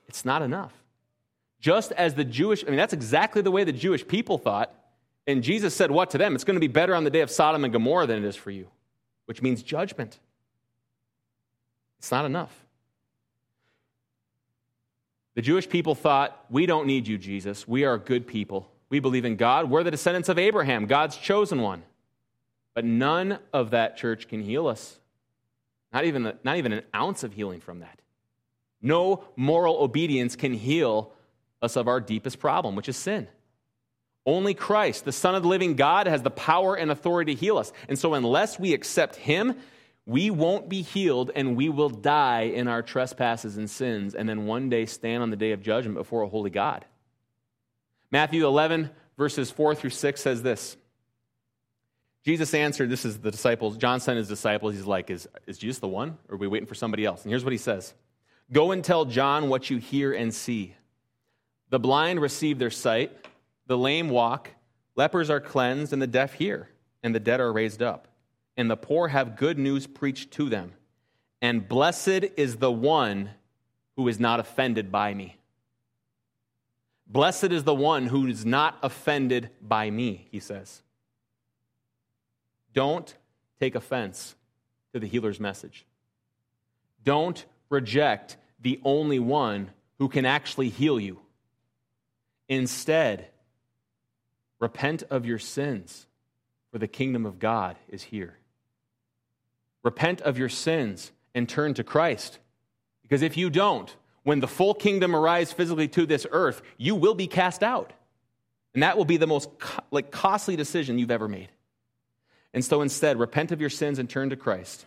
It's 0.08 0.24
not 0.24 0.42
enough. 0.42 0.72
Just 1.60 1.92
as 1.92 2.14
the 2.14 2.24
Jewish, 2.24 2.64
I 2.64 2.68
mean, 2.68 2.76
that's 2.76 2.92
exactly 2.92 3.40
the 3.40 3.50
way 3.50 3.62
the 3.62 3.72
Jewish 3.72 4.06
people 4.06 4.36
thought. 4.36 4.74
And 5.26 5.44
Jesus 5.44 5.74
said, 5.76 5.90
What 5.90 6.10
to 6.10 6.18
them? 6.18 6.34
It's 6.34 6.44
going 6.44 6.56
to 6.56 6.60
be 6.60 6.66
better 6.66 6.94
on 6.94 7.04
the 7.04 7.10
day 7.10 7.20
of 7.20 7.30
Sodom 7.30 7.62
and 7.62 7.72
Gomorrah 7.72 8.06
than 8.06 8.18
it 8.18 8.26
is 8.26 8.34
for 8.34 8.50
you, 8.50 8.66
which 9.26 9.42
means 9.42 9.62
judgment. 9.62 10.18
It's 12.02 12.10
not 12.10 12.24
enough. 12.24 12.52
The 15.36 15.40
Jewish 15.40 15.68
people 15.68 15.94
thought, 15.94 16.44
We 16.50 16.66
don't 16.66 16.88
need 16.88 17.06
you, 17.06 17.16
Jesus. 17.16 17.68
We 17.68 17.84
are 17.84 17.96
good 17.96 18.26
people. 18.26 18.68
We 18.88 18.98
believe 18.98 19.24
in 19.24 19.36
God. 19.36 19.70
We're 19.70 19.84
the 19.84 19.92
descendants 19.92 20.28
of 20.28 20.36
Abraham, 20.36 20.86
God's 20.86 21.16
chosen 21.16 21.60
one. 21.60 21.84
But 22.74 22.84
none 22.84 23.38
of 23.52 23.70
that 23.70 23.96
church 23.96 24.26
can 24.26 24.42
heal 24.42 24.66
us. 24.66 24.98
Not 25.92 26.04
even, 26.04 26.32
not 26.42 26.56
even 26.56 26.72
an 26.72 26.82
ounce 26.92 27.22
of 27.22 27.34
healing 27.34 27.60
from 27.60 27.78
that. 27.80 28.00
No 28.80 29.22
moral 29.36 29.76
obedience 29.76 30.34
can 30.34 30.54
heal 30.54 31.12
us 31.62 31.76
of 31.76 31.86
our 31.86 32.00
deepest 32.00 32.40
problem, 32.40 32.74
which 32.74 32.88
is 32.88 32.96
sin. 32.96 33.28
Only 34.26 34.54
Christ, 34.54 35.04
the 35.04 35.12
Son 35.12 35.36
of 35.36 35.44
the 35.44 35.48
living 35.48 35.76
God, 35.76 36.08
has 36.08 36.22
the 36.22 36.30
power 36.30 36.74
and 36.74 36.90
authority 36.90 37.36
to 37.36 37.40
heal 37.40 37.58
us. 37.58 37.72
And 37.88 37.96
so, 37.96 38.14
unless 38.14 38.58
we 38.58 38.74
accept 38.74 39.14
Him, 39.14 39.54
we 40.06 40.30
won't 40.30 40.68
be 40.68 40.82
healed 40.82 41.30
and 41.34 41.56
we 41.56 41.68
will 41.68 41.88
die 41.88 42.42
in 42.42 42.68
our 42.68 42.82
trespasses 42.82 43.56
and 43.56 43.70
sins, 43.70 44.14
and 44.14 44.28
then 44.28 44.46
one 44.46 44.68
day 44.68 44.86
stand 44.86 45.22
on 45.22 45.30
the 45.30 45.36
day 45.36 45.52
of 45.52 45.62
judgment 45.62 45.96
before 45.96 46.22
a 46.22 46.28
holy 46.28 46.50
God. 46.50 46.84
Matthew 48.10 48.46
11, 48.46 48.90
verses 49.16 49.50
4 49.50 49.74
through 49.74 49.90
6 49.90 50.20
says 50.20 50.42
this 50.42 50.76
Jesus 52.24 52.54
answered, 52.54 52.88
This 52.88 53.04
is 53.04 53.18
the 53.18 53.30
disciples, 53.30 53.76
John 53.76 54.00
sent 54.00 54.16
his 54.16 54.28
disciples. 54.28 54.74
He's 54.74 54.86
like, 54.86 55.10
Is, 55.10 55.28
is 55.46 55.58
Jesus 55.58 55.80
the 55.80 55.88
one? 55.88 56.18
Or 56.28 56.34
are 56.34 56.38
we 56.38 56.46
waiting 56.46 56.66
for 56.66 56.74
somebody 56.74 57.04
else? 57.04 57.22
And 57.22 57.30
here's 57.30 57.44
what 57.44 57.52
he 57.52 57.58
says 57.58 57.94
Go 58.52 58.72
and 58.72 58.84
tell 58.84 59.04
John 59.04 59.48
what 59.48 59.70
you 59.70 59.78
hear 59.78 60.12
and 60.12 60.32
see. 60.32 60.74
The 61.70 61.78
blind 61.78 62.20
receive 62.20 62.58
their 62.58 62.70
sight, 62.70 63.12
the 63.66 63.78
lame 63.78 64.10
walk, 64.10 64.50
lepers 64.94 65.30
are 65.30 65.40
cleansed, 65.40 65.92
and 65.92 66.02
the 66.02 66.06
deaf 66.06 66.34
hear, 66.34 66.68
and 67.02 67.14
the 67.14 67.20
dead 67.20 67.40
are 67.40 67.52
raised 67.52 67.82
up, 67.82 68.08
and 68.56 68.70
the 68.70 68.76
poor 68.76 69.08
have 69.08 69.36
good 69.36 69.58
news 69.58 69.86
preached 69.86 70.30
to 70.32 70.48
them. 70.48 70.72
And 71.40 71.68
blessed 71.68 72.24
is 72.36 72.56
the 72.56 72.72
one 72.72 73.30
who 73.96 74.08
is 74.08 74.20
not 74.20 74.40
offended 74.40 74.92
by 74.92 75.14
me. 75.14 75.36
Blessed 77.06 77.52
is 77.52 77.64
the 77.64 77.74
one 77.74 78.06
who 78.06 78.26
is 78.26 78.46
not 78.46 78.78
offended 78.82 79.50
by 79.60 79.90
me, 79.90 80.28
he 80.30 80.40
says. 80.40 80.82
Don't 82.72 83.14
take 83.60 83.74
offense 83.74 84.34
to 84.92 85.00
the 85.00 85.06
healer's 85.06 85.38
message. 85.38 85.84
Don't 87.04 87.44
reject 87.68 88.36
the 88.60 88.80
only 88.84 89.18
one 89.18 89.70
who 89.98 90.08
can 90.08 90.24
actually 90.24 90.68
heal 90.68 90.98
you. 90.98 91.18
Instead, 92.48 93.28
repent 94.58 95.02
of 95.10 95.26
your 95.26 95.38
sins, 95.38 96.06
for 96.70 96.78
the 96.78 96.88
kingdom 96.88 97.26
of 97.26 97.38
God 97.38 97.76
is 97.88 98.04
here. 98.04 98.38
Repent 99.82 100.20
of 100.20 100.38
your 100.38 100.48
sins 100.48 101.12
and 101.34 101.48
turn 101.48 101.74
to 101.74 101.84
Christ. 101.84 102.38
Because 103.02 103.22
if 103.22 103.36
you 103.36 103.50
don't, 103.50 103.94
when 104.22 104.40
the 104.40 104.48
full 104.48 104.74
kingdom 104.74 105.16
arrives 105.16 105.52
physically 105.52 105.88
to 105.88 106.06
this 106.06 106.26
earth, 106.30 106.62
you 106.78 106.94
will 106.94 107.14
be 107.14 107.26
cast 107.26 107.62
out. 107.62 107.92
And 108.74 108.82
that 108.82 108.96
will 108.96 109.04
be 109.04 109.16
the 109.16 109.26
most 109.26 109.50
like 109.90 110.10
costly 110.10 110.56
decision 110.56 110.98
you've 110.98 111.10
ever 111.10 111.28
made. 111.28 111.50
And 112.54 112.64
so 112.64 112.82
instead, 112.82 113.18
repent 113.18 113.52
of 113.52 113.60
your 113.60 113.70
sins 113.70 113.98
and 113.98 114.08
turn 114.08 114.30
to 114.30 114.36
Christ. 114.36 114.84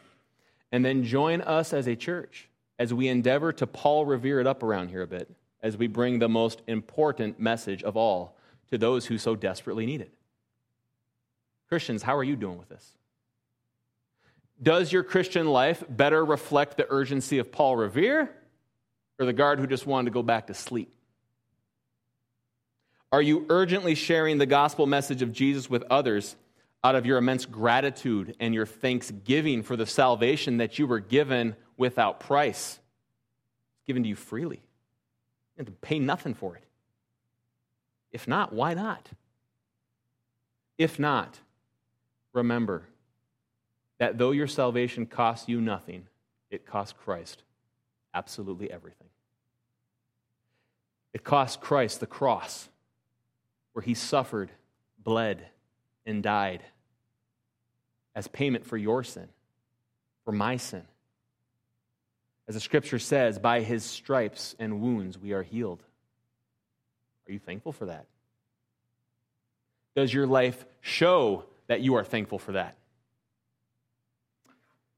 And 0.72 0.84
then 0.84 1.04
join 1.04 1.42
us 1.42 1.74
as 1.74 1.88
a 1.88 1.96
church 1.96 2.50
as 2.80 2.94
we 2.94 3.08
endeavor 3.08 3.54
to 3.54 3.68
Paul 3.68 4.06
Revere 4.06 4.40
it 4.40 4.48
up 4.48 4.64
around 4.64 4.90
here 4.90 5.02
a 5.02 5.08
bit 5.08 5.30
as 5.62 5.78
we 5.78 5.88
bring 5.88 6.20
the 6.20 6.30
most 6.30 6.62
important 6.68 7.40
message 7.40 7.84
of 7.84 7.96
all 7.96 8.36
to 8.70 8.78
those 8.78 9.06
who 9.06 9.18
so 9.18 9.36
desperately 9.36 9.86
need 9.86 10.02
it. 10.02 10.14
Christians, 11.70 12.04
how 12.04 12.16
are 12.16 12.24
you 12.24 12.36
doing 12.36 12.58
with 12.58 12.70
this? 12.70 12.94
Does 14.62 14.92
your 14.92 15.04
Christian 15.04 15.48
life 15.48 15.84
better 15.90 16.24
reflect 16.24 16.78
the 16.78 16.88
urgency 16.90 17.40
of 17.40 17.52
Paul 17.52 17.76
Revere 17.76 18.30
or 19.20 19.26
the 19.26 19.34
guard 19.34 19.60
who 19.60 19.68
just 19.68 19.86
wanted 19.86 20.06
to 20.06 20.14
go 20.14 20.24
back 20.24 20.48
to 20.48 20.54
sleep? 20.54 20.94
Are 23.12 23.22
you 23.22 23.46
urgently 23.50 23.96
sharing 23.96 24.38
the 24.38 24.46
gospel 24.46 24.86
message 24.86 25.22
of 25.22 25.32
Jesus 25.32 25.70
with 25.70 25.84
others 25.90 26.36
out 26.84 26.96
of 26.96 27.06
your 27.06 27.18
immense 27.18 27.46
gratitude 27.46 28.36
and 28.40 28.54
your 28.54 28.66
thanksgiving 28.66 29.64
for 29.64 29.76
the 29.76 29.86
salvation 29.86 30.58
that 30.58 30.80
you 30.80 30.88
were 30.88 31.00
given 31.00 31.56
without 31.78 32.20
price? 32.20 32.80
given 33.86 34.04
to 34.04 34.10
you 34.10 34.16
freely. 34.16 34.58
You 34.58 35.60
have 35.60 35.68
to 35.68 35.72
pay 35.72 36.00
nothing 36.00 36.34
for 36.34 36.56
it. 36.56 36.64
If 38.12 38.28
not, 38.28 38.54
why 38.54 38.74
not? 38.74 39.10
If 40.78 41.00
not, 41.00 41.40
remember 42.34 42.88
that 43.98 44.18
though 44.18 44.32
your 44.32 44.48
salvation 44.48 45.06
costs 45.06 45.48
you 45.48 45.62
nothing, 45.62 46.08
it 46.50 46.66
cost 46.66 46.98
Christ 46.98 47.44
absolutely 48.14 48.72
everything. 48.72 49.08
It 51.14 51.24
cost 51.24 51.62
Christ 51.62 52.00
the 52.00 52.08
cross, 52.08 52.68
where 53.74 53.84
he 53.84 53.94
suffered, 53.94 54.52
bled, 55.04 55.46
and 56.06 56.24
died 56.24 56.62
as 58.16 58.28
payment 58.28 58.66
for 58.66 58.78
your 58.78 59.04
sin, 59.04 59.28
for 60.24 60.32
my 60.32 60.58
sin. 60.58 60.84
As 62.48 62.56
the 62.56 62.62
scripture 62.62 63.00
says, 63.00 63.40
by 63.40 63.62
his 63.62 63.84
stripes 63.84 64.56
and 64.60 64.82
wounds 64.82 65.18
we 65.18 65.34
are 65.34 65.44
healed. 65.44 65.82
Are 67.28 67.32
you 67.32 67.40
thankful 67.40 67.72
for 67.72 67.88
that? 67.88 68.06
Does 69.96 70.14
your 70.14 70.28
life 70.28 70.66
show 70.82 71.46
that 71.68 71.82
you 71.82 71.96
are 71.96 72.04
thankful 72.04 72.40
for 72.40 72.54
that? 72.54 72.76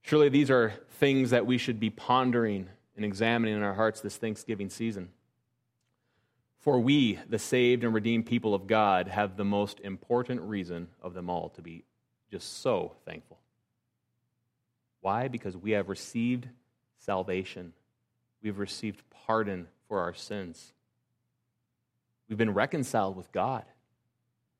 Surely 0.07 0.29
these 0.29 0.49
are 0.49 0.71
things 0.99 1.31
that 1.31 1.45
we 1.45 1.57
should 1.57 1.81
be 1.81 1.89
pondering 1.89 2.69
and 2.95 3.03
examining 3.03 3.57
in 3.57 3.61
our 3.61 3.73
hearts 3.73 3.99
this 3.99 4.15
Thanksgiving 4.15 4.69
season. 4.69 5.09
For 6.59 6.79
we, 6.79 7.19
the 7.27 7.37
saved 7.37 7.83
and 7.83 7.93
redeemed 7.93 8.25
people 8.25 8.55
of 8.55 8.67
God, 8.67 9.09
have 9.09 9.35
the 9.35 9.43
most 9.43 9.81
important 9.81 10.39
reason 10.39 10.87
of 11.01 11.13
them 11.13 11.29
all 11.29 11.49
to 11.49 11.61
be 11.61 11.83
just 12.31 12.61
so 12.61 12.93
thankful. 13.05 13.37
Why? 15.01 15.27
Because 15.27 15.57
we 15.57 15.71
have 15.71 15.89
received 15.89 16.47
salvation, 16.99 17.73
we've 18.41 18.59
received 18.59 19.03
pardon 19.25 19.67
for 19.89 19.99
our 19.99 20.13
sins. 20.13 20.71
We've 22.29 22.37
been 22.37 22.53
reconciled 22.53 23.17
with 23.17 23.29
God. 23.33 23.65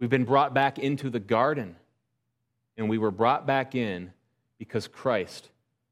We've 0.02 0.10
been 0.10 0.26
brought 0.26 0.54
back 0.54 0.78
into 0.78 1.10
the 1.10 1.22
garden. 1.22 1.78
And 2.76 2.90
we 2.90 2.98
were 2.98 3.12
brought 3.12 3.48
back 3.48 3.76
in 3.76 4.12
because 4.58 4.88
Christ, 4.88 5.50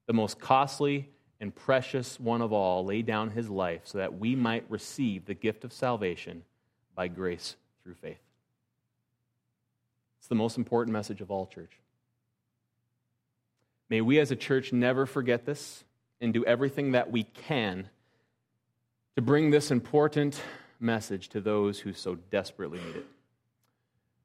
the 0.07 0.13
most 0.13 0.39
costly 0.39 1.09
and 1.39 1.53
precious 1.53 2.19
one 2.19 2.41
of 2.41 2.53
all, 2.53 2.85
laid 2.85 3.05
down 3.05 3.29
his 3.29 3.49
life 3.49 3.81
so 3.83 3.97
that 3.97 4.17
we 4.17 4.35
might 4.35 4.65
receive 4.69 5.25
the 5.25 5.33
gift 5.33 5.63
of 5.63 5.73
salvation 5.73 6.43
by 6.95 7.07
grace 7.07 7.55
through 7.83 7.95
faith. 7.95 8.19
It's 10.19 10.27
the 10.27 10.35
most 10.35 10.57
important 10.57 10.93
message 10.93 11.21
of 11.21 11.29
all, 11.29 11.45
church. 11.45 11.79
May 13.89 14.01
we 14.01 14.19
as 14.19 14.31
a 14.31 14.35
church 14.35 14.73
never 14.73 15.05
forget 15.05 15.45
this 15.45 15.83
and 16.19 16.33
do 16.33 16.43
everything 16.45 16.93
that 16.93 17.11
we 17.11 17.23
can 17.23 17.89
to 19.15 19.21
bring 19.21 19.51
this 19.51 19.69
important 19.69 20.41
message 20.79 21.29
to 21.29 21.41
those 21.41 21.79
who 21.79 21.93
so 21.93 22.15
desperately 22.15 22.79
need 22.79 22.95
it. 22.95 23.05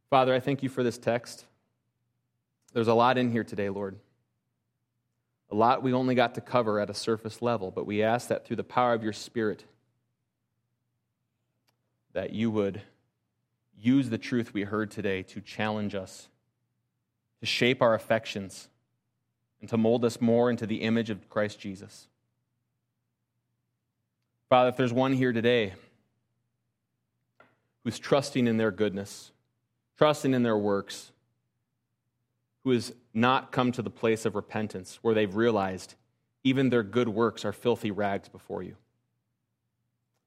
Father, 0.09 0.35
I 0.35 0.41
thank 0.41 0.63
you 0.63 0.69
for 0.69 0.83
this 0.83 0.99
text. 0.99 1.45
There's 2.73 2.89
a 2.89 2.95
lot 2.95 3.19
in 3.19 3.31
here 3.31 3.45
today, 3.45 3.69
Lord. 3.69 3.97
A 5.51 5.55
lot 5.55 5.83
we 5.83 5.93
only 5.93 6.15
got 6.15 6.35
to 6.37 6.41
cover 6.41 6.79
at 6.79 6.91
a 6.91 6.95
surface 6.95 7.43
level, 7.43 7.71
but 7.71 7.87
we 7.87 8.03
ask 8.03 8.29
that 8.29 8.47
through 8.47 8.57
the 8.57 8.65
power 8.65 8.95
of 8.95 9.03
your 9.03 9.13
Spirit, 9.13 9.65
that 12.13 12.33
you 12.33 12.51
would 12.51 12.83
use 13.79 14.11
the 14.11 14.19
truth 14.19 14.53
we 14.53 14.63
heard 14.63 14.91
today 14.91 15.23
to 15.25 15.41
challenge 15.41 15.95
us, 15.95 16.29
to 17.41 17.47
shape 17.47 17.83
our 17.83 17.95
affections, 17.95 18.69
and 19.61 19.69
to 19.71 19.77
mold 19.77 20.05
us 20.05 20.21
more 20.21 20.51
into 20.51 20.67
the 20.67 20.83
image 20.83 21.11
of 21.11 21.29
Christ 21.29 21.59
Jesus. 21.59 22.07
Father, 24.49 24.69
if 24.69 24.77
there's 24.77 24.93
one 24.93 25.13
here 25.13 25.33
today 25.33 25.75
who's 27.85 27.99
trusting 27.99 28.47
in 28.47 28.57
their 28.57 28.71
goodness, 28.71 29.33
trusting 29.97 30.35
in 30.35 30.43
their 30.43 30.59
works, 30.59 31.13
who 32.65 32.71
has 32.71 32.93
not 33.15 33.53
come 33.53 33.73
to 33.73 33.83
the 33.83 33.91
place 33.91 34.25
of 34.25 34.35
repentance 34.35 34.99
where 35.03 35.15
they've 35.15 35.35
realized 35.35 35.95
even 36.45 36.71
their 36.71 36.83
good 36.83 37.09
works 37.09 37.45
are 37.45 37.53
filthy 37.53 37.91
rags 37.91 38.29
before 38.29 38.63
you. 38.63 38.77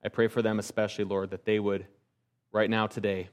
I 0.03 0.09
pray 0.09 0.27
for 0.27 0.41
them 0.41 0.59
especially, 0.59 1.05
Lord, 1.05 1.31
that 1.31 1.45
they 1.45 1.59
would, 1.59 1.85
right 2.51 2.69
now, 2.69 2.87
today, 2.87 3.29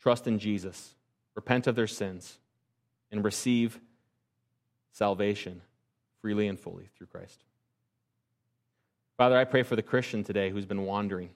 trust 0.00 0.26
in 0.26 0.38
Jesus, 0.38 0.94
repent 1.34 1.66
of 1.66 1.74
their 1.74 1.86
sins, 1.86 2.38
and 3.10 3.24
receive 3.24 3.80
salvation 4.92 5.62
freely 6.20 6.48
and 6.48 6.58
fully 6.58 6.90
through 6.96 7.06
Christ. 7.06 7.44
Father, 9.16 9.36
I 9.36 9.44
pray 9.44 9.62
for 9.62 9.74
the 9.74 9.82
Christian 9.82 10.22
today 10.22 10.50
who's 10.50 10.66
been 10.66 10.82
wandering, 10.82 11.30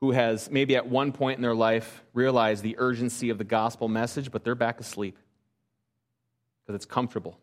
who 0.00 0.10
has 0.10 0.50
maybe 0.50 0.76
at 0.76 0.86
one 0.86 1.12
point 1.12 1.38
in 1.38 1.42
their 1.42 1.54
life 1.54 2.02
realized 2.12 2.62
the 2.62 2.76
urgency 2.78 3.30
of 3.30 3.38
the 3.38 3.44
gospel 3.44 3.88
message, 3.88 4.30
but 4.30 4.44
they're 4.44 4.54
back 4.54 4.80
asleep 4.80 5.18
because 6.60 6.74
it's 6.76 6.84
comfortable. 6.84 7.38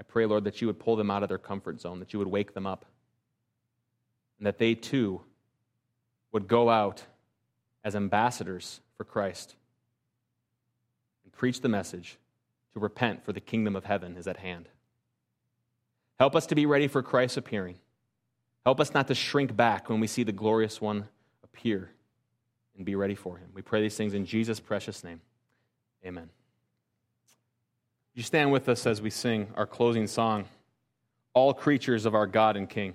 I 0.00 0.02
pray, 0.02 0.26
Lord, 0.26 0.44
that 0.44 0.60
you 0.60 0.66
would 0.68 0.78
pull 0.78 0.96
them 0.96 1.10
out 1.10 1.22
of 1.22 1.28
their 1.28 1.38
comfort 1.38 1.80
zone, 1.80 1.98
that 2.00 2.12
you 2.12 2.18
would 2.18 2.28
wake 2.28 2.54
them 2.54 2.66
up, 2.66 2.84
and 4.38 4.46
that 4.46 4.58
they 4.58 4.74
too 4.74 5.20
would 6.32 6.46
go 6.46 6.70
out 6.70 7.02
as 7.84 7.96
ambassadors 7.96 8.80
for 8.96 9.04
Christ 9.04 9.56
and 11.24 11.32
preach 11.32 11.60
the 11.60 11.68
message 11.68 12.18
to 12.74 12.80
repent, 12.80 13.24
for 13.24 13.32
the 13.32 13.40
kingdom 13.40 13.74
of 13.74 13.84
heaven 13.84 14.16
is 14.16 14.26
at 14.26 14.36
hand. 14.36 14.68
Help 16.18 16.36
us 16.36 16.46
to 16.46 16.54
be 16.54 16.66
ready 16.66 16.86
for 16.88 17.02
Christ's 17.02 17.36
appearing. 17.36 17.76
Help 18.68 18.80
us 18.80 18.92
not 18.92 19.08
to 19.08 19.14
shrink 19.14 19.56
back 19.56 19.88
when 19.88 19.98
we 19.98 20.06
see 20.06 20.24
the 20.24 20.30
glorious 20.30 20.78
one 20.78 21.08
appear 21.42 21.88
and 22.76 22.84
be 22.84 22.96
ready 22.96 23.14
for 23.14 23.38
him. 23.38 23.48
We 23.54 23.62
pray 23.62 23.80
these 23.80 23.96
things 23.96 24.12
in 24.12 24.26
Jesus' 24.26 24.60
precious 24.60 25.02
name. 25.02 25.22
Amen. 26.04 26.28
You 28.12 28.22
stand 28.22 28.52
with 28.52 28.68
us 28.68 28.86
as 28.86 29.00
we 29.00 29.08
sing 29.08 29.48
our 29.54 29.66
closing 29.66 30.06
song, 30.06 30.44
All 31.32 31.54
Creatures 31.54 32.04
of 32.04 32.14
Our 32.14 32.26
God 32.26 32.58
and 32.58 32.68
King. 32.68 32.94